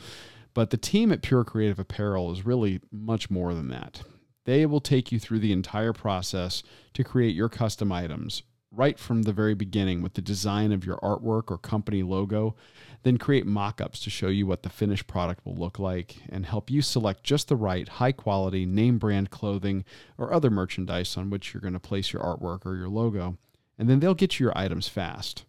But 0.55 0.71
the 0.71 0.77
team 0.77 1.13
at 1.13 1.23
Pure 1.23 1.45
Creative 1.45 1.79
Apparel 1.79 2.31
is 2.33 2.45
really 2.45 2.81
much 2.91 3.31
more 3.31 3.55
than 3.55 3.69
that. 3.69 4.03
They 4.45 4.67
will 4.67 4.81
take 4.81 5.13
you 5.13 5.19
through 5.19 5.39
the 5.39 5.53
entire 5.53 5.93
process 5.93 6.63
to 6.95 7.05
create 7.05 7.35
your 7.35 7.49
custom 7.49 7.93
items, 7.93 8.43
right 8.71 8.99
from 8.99 9.23
the 9.23 9.33
very 9.33 9.55
beginning 9.55 10.03
with 10.03 10.15
the 10.15 10.23
design 10.23 10.73
of 10.73 10.85
your 10.85 10.97
artwork 10.99 11.51
or 11.51 11.59
company 11.59 12.03
logo, 12.03 12.57
then 13.03 13.19
create 13.19 13.47
mock 13.47 13.81
ups 13.81 14.01
to 14.01 14.11
show 14.11 14.29
you 14.29 14.47
what 14.47 14.63
the 14.63 14.69
finished 14.69 15.07
product 15.07 15.45
will 15.45 15.55
look 15.55 15.79
like 15.79 16.17
and 16.29 16.47
help 16.47 16.71
you 16.71 16.83
select 16.83 17.23
just 17.23 17.49
the 17.49 17.57
right 17.57 17.89
high 17.89 18.13
quality 18.13 18.67
name 18.67 18.99
brand 18.99 19.31
clothing 19.31 19.85
or 20.19 20.33
other 20.33 20.51
merchandise 20.51 21.17
on 21.17 21.31
which 21.31 21.53
you're 21.53 21.61
going 21.61 21.73
to 21.73 21.81
place 21.81 22.13
your 22.13 22.23
artwork 22.23 22.65
or 22.67 22.77
your 22.77 22.89
logo. 22.89 23.37
And 23.79 23.89
then 23.89 24.01
they'll 24.01 24.15
get 24.15 24.39
you 24.39 24.47
your 24.47 24.59
items 24.59 24.89
fast. 24.89 25.45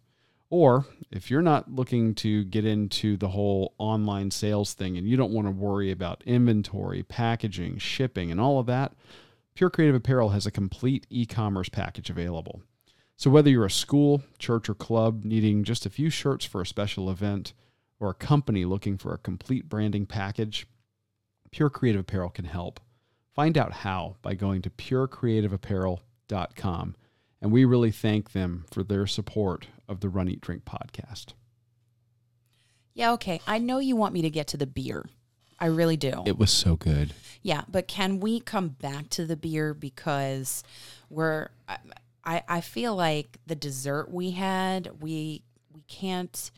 Or 0.50 0.86
if 1.10 1.30
you're 1.30 1.42
not 1.42 1.72
looking 1.72 2.14
to 2.16 2.44
get 2.44 2.64
into 2.64 3.16
the 3.16 3.28
whole 3.28 3.74
online 3.78 4.30
sales 4.30 4.74
thing 4.74 4.96
and 4.96 5.08
you 5.08 5.16
don't 5.16 5.32
want 5.32 5.46
to 5.46 5.52
worry 5.52 5.90
about 5.90 6.22
inventory, 6.26 7.02
packaging, 7.02 7.78
shipping, 7.78 8.30
and 8.30 8.40
all 8.40 8.58
of 8.58 8.66
that, 8.66 8.92
Pure 9.54 9.70
Creative 9.70 9.94
Apparel 9.94 10.30
has 10.30 10.46
a 10.46 10.50
complete 10.50 11.06
e 11.10 11.26
commerce 11.26 11.68
package 11.68 12.10
available. 12.10 12.62
So, 13.16 13.30
whether 13.30 13.48
you're 13.48 13.64
a 13.64 13.70
school, 13.70 14.24
church, 14.38 14.68
or 14.68 14.74
club 14.74 15.24
needing 15.24 15.62
just 15.62 15.86
a 15.86 15.90
few 15.90 16.10
shirts 16.10 16.44
for 16.44 16.60
a 16.60 16.66
special 16.66 17.08
event, 17.08 17.52
or 18.00 18.10
a 18.10 18.14
company 18.14 18.64
looking 18.64 18.98
for 18.98 19.14
a 19.14 19.18
complete 19.18 19.68
branding 19.68 20.06
package, 20.06 20.66
Pure 21.52 21.70
Creative 21.70 22.00
Apparel 22.00 22.30
can 22.30 22.46
help. 22.46 22.80
Find 23.34 23.56
out 23.56 23.72
how 23.72 24.16
by 24.22 24.34
going 24.34 24.62
to 24.62 24.70
purecreativeapparel.com. 24.70 26.96
And 27.40 27.52
we 27.52 27.64
really 27.64 27.90
thank 27.90 28.32
them 28.32 28.64
for 28.70 28.82
their 28.82 29.06
support 29.06 29.68
of 29.88 30.00
the 30.00 30.08
Run 30.08 30.28
Eat 30.28 30.40
Drink 30.40 30.64
podcast. 30.64 31.34
Yeah, 32.94 33.12
okay. 33.12 33.40
I 33.46 33.58
know 33.58 33.78
you 33.78 33.96
want 33.96 34.14
me 34.14 34.22
to 34.22 34.30
get 34.30 34.46
to 34.48 34.56
the 34.56 34.66
beer. 34.66 35.04
I 35.58 35.66
really 35.66 35.96
do. 35.96 36.22
It 36.26 36.38
was 36.38 36.50
so 36.50 36.76
good. 36.76 37.12
Yeah, 37.42 37.62
but 37.68 37.88
can 37.88 38.20
we 38.20 38.40
come 38.40 38.68
back 38.68 39.08
to 39.10 39.26
the 39.26 39.36
beer 39.36 39.74
because 39.74 40.62
we're 41.10 41.48
I- 42.26 42.42
I 42.48 42.60
feel 42.62 42.96
like 42.96 43.38
the 43.46 43.54
dessert 43.54 44.10
we 44.10 44.30
had, 44.32 45.02
we 45.02 45.42
we 45.72 45.82
can't 45.82 46.50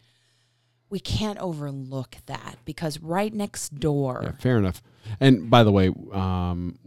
we 0.89 1.01
can't 1.01 1.39
overlook 1.41 2.17
that 2.27 2.59
because 2.65 3.01
right 3.01 3.35
next 3.35 3.75
door. 3.81 4.21
Yeah, 4.23 4.33
fair 4.33 4.59
enough. 4.59 4.81
And 5.19 5.51
by 5.51 5.65
the 5.65 5.73
way, 5.73 5.91
um, 6.13 6.79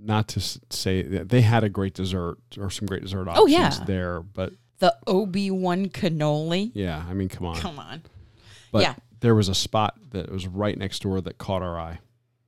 not 0.00 0.28
to 0.28 0.40
say 0.70 1.02
that 1.02 1.30
they 1.30 1.40
had 1.40 1.64
a 1.64 1.68
great 1.68 1.94
dessert 1.94 2.38
or 2.58 2.70
some 2.70 2.86
great 2.86 3.02
dessert 3.02 3.26
options 3.28 3.40
Oh, 3.40 3.46
yeah. 3.46 3.70
there, 3.86 4.20
but 4.20 4.52
The 4.78 4.96
Obi-Wan 5.06 5.88
cannoli. 5.88 6.72
yeah, 6.74 7.04
I 7.08 7.14
mean, 7.14 7.28
come 7.28 7.46
on. 7.46 7.56
Come 7.56 7.78
on. 7.78 8.02
But 8.72 8.82
yeah. 8.82 8.94
there 9.20 9.34
was 9.34 9.48
a 9.48 9.54
spot 9.54 9.96
that 10.10 10.30
was 10.30 10.46
right 10.46 10.76
next 10.76 11.02
door 11.02 11.20
that 11.20 11.38
caught 11.38 11.62
our 11.62 11.78
eye. 11.78 12.00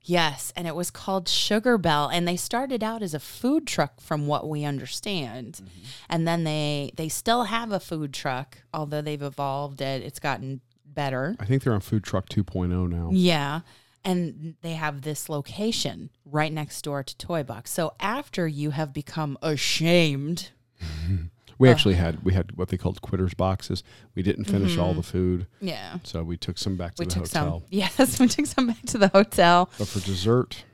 Yes, 0.02 0.52
and 0.54 0.68
it 0.68 0.76
was 0.76 0.92
called 0.92 1.28
Sugar 1.28 1.78
Bell 1.78 2.08
and 2.08 2.28
they 2.28 2.36
started 2.36 2.84
out 2.84 3.02
as 3.02 3.12
a 3.12 3.18
food 3.18 3.66
truck 3.66 4.00
from 4.00 4.28
what 4.28 4.48
we 4.48 4.64
understand. 4.64 5.54
Mm-hmm. 5.54 5.84
And 6.08 6.28
then 6.28 6.44
they 6.44 6.92
they 6.94 7.08
still 7.08 7.44
have 7.44 7.72
a 7.72 7.80
food 7.80 8.14
truck, 8.14 8.58
although 8.72 9.02
they've 9.02 9.20
evolved 9.20 9.80
it. 9.80 10.02
It's 10.02 10.20
gotten 10.20 10.60
better. 10.96 11.36
I 11.38 11.44
think 11.44 11.62
they're 11.62 11.72
on 11.72 11.80
Food 11.80 12.02
Truck 12.02 12.28
2.0 12.28 12.88
now. 12.88 13.10
Yeah. 13.12 13.60
And 14.04 14.54
they 14.62 14.72
have 14.72 15.02
this 15.02 15.28
location 15.28 16.10
right 16.24 16.52
next 16.52 16.82
door 16.82 17.02
to 17.02 17.16
Toy 17.16 17.42
Box. 17.42 17.70
So 17.72 17.94
after 18.00 18.48
you 18.48 18.70
have 18.70 18.92
become 18.92 19.36
ashamed, 19.42 20.50
We 21.58 21.68
actually 21.70 21.94
had 21.94 22.22
we 22.22 22.32
had 22.34 22.52
what 22.56 22.68
they 22.68 22.76
called 22.76 23.00
quitters 23.00 23.34
boxes. 23.34 23.82
We 24.14 24.22
didn't 24.22 24.44
finish 24.44 24.76
all 24.78 24.92
the 24.94 25.02
food, 25.02 25.46
yeah, 25.60 25.98
so 26.02 26.22
we 26.22 26.36
took 26.36 26.58
some 26.58 26.76
back 26.76 26.94
to 26.96 27.00
we 27.02 27.06
the 27.06 27.12
took 27.14 27.22
hotel. 27.24 27.60
some. 27.60 27.66
Yes, 27.70 28.20
we 28.20 28.28
took 28.28 28.46
some 28.46 28.66
back 28.66 28.82
to 28.86 28.98
the 28.98 29.08
hotel. 29.08 29.70
But 29.78 29.88
for 29.88 30.00
dessert, 30.00 30.64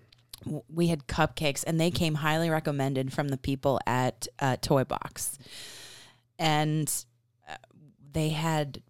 We 0.68 0.89
had 0.89 1.07
cupcakes, 1.07 1.62
and 1.64 1.80
they 1.80 1.91
came 1.93 2.14
highly 2.16 2.51
recommended 2.51 3.12
from 3.12 3.28
the 3.28 3.37
people 3.37 3.78
at 3.87 4.26
uh, 4.41 4.57
Toy 4.61 4.83
Box, 4.85 5.39
and 6.39 6.93
uh, 7.49 7.55
they 8.12 8.30
had 8.30 8.83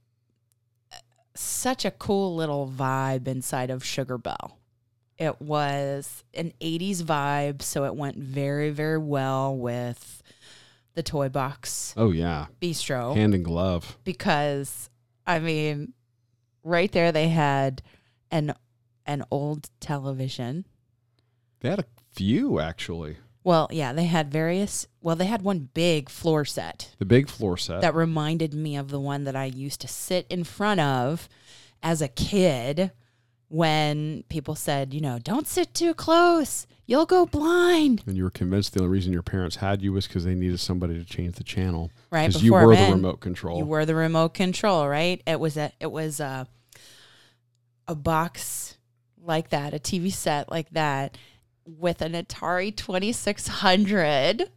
uh, 0.92 0.96
such 1.34 1.84
a 1.84 1.90
cool 1.90 2.34
little 2.34 2.66
vibe 2.74 3.28
inside 3.28 3.70
of 3.70 3.84
Sugar 3.84 4.16
Bell. 4.16 4.58
It 5.18 5.40
was 5.42 6.24
an 6.34 6.52
80s 6.60 7.02
vibe, 7.02 7.60
so 7.62 7.84
it 7.84 7.94
went 7.94 8.16
very, 8.16 8.70
very 8.70 8.98
well 8.98 9.54
with 9.54 10.21
the 10.94 11.02
Toy 11.02 11.28
Box 11.28 11.94
oh 11.96 12.10
yeah, 12.10 12.46
Bistro 12.60 13.14
hand 13.14 13.34
in 13.34 13.42
glove. 13.42 13.98
because 14.04 14.90
I 15.26 15.38
mean, 15.38 15.92
right 16.64 16.90
there 16.92 17.12
they 17.12 17.28
had 17.28 17.82
an 18.30 18.54
an 19.06 19.24
old 19.30 19.70
television. 19.80 20.66
They 21.60 21.70
had 21.70 21.80
a 21.80 21.84
few 22.12 22.60
actually. 22.60 23.16
Well, 23.44 23.68
yeah, 23.72 23.92
they 23.92 24.04
had 24.04 24.30
various. 24.30 24.86
Well, 25.00 25.16
they 25.16 25.26
had 25.26 25.42
one 25.42 25.68
big 25.74 26.08
floor 26.08 26.44
set 26.44 26.94
The 26.98 27.04
big 27.04 27.28
floor 27.28 27.56
set. 27.56 27.80
that 27.80 27.94
reminded 27.94 28.54
me 28.54 28.76
of 28.76 28.90
the 28.90 29.00
one 29.00 29.24
that 29.24 29.34
I 29.34 29.46
used 29.46 29.80
to 29.80 29.88
sit 29.88 30.26
in 30.30 30.44
front 30.44 30.80
of 30.80 31.28
as 31.82 32.00
a 32.00 32.06
kid 32.08 32.92
when 33.52 34.24
people 34.30 34.54
said, 34.54 34.94
you 34.94 35.00
know, 35.02 35.18
don't 35.18 35.46
sit 35.46 35.74
too 35.74 35.92
close, 35.92 36.66
you'll 36.86 37.04
go 37.04 37.26
blind. 37.26 38.02
and 38.06 38.16
you 38.16 38.24
were 38.24 38.30
convinced 38.30 38.72
the 38.72 38.80
only 38.80 38.90
reason 38.90 39.12
your 39.12 39.20
parents 39.20 39.56
had 39.56 39.82
you 39.82 39.92
was 39.92 40.06
because 40.06 40.24
they 40.24 40.34
needed 40.34 40.58
somebody 40.58 40.94
to 40.98 41.04
change 41.04 41.34
the 41.34 41.44
channel. 41.44 41.90
Right 42.10 42.28
Because 42.28 42.42
you 42.42 42.54
were 42.54 42.74
then, 42.74 42.88
the 42.88 42.96
remote 42.96 43.20
control. 43.20 43.58
You 43.58 43.66
were 43.66 43.84
the 43.84 43.94
remote 43.94 44.30
control, 44.32 44.88
right? 44.88 45.20
It 45.26 45.38
was 45.38 45.58
a 45.58 45.70
it 45.80 45.92
was 45.92 46.18
a 46.18 46.46
a 47.86 47.94
box 47.94 48.78
like 49.22 49.50
that, 49.50 49.74
a 49.74 49.78
TV 49.78 50.10
set 50.10 50.50
like 50.50 50.70
that 50.70 51.18
with 51.66 52.00
an 52.00 52.14
Atari 52.14 52.74
2600. 52.74 54.50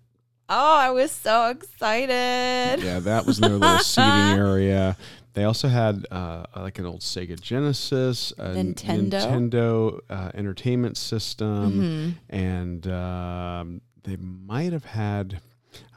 Oh, 0.47 0.75
I 0.77 0.91
was 0.91 1.11
so 1.11 1.49
excited. 1.49 2.81
yeah, 2.81 2.99
that 2.99 3.25
was 3.25 3.39
their 3.39 3.49
little 3.49 3.79
seating 3.79 4.09
area. 4.39 4.95
They 5.35 5.43
also 5.43 5.67
had 5.67 6.05
uh, 6.09 6.45
like 6.55 6.79
an 6.79 6.85
old 6.85 7.01
Sega 7.01 7.39
Genesis, 7.39 8.33
Nintendo. 8.39 9.09
Nintendo 9.11 9.99
uh, 10.09 10.31
entertainment 10.33 10.97
system, 10.97 11.71
Mhm. 11.73 12.15
and 12.29 12.87
um, 12.87 13.81
they 14.03 14.15
might 14.17 14.71
have 14.73 14.85
had. 14.85 15.41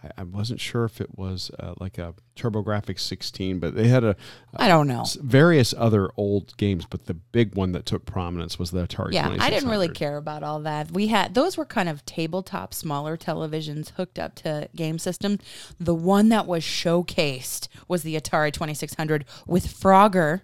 I, 0.02 0.10
I 0.18 0.22
wasn't 0.24 0.60
sure 0.60 0.84
if 0.84 1.00
it 1.00 1.18
was 1.18 1.50
uh, 1.58 1.74
like 1.80 1.98
a 1.98 2.14
TurboGrafx 2.36 3.00
16, 3.00 3.58
but 3.58 3.74
they 3.74 3.88
had 3.88 4.04
a 4.04 4.16
I 4.56 4.68
don't 4.68 4.86
know. 4.86 5.04
various 5.22 5.74
other 5.76 6.10
old 6.16 6.56
games. 6.56 6.86
But 6.88 7.06
the 7.06 7.14
big 7.14 7.54
one 7.56 7.72
that 7.72 7.84
took 7.86 8.06
prominence 8.06 8.58
was 8.58 8.70
the 8.70 8.86
Atari. 8.86 9.12
Yeah, 9.12 9.36
I 9.40 9.50
didn't 9.50 9.68
really 9.70 9.88
care 9.88 10.16
about 10.16 10.42
all 10.42 10.60
that. 10.60 10.90
We 10.92 11.08
had 11.08 11.34
those 11.34 11.56
were 11.56 11.64
kind 11.64 11.88
of 11.88 12.04
tabletop, 12.06 12.72
smaller 12.74 13.16
televisions 13.16 13.90
hooked 13.90 14.18
up 14.18 14.34
to 14.36 14.68
game 14.76 14.98
systems. 14.98 15.40
The 15.80 15.94
one 15.94 16.28
that 16.28 16.46
was 16.46 16.62
showcased 16.62 17.68
was 17.88 18.02
the 18.02 18.14
Atari 18.14 18.52
2600 18.52 19.24
with 19.46 19.66
Frogger. 19.66 20.42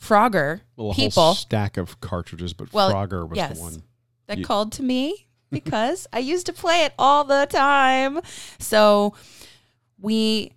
Frogger 0.00 0.62
Well, 0.76 0.90
a 0.90 0.94
people 0.94 1.22
whole 1.22 1.34
stack 1.34 1.76
of 1.76 2.00
cartridges, 2.00 2.52
but 2.52 2.72
Well, 2.72 2.92
Frogger 2.92 3.28
was 3.28 3.36
yes. 3.36 3.56
the 3.56 3.62
one. 3.62 3.82
that 4.26 4.38
You- 4.38 4.44
called 4.44 4.72
to 4.72 4.82
me 4.82 5.28
because 5.52 6.06
I 6.12 6.18
used 6.18 6.46
to 6.46 6.52
play 6.52 6.84
it 6.84 6.92
all 6.98 7.24
the 7.24 7.46
time. 7.48 8.20
So 8.58 9.14
we 10.00 10.52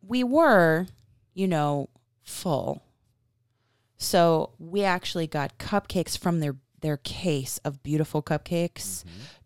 we 0.00 0.24
were, 0.24 0.86
you 1.34 1.46
know, 1.48 1.88
full. 2.22 2.82
So 3.98 4.50
we 4.58 4.82
actually 4.84 5.26
got 5.26 5.58
cupcakes 5.58 6.16
from 6.18 6.40
their 6.40 6.56
their 6.80 6.96
case 6.98 7.58
of 7.64 7.82
beautiful 7.82 8.22
cupcakes. 8.22 9.04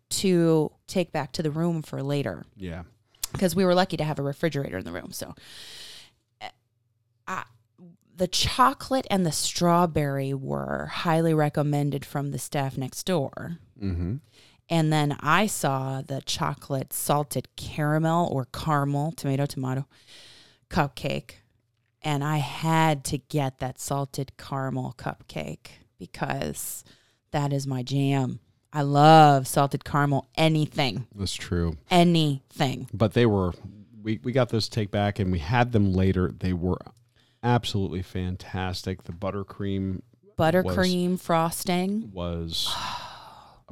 to 0.09 0.69
take 0.87 1.13
back 1.13 1.31
to 1.31 1.41
the 1.41 1.49
room 1.49 1.81
for 1.81 2.03
later 2.03 2.43
Yeah. 2.57 2.83
because 3.31 3.55
we 3.55 3.63
were 3.63 3.73
lucky 3.73 3.95
to 3.95 4.03
have 4.03 4.19
a 4.19 4.21
refrigerator 4.21 4.77
in 4.77 4.83
the 4.83 4.91
room. 4.91 5.13
So, 5.13 5.33
uh, 6.41 6.49
I, 7.29 7.43
the 8.13 8.27
chocolate 8.27 9.07
and 9.09 9.25
the 9.25 9.31
strawberry 9.31 10.33
were 10.33 10.87
highly 10.87 11.33
recommended 11.33 12.03
from 12.03 12.31
the 12.31 12.39
staff 12.39 12.77
next 12.77 13.05
door. 13.05 13.59
Mm-hmm. 13.81 14.15
And 14.71 14.91
then 14.91 15.17
I 15.19 15.47
saw 15.47 16.01
the 16.01 16.21
chocolate 16.21 16.93
salted 16.93 17.49
caramel 17.57 18.29
or 18.31 18.45
caramel, 18.45 19.11
tomato, 19.11 19.45
tomato 19.45 19.85
cupcake. 20.69 21.31
And 22.01 22.23
I 22.23 22.37
had 22.37 23.03
to 23.05 23.17
get 23.17 23.59
that 23.59 23.81
salted 23.81 24.31
caramel 24.37 24.95
cupcake 24.97 25.67
because 25.99 26.85
that 27.31 27.51
is 27.51 27.67
my 27.67 27.83
jam. 27.83 28.39
I 28.71 28.83
love 28.83 29.45
salted 29.45 29.83
caramel, 29.83 30.29
anything, 30.35 31.05
That's 31.13 31.35
true. 31.35 31.75
anything. 31.89 32.87
But 32.93 33.13
they 33.13 33.25
were, 33.25 33.51
we, 34.01 34.21
we 34.23 34.31
got 34.31 34.49
those 34.49 34.69
take 34.69 34.89
back 34.89 35.19
and 35.19 35.33
we 35.33 35.39
had 35.39 35.73
them 35.73 35.91
later. 35.91 36.31
They 36.31 36.53
were 36.53 36.79
absolutely 37.43 38.03
fantastic. 38.03 39.03
The 39.03 39.11
buttercream 39.11 40.01
Buttercream 40.39 41.19
frosting, 41.19 42.09
was 42.13 42.73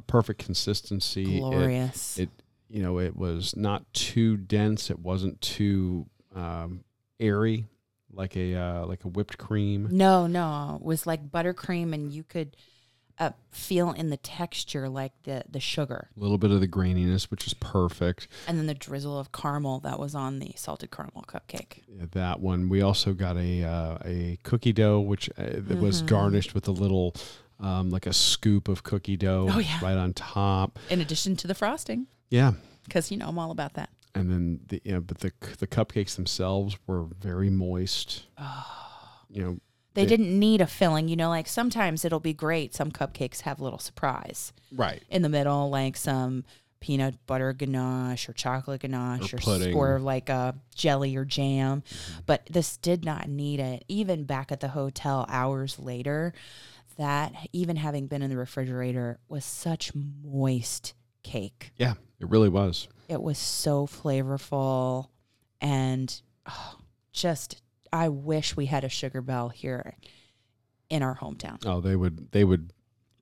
a 0.00 0.02
perfect 0.02 0.44
consistency. 0.44 1.36
It- 1.36 1.40
glorious. 1.40 2.18
It, 2.18 2.30
you 2.68 2.82
know, 2.82 2.98
it 2.98 3.16
was 3.16 3.56
not 3.56 3.92
too 3.92 4.36
dense. 4.36 4.90
It 4.90 4.98
wasn't 5.00 5.40
too 5.40 6.06
um, 6.34 6.84
airy, 7.18 7.66
like 8.12 8.36
a 8.36 8.54
uh, 8.54 8.86
like 8.86 9.04
a 9.04 9.08
whipped 9.08 9.38
cream. 9.38 9.88
no, 9.90 10.26
no, 10.26 10.76
it 10.80 10.84
was 10.84 11.06
like 11.06 11.30
buttercream, 11.30 11.92
and 11.92 12.12
you 12.12 12.22
could 12.22 12.56
uh, 13.18 13.30
feel 13.50 13.90
in 13.90 14.10
the 14.10 14.16
texture 14.16 14.88
like 14.88 15.12
the 15.24 15.42
the 15.50 15.58
sugar. 15.58 16.10
A 16.16 16.20
little 16.20 16.38
bit 16.38 16.52
of 16.52 16.60
the 16.60 16.68
graininess, 16.68 17.24
which 17.24 17.44
is 17.46 17.54
perfect. 17.54 18.28
and 18.46 18.56
then 18.56 18.66
the 18.66 18.74
drizzle 18.74 19.18
of 19.18 19.32
caramel 19.32 19.80
that 19.80 19.98
was 19.98 20.14
on 20.14 20.38
the 20.38 20.52
salted 20.56 20.92
caramel 20.92 21.24
cupcake. 21.26 21.82
Yeah, 21.88 22.06
that 22.12 22.38
one. 22.38 22.68
We 22.68 22.82
also 22.82 23.14
got 23.14 23.36
a 23.36 23.64
uh, 23.64 23.98
a 24.04 24.38
cookie 24.44 24.72
dough, 24.72 25.00
which 25.00 25.28
uh, 25.36 25.44
that 25.54 25.78
was 25.78 26.02
garnished 26.02 26.54
with 26.54 26.68
a 26.68 26.72
little. 26.72 27.14
Um, 27.60 27.90
like 27.90 28.06
a 28.06 28.12
scoop 28.12 28.68
of 28.68 28.82
cookie 28.82 29.16
dough 29.18 29.48
Oh, 29.50 29.58
yeah. 29.58 29.78
right 29.82 29.96
on 29.96 30.12
top. 30.14 30.78
In 30.88 31.00
addition 31.00 31.36
to 31.36 31.46
the 31.46 31.54
frosting, 31.54 32.06
Yeah, 32.30 32.52
because 32.84 33.10
you 33.10 33.16
know 33.18 33.28
I'm 33.28 33.38
all 33.38 33.50
about 33.50 33.74
that. 33.74 33.90
and 34.14 34.30
then 34.30 34.60
the 34.68 34.80
you 34.84 34.92
know, 34.92 35.00
but 35.00 35.18
the 35.18 35.30
the 35.58 35.66
cupcakes 35.66 36.16
themselves 36.16 36.78
were 36.86 37.04
very 37.04 37.50
moist. 37.50 38.26
You 39.28 39.42
know, 39.44 39.58
They 39.94 40.02
Yeah. 40.02 40.08
didn't 40.08 40.38
need 40.38 40.60
a 40.60 40.66
filling, 40.66 41.08
you 41.08 41.16
know. 41.16 41.28
Like 41.28 41.46
sometimes 41.48 42.04
it'll 42.04 42.20
be 42.20 42.32
great. 42.32 42.74
Some 42.74 42.90
cupcakes 42.90 43.40
have 43.42 43.60
a 43.60 43.64
little 43.64 43.78
surprise 43.78 44.52
right? 44.72 45.02
in 45.10 45.22
the 45.22 45.28
middle, 45.28 45.68
like 45.68 45.96
some 45.96 46.44
peanut 46.80 47.14
butter 47.26 47.52
ganache 47.52 48.26
or 48.28 48.32
chocolate 48.32 48.80
ganache 48.80 49.34
Or 49.34 49.36
or. 49.36 49.40
Mm-hmm. 49.40 49.76
or 49.76 49.98
like 50.00 50.28
a 50.30 50.54
jelly 50.74 51.14
or 51.16 51.24
jam. 51.26 51.82
But 52.24 52.46
this 52.50 52.76
did 52.78 53.04
not 53.04 53.28
need 53.28 53.60
it. 53.60 53.84
Even 53.88 54.24
back 54.24 54.50
at 54.50 54.60
the 54.60 54.68
hotel 54.68 55.26
hours 55.28 55.78
later, 55.78 56.32
that 57.00 57.32
even 57.52 57.76
having 57.76 58.06
been 58.06 58.20
in 58.22 58.28
the 58.30 58.36
refrigerator 58.36 59.18
was 59.28 59.44
such 59.44 59.90
moist 59.94 60.92
cake. 61.22 61.72
Yeah, 61.76 61.94
it 62.20 62.28
really 62.28 62.48
was. 62.50 62.88
It 63.08 63.22
was 63.22 63.38
so 63.38 63.86
flavorful 63.86 65.08
and 65.62 66.20
oh, 66.46 66.76
just 67.12 67.60
I 67.92 68.08
wish 68.10 68.54
we 68.56 68.66
had 68.66 68.84
a 68.84 68.88
Sugar 68.90 69.22
Bell 69.22 69.48
here 69.48 69.96
in 70.90 71.02
our 71.02 71.16
hometown. 71.16 71.64
Oh, 71.66 71.80
they 71.80 71.96
would 71.96 72.30
they 72.32 72.44
would 72.44 72.72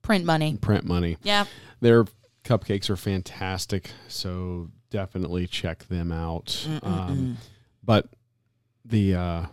Print 0.01 0.25
money. 0.25 0.57
print 0.59 0.85
money. 0.85 1.17
Yeah. 1.23 1.45
Their 1.81 2.05
cupcakes 2.43 2.89
are 2.89 2.95
fantastic, 2.97 3.91
so 4.07 4.69
definitely 4.89 5.47
check 5.47 5.87
them 5.87 6.11
out. 6.11 6.67
Um, 6.83 7.37
but 7.83 8.07
the, 8.85 9.15
uh, 9.15 9.45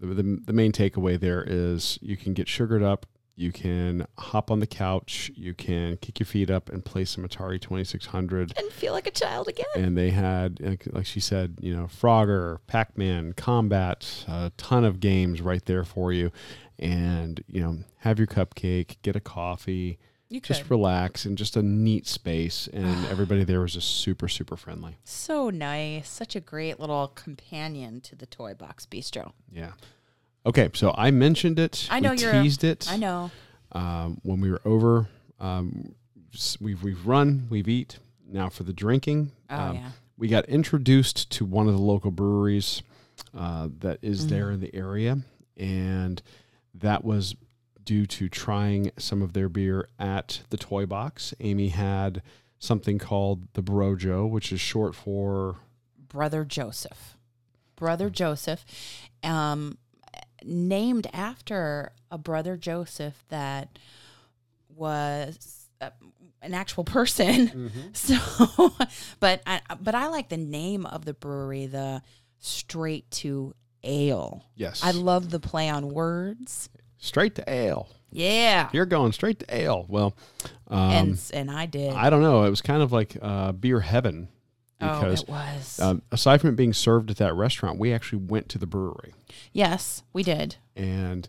the 0.00 0.06
the 0.06 0.40
the 0.46 0.52
main 0.52 0.70
takeaway 0.72 1.18
there 1.18 1.44
is 1.46 1.98
you 2.00 2.16
can 2.16 2.34
get 2.34 2.48
sugared 2.48 2.82
up, 2.82 3.06
you 3.36 3.50
can 3.52 4.06
hop 4.18 4.50
on 4.50 4.60
the 4.60 4.66
couch, 4.66 5.30
you 5.34 5.54
can 5.54 5.96
kick 5.96 6.20
your 6.20 6.26
feet 6.26 6.50
up 6.50 6.68
and 6.68 6.84
play 6.84 7.04
some 7.04 7.26
Atari 7.26 7.60
Twenty 7.60 7.84
Six 7.84 8.06
Hundred. 8.06 8.52
And 8.56 8.70
feel 8.70 8.92
like 8.92 9.06
a 9.06 9.10
child 9.10 9.48
again. 9.48 9.64
And 9.74 9.96
they 9.98 10.10
had, 10.10 10.60
like- 10.60 10.86
like 10.92 11.06
she 11.06 11.20
said, 11.20 11.56
you 11.60 11.74
know, 11.76 11.84
Frogger, 11.86 12.58
Pac 12.66 12.96
Man, 12.96 13.32
Combat, 13.32 14.24
a 14.28 14.52
ton 14.56 14.84
of 14.84 15.00
games 15.00 15.40
right 15.42 15.64
there 15.64 15.84
for 15.84 16.12
you. 16.12 16.30
And, 16.78 17.42
you 17.46 17.60
know, 17.60 17.78
have 17.98 18.18
your 18.18 18.26
cupcake, 18.26 18.96
get 19.02 19.14
a 19.16 19.20
coffee, 19.20 19.98
You 20.28 20.40
could. 20.40 20.56
just 20.56 20.68
relax 20.70 21.24
in 21.24 21.36
just 21.36 21.56
a 21.56 21.62
neat 21.62 22.06
space 22.06 22.68
and 22.72 23.06
everybody 23.10 23.44
there 23.44 23.60
was 23.60 23.74
just 23.74 23.88
super 23.98 24.26
super 24.28 24.56
friendly 24.56 24.96
so 25.04 25.50
nice. 25.50 26.08
Such 26.08 26.34
a 26.34 26.40
great 26.40 26.80
little 26.80 27.08
companion 27.08 28.00
to 28.02 28.16
the 28.16 28.26
Toy 28.26 28.54
Box 28.54 28.86
Bistro. 28.86 29.32
yeah 29.52 29.72
okay 30.46 30.70
so 30.74 30.94
i 30.96 31.10
mentioned 31.10 31.58
it 31.58 31.86
I 31.90 32.00
know 32.00 32.12
you're 32.12 32.30
a- 32.32 32.42
teased 32.42 32.64
it 32.64 32.86
I 32.90 32.96
know. 32.96 33.30
um, 33.72 34.18
when 34.22 34.40
we 34.40 34.50
were 34.50 34.60
over 34.64 35.08
um, 35.40 35.94
we've 36.60 36.82
we've 36.82 37.06
run 37.06 37.46
we've 37.50 37.68
eat 37.68 37.98
now 38.26 38.48
for 38.48 38.62
the 38.64 38.72
drinking 38.72 39.32
Oh, 39.50 39.56
um, 39.56 39.76
yeah. 39.76 39.90
we 40.16 40.28
got 40.28 40.44
introduced 40.46 41.30
to 41.32 41.44
one 41.44 41.66
of 41.68 41.74
the 41.74 41.80
local 41.80 42.10
breweries 42.10 42.82
uh, 43.36 43.68
that 43.80 43.98
is 44.02 44.28
there 44.28 44.46
Mm. 44.46 44.54
in 44.54 44.60
the 44.60 44.74
area 44.74 45.18
and 45.56 46.22
that 46.74 47.04
was 47.04 47.34
due 47.84 48.06
to 48.06 48.28
trying 48.28 48.90
some 48.98 49.22
of 49.22 49.32
their 49.34 49.48
beer 49.48 49.88
at 49.98 50.40
the 50.50 50.56
toy 50.56 50.86
box 50.86 51.34
amy 51.40 51.68
had 51.68 52.22
something 52.58 52.98
called 52.98 53.46
the 53.52 53.62
brojo 53.62 54.26
which 54.28 54.50
is 54.52 54.60
short 54.60 54.94
for 54.94 55.56
Brother 56.08 56.44
Joseph. 56.44 57.16
Brother 57.76 58.08
Joseph, 58.08 58.64
um, 59.24 59.78
named 60.44 61.06
after 61.12 61.92
a 62.10 62.18
brother 62.18 62.56
Joseph 62.56 63.24
that 63.28 63.78
was 64.68 65.68
uh, 65.80 65.90
an 66.42 66.54
actual 66.54 66.84
person. 66.84 67.70
So, 67.94 68.16
but 69.20 69.40
I, 69.46 69.60
but 69.80 69.94
I 69.94 70.08
like 70.08 70.28
the 70.28 70.36
name 70.36 70.84
of 70.86 71.04
the 71.04 71.14
brewery, 71.14 71.66
the 71.66 72.02
Straight 72.38 73.10
to 73.12 73.54
Ale. 73.82 74.44
yes 74.54 74.82
I 74.84 74.90
love 74.90 75.30
the 75.30 75.40
play 75.40 75.68
on 75.70 75.88
words. 75.88 76.68
straight 76.98 77.34
to 77.36 77.44
ale 77.50 77.88
Yeah, 78.10 78.68
you're 78.72 78.84
going 78.86 79.12
straight 79.12 79.38
to 79.40 79.54
ale 79.54 79.84
well 79.88 80.14
um, 80.68 80.90
and 80.90 81.30
and 81.34 81.50
I 81.50 81.66
did. 81.66 81.92
i 81.92 82.08
don't 82.10 82.22
know 82.22 82.44
it 82.44 82.50
was 82.50 82.60
kind 82.62 82.82
of 82.82 82.92
like 82.92 83.16
uh, 83.20 83.52
beer 83.52 83.80
heaven 83.80 84.28
oh, 84.84 85.00
because 85.00 85.22
it 85.22 85.28
was. 85.28 85.80
um, 85.80 86.02
aside 86.12 86.40
from 86.40 86.50
it 86.50 86.56
being 86.56 86.72
served 86.72 87.10
at 87.10 87.16
that 87.16 87.34
restaurant 87.34 87.78
we 87.78 87.92
actually 87.92 88.18
went 88.18 88.48
to 88.48 88.58
the 88.58 88.66
brewery 88.66 89.12
yes, 89.52 90.02
we 90.12 90.22
did. 90.22 90.56
and 90.76 91.28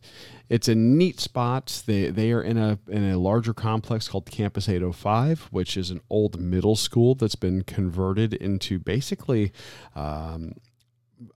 it's 0.49 0.67
a 0.67 0.75
neat 0.75 1.19
spot. 1.19 1.83
They 1.85 2.09
they 2.09 2.31
are 2.31 2.41
in 2.41 2.57
a 2.57 2.77
in 2.87 3.11
a 3.11 3.17
larger 3.17 3.53
complex 3.53 4.07
called 4.07 4.25
Campus 4.29 4.69
805, 4.69 5.47
which 5.51 5.75
is 5.77 5.89
an 5.89 6.01
old 6.09 6.39
middle 6.39 6.75
school 6.75 7.15
that's 7.15 7.35
been 7.35 7.63
converted 7.63 8.33
into 8.33 8.77
basically 8.79 9.51
um, 9.95 10.53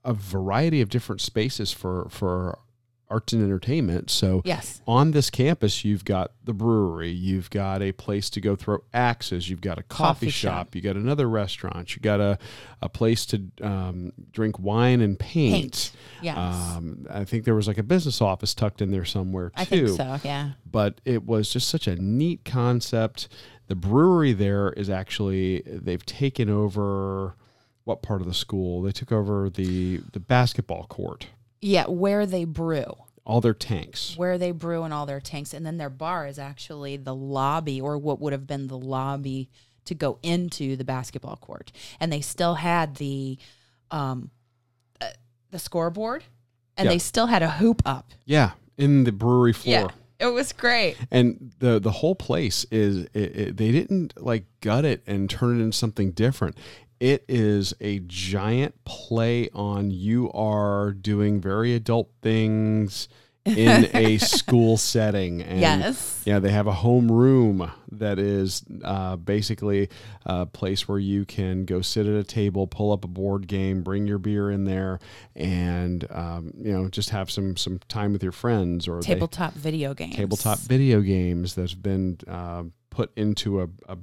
a 0.04 0.12
variety 0.12 0.80
of 0.80 0.88
different 0.88 1.20
spaces 1.20 1.72
for 1.72 2.08
for 2.10 2.58
arts 3.10 3.32
and 3.32 3.42
entertainment. 3.42 4.08
So 4.10 4.40
Yes. 4.44 4.80
on 4.86 5.10
this 5.10 5.30
campus, 5.30 5.84
you've 5.84 6.04
got 6.04 6.32
the 6.44 6.52
brewery, 6.54 7.10
you've 7.10 7.50
got 7.50 7.82
a 7.82 7.92
place 7.92 8.30
to 8.30 8.40
go 8.40 8.54
throw 8.56 8.84
axes, 8.94 9.50
you've 9.50 9.60
got 9.60 9.78
a 9.78 9.82
coffee, 9.82 10.26
Coffee 10.26 10.30
shop, 10.30 10.52
shop. 10.68 10.74
you 10.74 10.80
got 10.80 10.96
another 10.96 11.28
restaurant, 11.28 11.94
you 11.96 12.00
got 12.02 12.20
a, 12.20 12.38
a 12.80 12.88
place 12.88 13.26
to 13.26 13.42
um, 13.62 14.12
drink 14.32 14.58
wine 14.58 15.00
and 15.00 15.18
paint. 15.18 15.52
Paint. 15.54 15.92
Yes. 16.22 16.36
Um, 16.38 17.06
I 17.10 17.24
think 17.24 17.44
there 17.44 17.54
was 17.54 17.66
like 17.68 17.78
a 17.78 17.82
business 17.82 18.20
office 18.20 18.54
tucked 18.54 18.80
in 18.80 18.90
there 18.90 19.04
somewhere 19.04 19.48
too. 19.50 19.54
I 19.56 19.64
think 19.64 19.88
so. 19.88 20.18
Yeah. 20.22 20.50
But 20.70 21.00
it 21.04 21.26
was 21.26 21.52
just 21.52 21.68
such 21.68 21.86
a 21.86 21.96
neat 21.96 22.44
concept. 22.44 23.28
The 23.68 23.74
brewery 23.74 24.32
there 24.32 24.70
is 24.72 24.88
actually 24.90 25.62
they've 25.66 26.04
taken 26.04 26.48
over 26.50 27.34
what 27.84 28.02
part 28.02 28.20
of 28.20 28.26
the 28.26 28.34
school? 28.34 28.82
They 28.82 28.92
took 28.92 29.10
over 29.10 29.48
the 29.50 30.00
the 30.12 30.20
basketball 30.20 30.84
court, 30.86 31.28
Yeah, 31.60 31.86
where 31.88 32.26
they 32.26 32.44
brew. 32.44 32.84
all 33.26 33.40
their 33.40 33.54
tanks. 33.54 34.14
where 34.16 34.38
they 34.38 34.50
brew 34.50 34.84
in 34.84 34.92
all 34.92 35.06
their 35.06 35.20
tanks 35.20 35.52
and 35.54 35.64
then 35.64 35.76
their 35.76 35.90
bar 35.90 36.26
is 36.26 36.38
actually 36.38 36.96
the 36.96 37.14
lobby 37.14 37.80
or 37.80 37.96
what 37.98 38.18
would 38.20 38.32
have 38.32 38.46
been 38.46 38.66
the 38.66 38.78
lobby 38.78 39.48
to 39.84 39.94
go 39.94 40.18
into 40.22 40.74
the 40.76 40.84
basketball 40.84 41.36
court 41.36 41.70
and 42.00 42.10
they 42.12 42.20
still 42.20 42.54
had 42.54 42.96
the 42.96 43.38
um 43.90 44.30
uh, 45.00 45.06
the 45.50 45.58
scoreboard 45.58 46.24
and 46.76 46.86
Yeah. 46.86 46.92
they 46.92 46.98
still 46.98 47.26
had 47.26 47.42
a 47.42 47.50
hoop 47.50 47.82
up 47.84 48.10
Yeah, 48.24 48.52
in 48.78 49.04
the 49.04 49.12
brewery 49.12 49.52
floor. 49.52 49.72
yeah 49.74 49.88
it 50.18 50.32
was 50.32 50.52
great 50.52 50.96
And 51.10 51.52
the 51.60 51.78
the 51.78 51.92
whole 51.92 52.14
place 52.14 52.64
is 52.70 53.04
it, 53.14 53.36
it, 53.36 53.56
they 53.58 53.70
didn't 53.70 54.14
like 54.20 54.44
gut 54.60 54.84
it 54.84 55.02
and 55.06 55.28
turn 55.30 55.60
it 55.60 55.62
into 55.64 55.76
something 55.76 56.10
different. 56.12 56.58
It 57.00 57.24
is 57.28 57.72
a 57.80 58.00
giant 58.00 58.84
play 58.84 59.48
on 59.54 59.90
you 59.90 60.30
are 60.32 60.92
doing 60.92 61.40
very 61.40 61.74
adult 61.74 62.10
things 62.22 63.08
in 63.46 63.88
a 63.94 64.18
school 64.18 64.76
setting. 64.76 65.40
And 65.42 65.60
yes. 65.60 66.22
yeah, 66.26 66.38
they 66.40 66.50
have 66.50 66.66
a 66.66 66.72
home 66.72 67.10
room 67.10 67.70
that 67.92 68.18
is 68.18 68.62
uh, 68.84 69.16
basically 69.16 69.88
a 70.26 70.44
place 70.46 70.86
where 70.86 70.98
you 70.98 71.24
can 71.24 71.64
go 71.64 71.80
sit 71.80 72.06
at 72.06 72.14
a 72.14 72.24
table, 72.24 72.66
pull 72.66 72.92
up 72.92 73.04
a 73.04 73.08
board 73.08 73.46
game, 73.46 73.82
bring 73.82 74.06
your 74.06 74.18
beer 74.18 74.50
in 74.50 74.64
there, 74.64 75.00
and 75.34 76.06
um, 76.10 76.52
you 76.58 76.72
know 76.72 76.88
just 76.88 77.10
have 77.10 77.30
some 77.30 77.56
some 77.56 77.78
time 77.88 78.12
with 78.12 78.22
your 78.22 78.32
friends 78.32 78.86
or 78.86 79.00
they- 79.00 79.14
Tabletop 79.14 79.54
video 79.54 79.94
games. 79.94 80.16
tabletop 80.16 80.58
video 80.58 81.00
games 81.00 81.54
that's 81.54 81.74
been 81.74 82.18
uh, 82.28 82.64
put 82.90 83.10
into 83.16 83.62
a, 83.62 83.68
a 83.88 83.96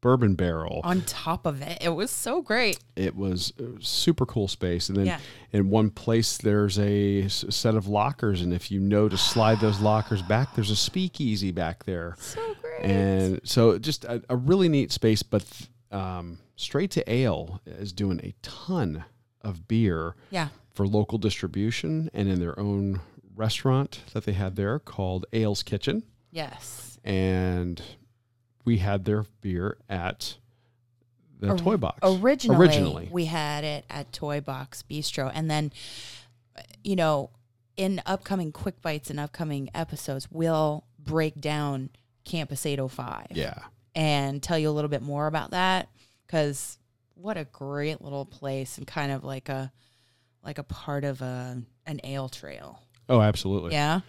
bourbon 0.00 0.34
barrel. 0.34 0.80
On 0.84 1.00
top 1.02 1.46
of 1.46 1.62
it, 1.62 1.78
it 1.80 1.88
was 1.88 2.10
so 2.10 2.42
great. 2.42 2.78
It 2.96 3.16
was 3.16 3.52
a 3.58 3.82
super 3.82 4.24
cool 4.26 4.46
space, 4.48 4.88
and 4.88 4.96
then 4.96 5.06
Yeah. 5.06 5.18
in 5.52 5.70
one 5.70 5.90
place 5.90 6.36
there's 6.38 6.78
a 6.78 7.22
s- 7.24 7.44
set 7.50 7.74
of 7.74 7.88
lockers, 7.88 8.42
and 8.42 8.52
if 8.52 8.70
you 8.70 8.78
know 8.80 9.08
to 9.08 9.16
slide 9.16 9.60
those 9.60 9.80
lockers 9.92 10.22
back, 10.22 10.54
there's 10.54 10.70
a 10.70 10.76
speakeasy 10.76 11.50
back 11.50 11.84
there, 11.84 12.14
So 12.20 12.54
great. 12.60 12.82
and 12.84 13.40
so 13.44 13.78
just 13.78 14.04
a, 14.04 14.22
a 14.28 14.36
really 14.36 14.68
neat 14.68 14.92
space. 14.92 15.22
But 15.22 15.44
um, 15.90 16.38
Straight 16.56 16.90
to 16.92 17.10
Ale 17.10 17.60
is 17.66 17.92
doing 17.92 18.20
a 18.22 18.34
ton 18.42 19.04
of 19.42 19.68
beer 19.68 20.14
yeah. 20.30 20.48
for 20.72 20.86
local 20.86 21.18
distribution 21.18 22.10
and 22.14 22.28
in 22.28 22.38
their 22.40 22.58
own 22.58 23.00
restaurant 23.34 24.00
that 24.14 24.24
they 24.24 24.32
had 24.32 24.56
there 24.56 24.78
called 24.78 25.26
Ale's 25.34 25.62
Kitchen 25.62 26.02
Yes. 26.30 26.98
and 27.04 27.82
we 28.66 28.76
had 28.78 29.06
their 29.06 29.24
beer 29.40 29.78
at 29.88 30.36
the 31.40 31.52
Or- 31.52 31.56
toy 31.58 31.76
box. 31.78 31.98
Originally, 32.02 32.58
Originally. 32.58 33.08
we 33.10 33.24
had 33.26 33.64
it 33.64 33.84
at 33.88 34.12
Toy 34.12 34.40
Box 34.42 34.82
Bistro, 34.90 35.30
and 35.34 35.50
then, 35.50 35.72
you 36.84 36.96
know, 36.96 37.30
in 37.76 38.02
upcoming 38.06 38.52
quick 38.52 38.82
bites 38.82 39.08
and 39.08 39.20
upcoming 39.20 39.70
episodes, 39.74 40.28
we'll 40.30 40.84
break 40.98 41.40
down 41.40 41.90
Campus 42.24 42.66
805 42.66 43.28
Yeah. 43.30 43.54
and 43.94 44.42
tell 44.42 44.58
you 44.58 44.68
a 44.68 44.72
little 44.72 44.88
bit 44.90 45.02
more 45.02 45.26
about 45.26 45.52
that 45.52 45.88
because 46.26 46.78
what 47.14 47.36
a 47.36 47.44
great 47.44 48.00
little 48.02 48.24
place 48.24 48.78
and 48.78 48.86
kind 48.86 49.12
of 49.12 49.24
like 49.24 49.48
a 49.48 49.72
like 50.42 50.58
a 50.58 50.62
part 50.62 51.04
of 51.04 51.20
a 51.22 51.62
an 51.86 52.00
ale 52.04 52.28
trail. 52.28 52.80
Oh, 53.08 53.20
absolutely. 53.20 53.72
Yeah. 53.72 54.00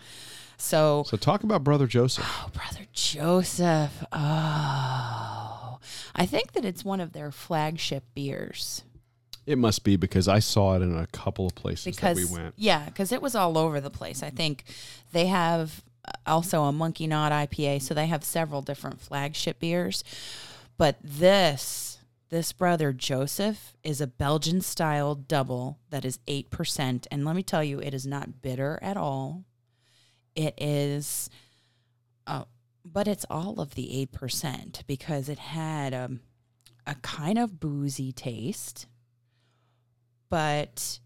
So 0.57 1.03
So 1.07 1.17
talk 1.17 1.43
about 1.43 1.63
Brother 1.63 1.87
Joseph. 1.87 2.25
Oh, 2.27 2.49
Brother 2.53 2.85
Joseph. 2.93 4.03
Oh. 4.11 5.79
I 6.15 6.25
think 6.25 6.53
that 6.53 6.65
it's 6.65 6.83
one 6.83 6.99
of 6.99 7.13
their 7.13 7.31
flagship 7.31 8.03
beers 8.15 8.83
It 9.45 9.57
must 9.57 9.83
be 9.83 9.95
because 9.95 10.27
I 10.27 10.39
saw 10.39 10.75
it 10.75 10.81
in 10.81 10.97
a 10.97 11.07
couple 11.07 11.45
of 11.45 11.55
places 11.55 11.85
because 11.85 12.17
that 12.17 12.29
we 12.29 12.41
went. 12.41 12.55
yeah, 12.57 12.85
because 12.85 13.11
it 13.11 13.21
was 13.21 13.35
all 13.35 13.57
over 13.57 13.79
the 13.79 13.91
place. 13.91 14.23
I 14.23 14.31
think 14.31 14.63
they 15.11 15.27
have 15.27 15.83
also 16.25 16.63
a 16.63 16.71
Monkeynaut 16.71 17.31
IPA, 17.31 17.81
so 17.81 17.93
they 17.93 18.07
have 18.07 18.23
several 18.23 18.61
different 18.61 18.99
flagship 18.99 19.59
beers. 19.59 20.03
But 20.77 20.97
this 21.03 21.99
this 22.29 22.51
brother 22.51 22.91
Joseph 22.91 23.73
is 23.83 24.01
a 24.01 24.07
Belgian 24.07 24.59
style 24.61 25.15
double 25.15 25.77
that 25.91 26.03
is 26.03 26.19
eight 26.27 26.49
percent, 26.49 27.07
and 27.11 27.23
let 27.23 27.35
me 27.35 27.43
tell 27.43 27.63
you, 27.63 27.79
it 27.79 27.93
is 27.93 28.07
not 28.07 28.41
bitter 28.41 28.79
at 28.81 28.97
all. 28.97 29.43
It 30.37 30.53
is, 30.59 31.31
uh, 32.27 32.43
but 32.85 33.07
it's 33.07 33.25
all 33.27 33.59
of 33.59 33.73
the 33.73 33.99
eight 33.99 34.11
percent 34.11 34.83
because 34.85 35.29
it 35.29 35.39
had 35.39 35.95
um, 35.95 36.19
a 36.85 36.93
kind 37.01 37.39
of 37.39 37.59
boozy 37.59 38.11
taste, 38.11 38.85
but 40.29 40.99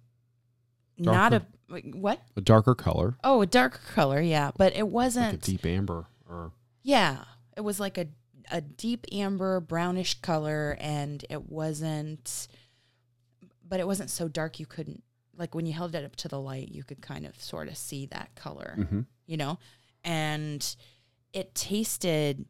not 0.97 1.31
a 1.31 1.45
what? 1.93 2.19
A 2.35 2.41
darker 2.41 2.75
color, 2.75 3.15
Oh, 3.23 3.41
a 3.41 3.45
darker 3.45 3.79
color, 3.93 4.19
yeah, 4.19 4.51
but 4.57 4.75
it 4.75 4.89
wasn't. 4.89 5.35
A 5.47 5.51
deep 5.51 5.65
amber 5.65 6.07
or 6.29 6.51
yeah, 6.83 7.23
it 7.55 7.61
was 7.61 7.79
like 7.79 7.97
a 7.97 8.07
a 8.51 8.59
deep 8.59 9.05
amber 9.13 9.61
brownish 9.61 10.15
color, 10.15 10.75
and 10.81 11.23
it 11.29 11.49
wasn't. 11.49 12.49
But 13.65 13.79
it 13.79 13.87
wasn't 13.87 14.09
so 14.09 14.27
dark 14.27 14.59
you 14.59 14.65
couldn't 14.65 15.03
like 15.41 15.55
when 15.55 15.65
you 15.65 15.73
held 15.73 15.95
it 15.95 16.05
up 16.05 16.15
to 16.17 16.27
the 16.27 16.39
light, 16.39 16.69
you 16.69 16.83
could 16.83 17.01
kind 17.01 17.25
of 17.25 17.35
sort 17.41 17.67
of 17.67 17.75
see 17.75 18.05
that 18.05 18.35
color, 18.35 18.75
Mhm. 18.77 19.05
you 19.25 19.37
know, 19.37 19.57
and 20.03 20.75
it 21.33 21.55
tasted. 21.55 22.45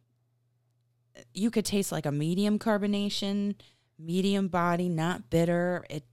You 1.34 1.50
could 1.52 1.64
taste 1.66 1.92
like 1.92 2.06
a 2.06 2.12
medium 2.12 2.60
carbonation, 2.60 3.56
medium 3.98 4.50
body, 4.50 4.90
not 4.90 5.30
bitter. 5.30 5.86
It 5.90 6.04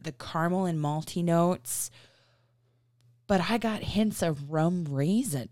the 0.00 0.10
caramel 0.12 0.66
and 0.66 0.78
malty 0.78 1.22
notes, 1.24 1.88
but 3.28 3.40
I 3.50 3.56
got 3.58 3.82
hints 3.82 4.22
of 4.22 4.50
rum 4.50 4.84
raisin 4.90 5.48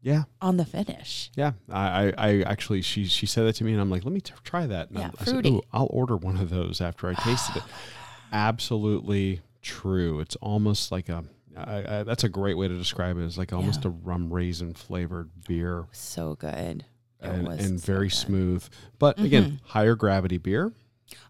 yeah, 0.00 0.22
on 0.40 0.56
the 0.56 0.64
finish. 0.64 1.30
yeah. 1.36 1.52
I, 1.68 2.06
I, 2.06 2.12
I 2.16 2.42
actually 2.42 2.80
she 2.82 3.04
she 3.04 3.26
said 3.26 3.44
that 3.46 3.54
to 3.56 3.64
me, 3.64 3.72
and 3.72 3.80
I'm 3.80 3.90
like, 3.90 4.04
let 4.04 4.12
me 4.14 4.20
t- 4.22 4.32
try 4.44 4.66
that. 4.66 4.88
And 4.90 4.98
Yeah, 5.00 5.10
I, 5.18 5.22
I 5.22 5.24
said, 5.24 5.46
I'll 5.72 5.88
order 5.90 6.16
one 6.16 6.36
of 6.38 6.48
those 6.50 6.80
after 6.80 7.08
I 7.08 7.14
tasted 7.14 7.56
it. 7.56 7.62
Absolutely 8.32 9.40
true. 9.62 10.20
It's 10.20 10.36
almost 10.36 10.90
like 10.92 11.08
a. 11.08 11.24
I, 11.56 11.98
I, 11.98 12.02
that's 12.04 12.24
a 12.24 12.28
great 12.28 12.54
way 12.56 12.68
to 12.68 12.76
describe 12.76 13.18
it. 13.18 13.24
It's 13.24 13.36
like 13.36 13.52
almost 13.52 13.84
a 13.84 13.90
rum 13.90 14.32
raisin 14.32 14.72
flavored 14.74 15.30
beer. 15.46 15.86
So 15.92 16.36
good. 16.36 16.84
And, 17.20 17.48
and 17.48 17.80
so 17.80 17.86
very 17.92 18.06
good. 18.08 18.14
smooth. 18.14 18.68
But 18.98 19.16
mm-hmm. 19.16 19.26
again, 19.26 19.60
higher 19.64 19.94
gravity 19.96 20.38
beer. 20.38 20.72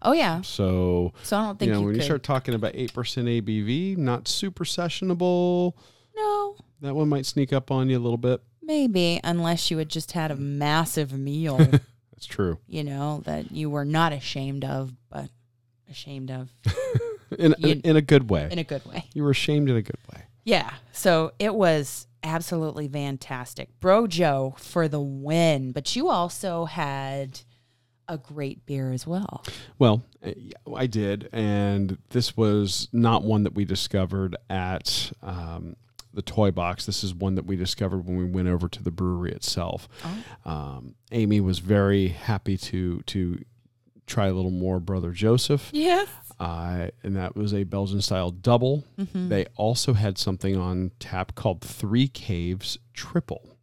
Oh 0.03 0.13
yeah. 0.13 0.41
So 0.41 1.11
So 1.23 1.37
I 1.37 1.45
don't 1.45 1.57
think 1.59 1.69
you 1.69 1.73
know 1.73 1.79
you 1.79 1.85
when 1.87 1.95
could. 1.95 2.01
you 2.03 2.05
start 2.05 2.23
talking 2.23 2.53
about 2.53 2.71
eight 2.75 2.93
percent 2.93 3.27
ABV, 3.27 3.97
not 3.97 4.27
super 4.27 4.63
sessionable. 4.63 5.73
no, 6.15 6.55
That 6.81 6.93
one 6.95 7.09
might 7.09 7.25
sneak 7.25 7.51
up 7.51 7.71
on 7.71 7.89
you 7.89 7.97
a 7.97 7.99
little 7.99 8.17
bit. 8.17 8.41
maybe 8.61 9.19
unless 9.23 9.71
you 9.71 9.79
had 9.79 9.89
just 9.89 10.11
had 10.11 10.29
a 10.29 10.35
massive 10.37 11.11
meal, 11.13 11.57
That's 11.57 12.27
true. 12.27 12.59
you 12.67 12.83
know, 12.83 13.21
that 13.25 13.51
you 13.51 13.71
were 13.71 13.85
not 13.85 14.13
ashamed 14.13 14.63
of, 14.63 14.93
but 15.09 15.29
ashamed 15.89 16.29
of 16.29 16.53
In 17.37 17.55
You- 17.59 17.69
in, 17.69 17.81
in 17.81 17.95
a 17.97 18.01
good 18.01 18.29
way. 18.29 18.47
in 18.51 18.59
a 18.59 18.63
good 18.63 18.85
way. 18.85 19.05
you 19.13 19.23
were 19.23 19.31
ashamed 19.31 19.69
in 19.69 19.75
a 19.75 19.81
good 19.81 19.97
way. 20.13 20.23
Yeah. 20.43 20.71
So 20.91 21.31
it 21.39 21.53
was 21.55 22.07
absolutely 22.23 22.87
fantastic. 22.87 23.69
Bro 23.79 24.07
Joe 24.07 24.55
for 24.57 24.87
the 24.87 24.99
win. 24.99 25.71
But 25.71 25.95
you 25.95 26.09
also 26.09 26.65
had 26.65 27.41
a 28.07 28.17
great 28.17 28.65
beer 28.65 28.91
as 28.91 29.05
well. 29.07 29.43
Well, 29.79 30.03
uh, 30.25 30.31
I 30.75 30.87
did, 30.87 31.29
and 31.31 31.97
this 32.09 32.35
was 32.35 32.89
not 32.91 33.23
one 33.23 33.43
that 33.43 33.53
we 33.53 33.63
discovered 33.65 34.35
at 34.49 35.11
um, 35.23 35.75
the 36.13 36.21
toy 36.21 36.51
box. 36.51 36.85
This 36.85 37.03
is 37.03 37.13
one 37.15 37.35
that 37.35 37.45
we 37.45 37.55
discovered 37.55 38.05
when 38.05 38.17
we 38.17 38.25
went 38.25 38.49
over 38.49 38.67
to 38.67 38.83
the 38.83 38.91
brewery 38.91 39.31
itself. 39.31 39.87
Um, 40.43 40.95
Amy 41.11 41.39
was 41.39 41.59
very 41.59 42.09
happy 42.09 42.57
to 42.57 43.01
to 43.05 43.39
try 44.07 44.27
a 44.27 44.33
little 44.33 44.51
more 44.51 44.79
Brother 44.81 45.11
Joseph, 45.11 45.69
Yes. 45.71 46.09
Uh, 46.41 46.87
and 47.03 47.15
that 47.15 47.35
was 47.35 47.53
a 47.53 47.63
Belgian 47.63 48.01
style 48.01 48.31
double. 48.31 48.83
They 49.29 49.45
also 49.55 49.93
had 49.93 50.17
something 50.17 50.57
on 50.57 50.89
tap 50.99 51.35
called 51.35 51.61
Three 51.61 52.07
Caves 52.07 52.79
Triple. 52.95 53.57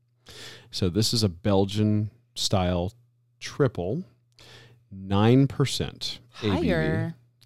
So 0.70 0.88
this 0.88 1.12
is 1.12 1.24
a 1.24 1.28
Belgian 1.28 2.10
style 2.36 2.92
triple, 3.40 4.04
nine 4.92 5.48
percent 5.48 6.20
ABV. 6.40 6.60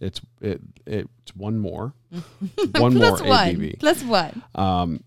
It's 0.03 0.21
it 0.43 0.61
it's 0.87 1.35
one 1.35 1.59
more, 1.59 1.95
one 2.11 2.95
more. 2.95 3.17
ABV. 3.57 3.79
Plus 3.81 4.05
one. 4.05 4.43
Um, 4.55 5.03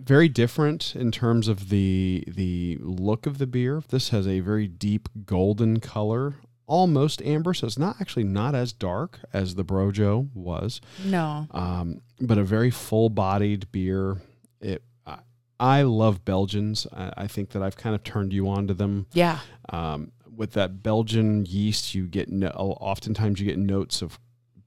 very 0.00 0.28
different 0.28 0.96
in 0.96 1.12
terms 1.12 1.46
of 1.46 1.68
the 1.68 2.24
the 2.26 2.78
look 2.80 3.26
of 3.26 3.38
the 3.38 3.46
beer. 3.46 3.84
This 3.88 4.08
has 4.08 4.26
a 4.26 4.40
very 4.40 4.66
deep 4.66 5.08
golden 5.26 5.78
color, 5.78 6.36
almost 6.70 7.20
amber. 7.22 7.52
So 7.52 7.66
it's 7.66 7.76
not 7.78 7.96
actually 8.00 8.22
not 8.24 8.54
as 8.54 8.72
dark 8.72 9.18
as 9.32 9.56
the 9.56 9.64
Brojo 9.64 10.28
was, 10.34 10.80
No. 11.04 11.48
um, 11.50 12.00
but 12.20 12.38
a 12.38 12.44
very 12.44 12.70
full 12.70 13.10
bodied 13.10 13.70
beer. 13.72 14.18
It 14.60 14.82
I, 15.04 15.18
I 15.58 15.82
love 15.82 16.24
Belgians. 16.24 16.86
I, 16.92 17.12
I 17.16 17.26
think 17.26 17.50
that 17.50 17.62
I've 17.62 17.76
kind 17.76 17.94
of 17.96 18.04
turned 18.04 18.32
you 18.32 18.48
on 18.48 18.68
to 18.68 18.74
them. 18.74 19.06
Yeah. 19.12 19.40
Um, 19.70 20.12
with 20.36 20.52
that 20.52 20.82
Belgian 20.82 21.44
yeast, 21.44 21.94
you 21.94 22.06
get 22.06 22.28
no, 22.30 22.48
oftentimes 22.48 23.40
you 23.40 23.46
get 23.46 23.58
notes 23.58 24.00
of 24.00 24.18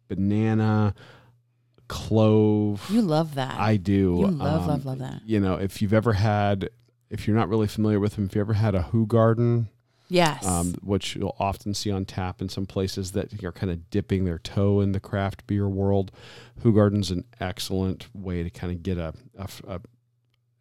banana, 0.10 0.94
clove. 1.88 2.86
You 2.92 3.02
love 3.02 3.36
that. 3.36 3.60
I 3.60 3.78
do. 3.78 3.94
You 4.20 4.28
love, 4.28 4.62
Um, 4.64 4.68
love, 4.68 4.86
love 4.86 5.00
that. 5.00 5.22
You 5.26 5.40
know, 5.40 5.56
if 5.56 5.82
you've 5.82 5.94
ever 5.94 6.14
had, 6.14 6.70
if 7.10 7.28
you're 7.28 7.36
not 7.36 7.50
really 7.50 7.68
familiar 7.68 8.00
with 8.00 8.16
them, 8.16 8.26
if 8.26 8.36
you 8.36 8.42
ever 8.42 8.54
had 8.54 8.76
a 8.76 8.84
Hoegaarden, 8.92 9.68
Yes. 10.14 10.46
um, 10.46 10.74
which 10.84 11.16
you'll 11.16 11.36
often 11.40 11.74
see 11.74 11.90
on 11.92 12.06
tap 12.06 12.42
in 12.42 12.48
some 12.50 12.66
places 12.66 13.12
that 13.14 13.44
are 13.44 13.52
kind 13.52 13.72
of 13.72 13.90
dipping 13.90 14.26
their 14.26 14.38
toe 14.40 14.80
in 14.82 14.92
the 14.92 15.00
craft 15.00 15.48
beer 15.48 15.68
world, 15.68 16.12
Hoegaarden's 16.64 17.10
an 17.12 17.24
excellent 17.40 18.08
way 18.14 18.44
to 18.44 18.50
kind 18.50 18.72
of 18.72 18.84
get 18.84 18.98
a, 18.98 19.14
a, 19.38 19.48
a- 19.68 19.82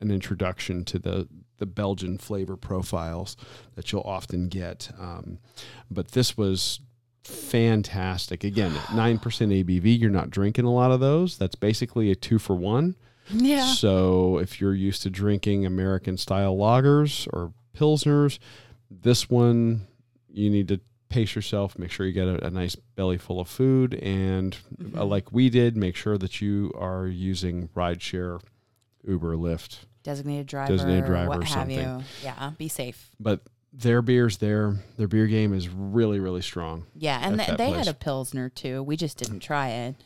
an 0.00 0.10
introduction 0.10 0.84
to 0.86 0.98
the 0.98 1.28
the 1.58 1.66
Belgian 1.66 2.18
flavor 2.18 2.56
profiles 2.56 3.36
that 3.76 3.92
you'll 3.92 4.00
often 4.02 4.48
get. 4.48 4.90
Um, 4.98 5.38
but 5.88 6.08
this 6.12 6.36
was 6.36 6.80
fantastic. 7.22 8.44
Again, 8.44 8.72
nine 8.94 9.18
percent 9.18 9.52
ABV. 9.52 9.98
You're 10.00 10.10
not 10.10 10.30
drinking 10.30 10.64
a 10.64 10.72
lot 10.72 10.90
of 10.90 11.00
those. 11.00 11.36
That's 11.38 11.54
basically 11.54 12.10
a 12.10 12.14
two 12.14 12.38
for 12.38 12.56
one. 12.56 12.96
Yeah. 13.30 13.66
So 13.66 14.38
if 14.38 14.60
you're 14.60 14.74
used 14.74 15.02
to 15.02 15.10
drinking 15.10 15.64
American 15.64 16.16
style 16.16 16.56
lagers 16.56 17.28
or 17.32 17.52
pilsners, 17.76 18.38
this 19.00 19.30
one 19.30 19.86
you 20.28 20.50
need 20.50 20.68
to 20.68 20.80
pace 21.08 21.34
yourself. 21.34 21.78
Make 21.78 21.90
sure 21.90 22.06
you 22.06 22.12
get 22.12 22.26
a, 22.28 22.46
a 22.46 22.50
nice 22.50 22.74
belly 22.74 23.18
full 23.18 23.40
of 23.40 23.48
food, 23.48 23.94
and 23.94 24.56
uh, 24.94 25.00
Mhm. 25.02 25.08
like 25.08 25.32
we 25.32 25.50
did, 25.50 25.76
make 25.76 25.96
sure 25.96 26.16
that 26.18 26.40
you 26.40 26.72
are 26.74 27.06
using 27.06 27.68
rideshare, 27.76 28.40
Uber, 29.06 29.36
Lyft. 29.36 29.80
Designated 30.02 30.46
driver, 30.46 30.72
Designated 30.72 31.06
driver 31.06 31.28
what 31.28 31.44
have 31.44 31.48
something. 31.52 31.78
you. 31.78 32.00
Yeah, 32.24 32.52
be 32.58 32.68
safe. 32.68 33.10
But 33.20 33.40
their 33.72 34.02
beers 34.02 34.38
there, 34.38 34.74
their 34.96 35.06
beer 35.08 35.26
game 35.26 35.54
is 35.54 35.68
really, 35.68 36.18
really 36.18 36.42
strong. 36.42 36.86
Yeah, 36.96 37.18
and 37.22 37.38
th- 37.38 37.56
they 37.56 37.68
place. 37.68 37.86
had 37.86 37.88
a 37.88 37.94
pilsner 37.94 38.48
too. 38.48 38.82
We 38.82 38.96
just 38.96 39.16
didn't 39.18 39.40
try 39.40 39.68
it. 39.68 39.96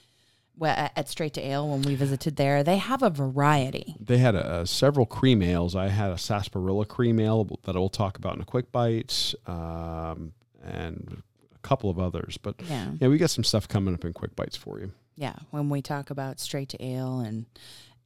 At 0.63 0.93
at 0.97 1.09
Straight 1.09 1.35
to 1.35 1.41
Ale 1.47 1.69
when 1.69 1.83
we 1.83 1.95
visited 1.95 2.37
there, 2.37 2.63
they 2.65 2.79
have 2.79 3.03
a 3.03 3.11
variety. 3.11 3.95
They 4.01 4.19
had 4.19 4.35
a, 4.35 4.61
a 4.61 4.67
several 4.67 5.05
cream 5.07 5.43
ales. 5.43 5.77
I 5.77 5.89
had 5.89 6.11
a 6.11 6.19
sarsaparilla 6.19 6.87
cream 6.87 7.21
ale 7.21 7.59
that 7.65 7.77
I 7.77 7.79
will 7.79 7.89
talk 7.91 8.17
about 8.17 8.37
in 8.37 8.41
a 8.41 8.45
quick 8.47 8.73
bite, 8.73 9.35
um, 9.47 10.33
and 10.65 11.23
a 11.55 11.59
couple 11.59 11.91
of 11.91 11.99
others. 11.99 12.39
But 12.39 12.57
Yeah, 12.69 12.93
yeah, 13.01 13.09
we 13.09 13.19
got 13.19 13.31
some 13.31 13.45
stuff 13.45 13.69
coming 13.69 13.93
up 13.95 14.05
in 14.05 14.13
quick 14.13 14.35
bites 14.35 14.57
for 14.57 14.81
you. 14.81 14.93
yeah. 15.17 15.35
When 15.51 15.69
we 15.69 15.83
talk 15.83 16.11
about 16.11 16.41
Straight 16.41 16.71
to 16.71 16.83
Ale, 16.85 17.21
and 17.21 17.47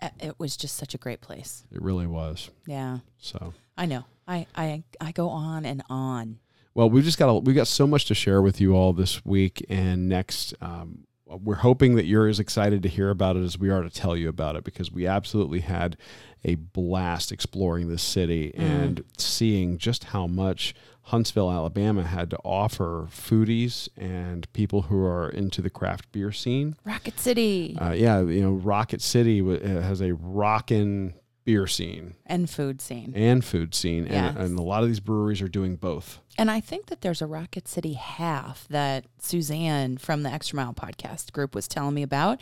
uh, 0.02 0.08
it 0.18 0.38
was 0.38 0.56
just 0.56 0.76
such 0.76 0.94
a 0.94 0.98
great 0.98 1.20
place. 1.20 1.64
It 1.72 1.80
really 1.82 2.06
was. 2.06 2.50
Yeah, 2.66 2.98
So 3.18 3.54
I 3.76 3.86
know. 3.86 4.04
I 4.26 4.46
I 4.56 4.82
I 5.00 5.12
go 5.12 5.28
on 5.28 5.64
and 5.64 5.82
on. 5.88 6.38
well, 6.74 6.90
we've 6.90 7.04
just 7.04 7.18
got 7.18 7.28
a, 7.28 7.34
we've 7.34 7.56
got 7.56 7.68
so 7.68 7.86
much 7.86 8.06
to 8.06 8.14
share 8.14 8.42
with 8.42 8.60
you 8.60 8.74
all 8.74 8.92
this 8.92 9.24
week 9.24 9.64
and 9.68 10.08
next. 10.08 10.52
Um, 10.60 11.04
we're 11.42 11.56
hoping 11.56 11.94
that 11.96 12.06
you're 12.06 12.26
as 12.28 12.40
excited 12.40 12.82
to 12.82 12.88
hear 12.88 13.10
about 13.10 13.36
it 13.36 13.42
as 13.44 13.58
we 13.58 13.70
are 13.70 13.82
to 13.82 13.90
tell 13.90 14.16
you 14.16 14.28
about 14.28 14.56
it 14.56 14.64
because 14.64 14.90
we 14.90 15.06
absolutely 15.06 15.60
had 15.60 15.96
a 16.44 16.54
blast 16.56 17.30
exploring 17.30 17.88
this 17.88 18.02
city 18.02 18.52
Mm. 18.56 18.60
and 18.62 19.04
seeing 19.18 19.78
just 19.78 20.04
how 20.04 20.26
much 20.26 20.74
Huntsville, 21.04 21.50
Alabama 21.50 22.04
had 22.04 22.30
to 22.30 22.38
offer 22.44 23.08
foodies 23.10 23.88
and 23.96 24.50
people 24.52 24.82
who 24.82 25.02
are 25.04 25.28
into 25.28 25.60
the 25.62 25.70
craft 25.70 26.12
beer 26.12 26.30
scene. 26.30 26.76
Rocket 26.84 27.18
City 27.18 27.76
Uh, 27.80 27.92
yeah, 27.92 28.20
you 28.20 28.40
know, 28.42 28.52
Rocket 28.52 29.00
City 29.02 29.40
w- 29.40 29.58
uh, 29.58 29.82
has 29.82 30.00
a 30.00 30.14
rockin' 30.14 31.14
beer 31.50 31.66
scene 31.66 32.14
and 32.26 32.48
food 32.48 32.80
scene. 32.80 33.12
and 33.16 33.44
food 33.44 33.74
scene, 33.74 34.06
Yes. 34.06 34.36
and, 34.36 34.44
and 34.44 34.58
a 34.58 34.62
lot 34.62 34.82
of 34.82 34.88
these 34.88 35.00
breweries 35.00 35.42
are 35.42 35.48
doing 35.48 35.74
both. 35.74 36.20
And 36.38 36.48
I 36.50 36.60
think 36.60 36.86
that 36.86 37.00
there's 37.00 37.20
a 37.20 37.26
Rocket 37.26 37.66
City 37.66 37.94
half 37.94 38.68
that 38.68 39.04
Suzanne 39.18 39.96
from 39.98 40.22
the 40.22 40.30
Extra 40.30 40.56
Mile 40.56 40.72
podcast 40.74 41.32
group 41.32 41.54
was 41.54 41.66
telling 41.66 41.94
me 41.94 42.02
about. 42.02 42.40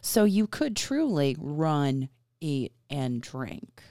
So 0.00 0.24
you 0.24 0.46
could 0.48 0.74
truly 0.76 1.36
run, 1.38 2.08
eat, 2.40 2.72
and 2.90 3.20
drink 3.22 3.82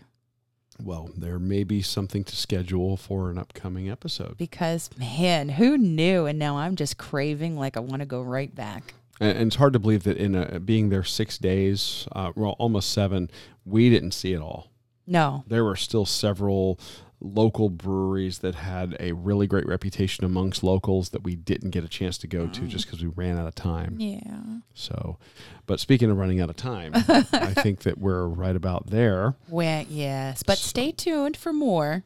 Well, 0.84 1.10
there 1.16 1.40
may 1.40 1.64
be 1.64 1.82
something 1.82 2.24
to 2.26 2.36
schedule 2.36 2.98
for 2.98 3.32
an 3.32 3.38
upcoming 3.38 3.90
episode. 3.90 4.38
because, 4.38 4.90
man, 5.00 5.50
who 5.50 5.78
knew? 5.78 6.26
And 6.26 6.38
now 6.38 6.58
I'm 6.58 6.76
just 6.76 6.98
craving 6.98 7.56
like 7.58 7.78
I 7.78 7.80
want 7.80 8.02
to 8.02 8.06
go 8.06 8.22
right 8.22 8.54
back. 8.54 8.94
And, 9.20 9.36
and 9.38 9.48
it's 9.48 9.56
hard 9.56 9.74
to 9.74 9.80
believe 9.80 10.04
that 10.04 10.18
in 10.18 10.36
a, 10.36 10.60
being 10.60 10.90
there 10.90 11.04
six 11.04 11.40
days, 11.40 12.08
uh, 12.12 12.32
well, 12.36 12.56
almost 12.60 12.92
seven, 12.92 13.32
we 13.68 13.90
didn't 13.90 14.12
see 14.12 14.34
it 14.34 14.42
all. 14.42 14.72
No. 15.06 15.44
There 15.48 15.64
were 15.64 15.76
still 15.76 16.06
several 16.06 16.80
local 17.20 17.70
breweries 17.70 18.40
that 18.40 18.54
had 18.56 18.96
a 19.00 19.12
really 19.12 19.48
great 19.48 19.66
reputation 19.66 20.24
amongst 20.24 20.64
locals 20.64 21.10
that 21.10 21.24
we 21.24 21.36
didn't 21.36 21.72
get 21.72 21.84
a 21.84 21.88
chance 21.88 22.18
to 22.20 22.28
go 22.28 22.46
to 22.48 22.68
just 22.68 22.86
because 22.86 23.02
we 23.02 23.08
ran 23.08 23.38
out 23.38 23.48
of 23.48 23.56
time. 23.56 23.96
Yeah. 24.00 24.60
So, 24.74 25.18
but 25.66 25.80
speaking 25.80 26.12
of 26.12 26.18
running 26.18 26.40
out 26.42 26.50
of 26.50 26.56
time, 26.56 26.92
I 26.94 27.54
think 27.58 27.80
that 27.82 27.98
we're 27.98 28.28
right 28.28 28.56
about 28.56 28.88
there. 28.88 29.36
Well, 29.50 29.86
yes. 29.90 30.44
But 30.44 30.60
stay 30.60 30.92
tuned 30.92 31.38
for 31.38 31.52
more. 31.52 32.04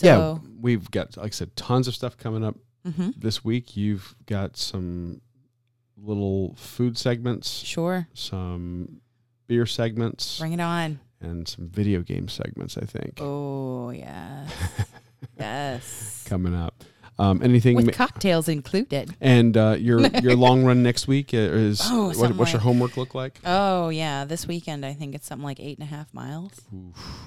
yeah, 0.00 0.16
So, 0.16 0.42
we've 0.60 0.88
got, 0.90 1.16
like 1.16 1.26
I 1.26 1.30
said, 1.30 1.56
tons 1.56 1.88
of 1.88 1.94
stuff 1.96 2.16
coming 2.16 2.44
up 2.44 2.56
mhm. 2.86 3.14
this 3.20 3.44
week. 3.44 3.76
You've 3.76 4.14
got 4.26 4.56
some 4.56 5.20
little 5.96 6.54
food 6.56 6.96
segments, 6.96 7.50
sure. 7.50 8.06
some 8.14 9.00
beer 9.48 9.66
segments, 9.66 10.38
Bring 10.38 10.52
it 10.52 10.60
on. 10.60 11.00
and 11.20 11.48
some 11.48 11.68
video 11.68 12.02
game 12.02 12.28
segments. 12.28 12.76
I 12.78 12.84
think 12.84 13.18
Oh, 13.20 13.90
yeah. 13.90 14.46
yes. 15.38 16.24
coming 16.28 16.54
up. 16.54 16.84
Um, 17.20 17.42
anything? 17.42 17.74
With 17.74 17.86
ma- 17.86 17.92
cocktails 17.92 18.48
included. 18.48 19.12
and 19.20 19.56
uh, 19.56 19.74
your 19.76 19.98
your 20.22 20.36
long 20.36 20.64
run 20.64 20.84
next 20.84 21.08
week 21.08 21.34
uh, 21.34 21.38
is 21.38 21.80
Oh, 21.84 22.12
what, 22.16 22.36
what's 22.36 22.52
your 22.52 22.60
homework 22.60 22.96
look 22.96 23.12
like? 23.12 23.40
Oh 23.44 23.88
yeah, 23.88 24.24
this 24.24 24.46
weekend 24.46 24.86
I 24.86 24.92
think 24.94 25.16
it's 25.16 25.26
something 25.26 25.44
like 25.44 25.58
eight 25.58 25.78
and 25.78 25.82
a 25.82 25.90
half 25.90 26.14
miles. 26.14 26.52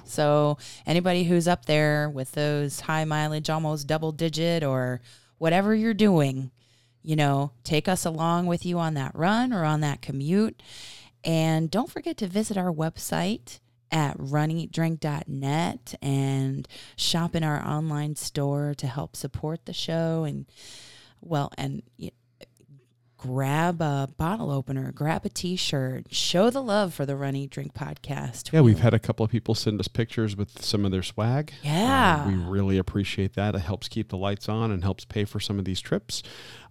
So 0.06 0.56
anybody 0.86 1.24
who's 1.24 1.46
up 1.46 1.66
there 1.66 2.08
with 2.08 2.32
those 2.32 2.80
high 2.80 3.04
mileage, 3.04 3.50
almost 3.50 3.86
double 3.86 4.12
digit 4.12 4.64
or 4.64 5.02
whatever 5.36 5.74
you're 5.74 5.92
doing, 5.92 6.52
you 7.02 7.14
know, 7.16 7.50
take 7.62 7.86
us 7.86 8.06
along 8.06 8.46
with 8.46 8.64
you 8.64 8.78
on 8.78 8.94
that 8.94 9.12
run 9.14 9.52
or 9.52 9.62
on 9.62 9.80
that 9.82 10.00
commute. 10.00 10.62
And 11.24 11.70
don't 11.70 11.90
forget 11.90 12.16
to 12.18 12.26
visit 12.26 12.56
our 12.56 12.72
website 12.72 13.60
at 13.90 14.16
runeatdrink.net 14.18 15.94
and 16.00 16.68
shop 16.96 17.36
in 17.36 17.44
our 17.44 17.64
online 17.64 18.16
store 18.16 18.74
to 18.78 18.86
help 18.86 19.14
support 19.14 19.66
the 19.66 19.72
show 19.72 20.24
and 20.24 20.46
well 21.20 21.52
and 21.56 21.82
grab 23.22 23.80
a 23.80 24.08
bottle 24.16 24.50
opener, 24.50 24.90
grab 24.90 25.24
a 25.24 25.28
t-shirt, 25.28 26.12
show 26.12 26.50
the 26.50 26.60
love 26.60 26.92
for 26.92 27.06
the 27.06 27.14
Run 27.14 27.36
Eat 27.36 27.50
Drink 27.50 27.72
podcast. 27.72 28.52
Yeah, 28.52 28.62
we've 28.62 28.80
had 28.80 28.94
a 28.94 28.98
couple 28.98 29.24
of 29.24 29.30
people 29.30 29.54
send 29.54 29.78
us 29.78 29.86
pictures 29.86 30.36
with 30.36 30.60
some 30.64 30.84
of 30.84 30.90
their 30.90 31.04
swag. 31.04 31.52
Yeah. 31.62 32.24
Uh, 32.26 32.28
we 32.28 32.34
really 32.34 32.78
appreciate 32.78 33.34
that. 33.34 33.54
It 33.54 33.60
helps 33.60 33.86
keep 33.86 34.08
the 34.08 34.16
lights 34.16 34.48
on 34.48 34.72
and 34.72 34.82
helps 34.82 35.04
pay 35.04 35.24
for 35.24 35.38
some 35.38 35.60
of 35.60 35.64
these 35.64 35.80
trips. 35.80 36.24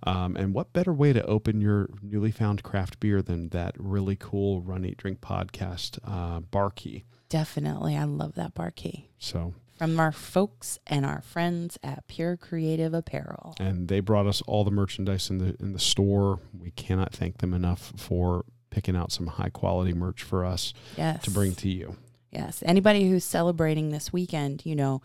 Um, 0.04 0.36
and 0.36 0.54
what 0.54 0.74
better 0.74 0.92
way 0.92 1.14
to 1.14 1.26
open 1.26 1.62
your 1.62 1.90
newly 2.02 2.32
found 2.32 2.64
craft 2.64 3.00
beer 3.00 3.22
than 3.22 3.48
that 3.50 3.74
really 3.78 4.18
cool 4.18 4.62
Run 4.62 4.84
Eat 4.84 4.98
Drink 4.98 5.22
podcast 5.22 6.00
uh, 6.04 6.42
bar 6.42 6.72
key? 6.72 7.06
Definitely. 7.30 7.96
I 7.96 8.04
love 8.04 8.36
that 8.36 8.54
bar 8.54 8.72
key. 8.72 9.08
So, 9.18 9.54
From 9.82 10.00
our 10.00 10.12
folks 10.12 10.78
and 10.86 11.04
our 11.08 11.22
friends 11.24 11.80
at 11.82 12.06
Pure 12.08 12.38
Creative 12.38 12.94
Apparel. 12.94 13.56
and 13.60 13.88
they 13.88 14.00
brought 14.00 14.28
us 14.28 14.44
all 14.44 14.64
the 14.64 14.70
merchandise 14.70 15.32
in 15.32 15.40
the 15.40 15.56
in 15.60 15.74
the 15.74 15.80
store. 15.80 16.40
We 16.56 16.70
cannot 16.70 17.12
thank 17.14 17.40
them 17.40 17.52
enough 17.52 17.92
for 17.98 18.46
picking 18.70 18.96
out 18.96 19.12
some 19.12 19.26
high 19.26 19.50
quality 19.50 19.92
merch 19.94 20.22
for 20.22 20.46
us 20.46 20.76
Yes. 20.96 21.24
to 21.24 21.32
bring 21.32 21.56
to 21.56 21.68
you. 21.68 21.96
Yes. 22.30 22.62
Anybody 22.64 23.10
who's 23.10 23.24
celebrating 23.26 23.90
this 23.90 24.14
weekend, 24.14 24.68
you 24.68 24.76
know, 24.76 25.02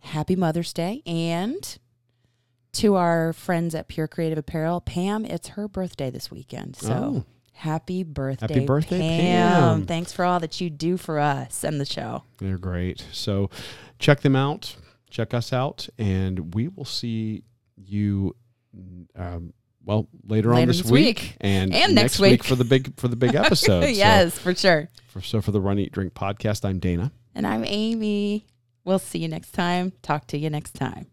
happy 0.00 0.36
Mother's 0.36 0.74
Day. 0.74 1.00
And 1.06 1.78
to 2.72 2.96
our 2.96 3.32
friends 3.32 3.74
at 3.74 3.88
Pure 3.88 4.08
Creative 4.08 4.36
Apparel, 4.36 4.82
Pam, 4.82 5.24
it's 5.24 5.48
her 5.48 5.66
birthday 5.66 6.10
this 6.10 6.30
weekend. 6.30 6.76
So 6.76 6.92
Oh. 6.92 7.24
Happy 7.60 8.02
birthday. 8.02 8.54
Happy 8.54 8.66
birthday, 8.66 8.98
Pam. 8.98 9.86
Thanks 9.86 10.12
for 10.12 10.24
all 10.24 10.40
that 10.40 10.60
you 10.60 10.70
do 10.70 10.96
for 10.96 11.18
us 11.18 11.62
and 11.64 11.80
the 11.80 11.84
show. 11.84 12.24
They're 12.38 12.58
great. 12.58 13.04
So 13.12 13.50
check 13.98 14.20
them 14.20 14.34
out. 14.36 14.76
Check 15.10 15.34
us 15.34 15.52
out, 15.52 15.88
and 15.98 16.54
we 16.54 16.68
will 16.68 16.84
see 16.84 17.42
you. 17.76 18.36
Um, 19.16 19.52
well, 19.84 20.06
later, 20.26 20.52
on 20.54 20.66
this, 20.68 20.82
this 20.82 20.90
week, 20.90 21.16
week. 21.18 21.36
and, 21.40 21.72
And 21.74 21.94
next, 21.94 22.12
next 22.12 22.20
week. 22.20 22.30
week. 22.32 22.44
for 22.44 22.54
the 22.54 22.64
big 22.64 22.96
for 22.98 23.08
the 23.08 23.16
big 23.16 23.34
episode. 23.44 23.88
yes, 23.88 24.38
for 24.38 24.54
sure. 24.54 24.88
For, 25.08 25.20
so 25.20 25.40
for 25.40 25.50
the 25.50 25.60
Run 25.60 25.78
Eat 25.78 25.90
Drink 25.92 26.14
podcast, 26.14 26.64
I'm 26.64 26.78
Dana. 26.78 27.10
And 27.34 27.46
I'm 27.46 27.64
Amy. 27.64 28.46
We'll 28.84 28.98
see 29.00 29.18
you 29.18 29.28
next 29.28 29.52
time. 29.52 29.92
Talk 30.02 30.26
to 30.28 30.38
you 30.38 30.48
next 30.50 30.74
time. 30.74 31.06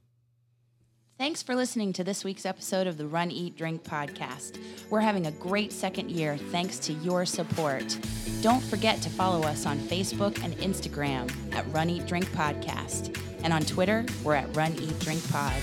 Thanks 1.17 1.41
for 1.41 1.55
listening 1.55 1.93
to 1.93 2.03
this 2.03 2.23
week's 2.23 2.45
episode 2.45 2.85
of 2.85 2.97
the 2.97 3.07
Run, 3.07 3.31
Eat, 3.31 3.57
Drink 3.57 3.83
podcast. 3.83 4.59
We're 4.91 4.99
having 4.99 5.25
a 5.25 5.31
great 5.31 5.73
second 5.73 6.11
year 6.11 6.37
thanks 6.37 6.77
to 6.79 6.93
your 6.93 7.25
support. 7.25 7.97
Don't 8.41 8.61
forget 8.61 9.01
to 9.01 9.09
follow 9.09 9.41
us 9.41 9.65
on 9.65 9.79
Facebook 9.79 10.43
and 10.43 10.55
Instagram 10.57 11.27
at 11.55 11.65
Run, 11.73 11.89
Eat, 11.89 12.05
Drink 12.05 12.27
Podcast. 12.33 13.19
And 13.41 13.51
on 13.51 13.63
Twitter, 13.63 14.05
we're 14.23 14.35
at 14.35 14.55
Run, 14.55 14.75
Eat, 14.75 14.99
Drink 14.99 15.27
Pod. 15.31 15.59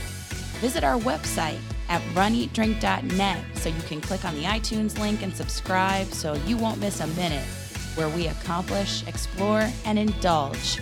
Visit 0.60 0.82
our 0.82 0.98
website 0.98 1.60
at 1.88 2.02
runeatdrink.net 2.14 3.44
so 3.54 3.68
you 3.68 3.82
can 3.82 4.00
click 4.00 4.24
on 4.24 4.34
the 4.34 4.42
iTunes 4.42 4.98
link 4.98 5.22
and 5.22 5.32
subscribe 5.36 6.08
so 6.08 6.34
you 6.46 6.56
won't 6.56 6.80
miss 6.80 6.98
a 6.98 7.06
minute 7.06 7.46
where 7.94 8.08
we 8.08 8.26
accomplish, 8.26 9.06
explore, 9.06 9.70
and 9.84 10.00
indulge. 10.00 10.80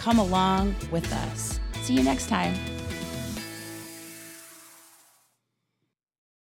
Come 0.00 0.18
along 0.18 0.74
with 0.90 1.12
us. 1.12 1.60
See 1.82 1.94
you 1.94 2.02
next 2.02 2.28
time. 2.28 2.77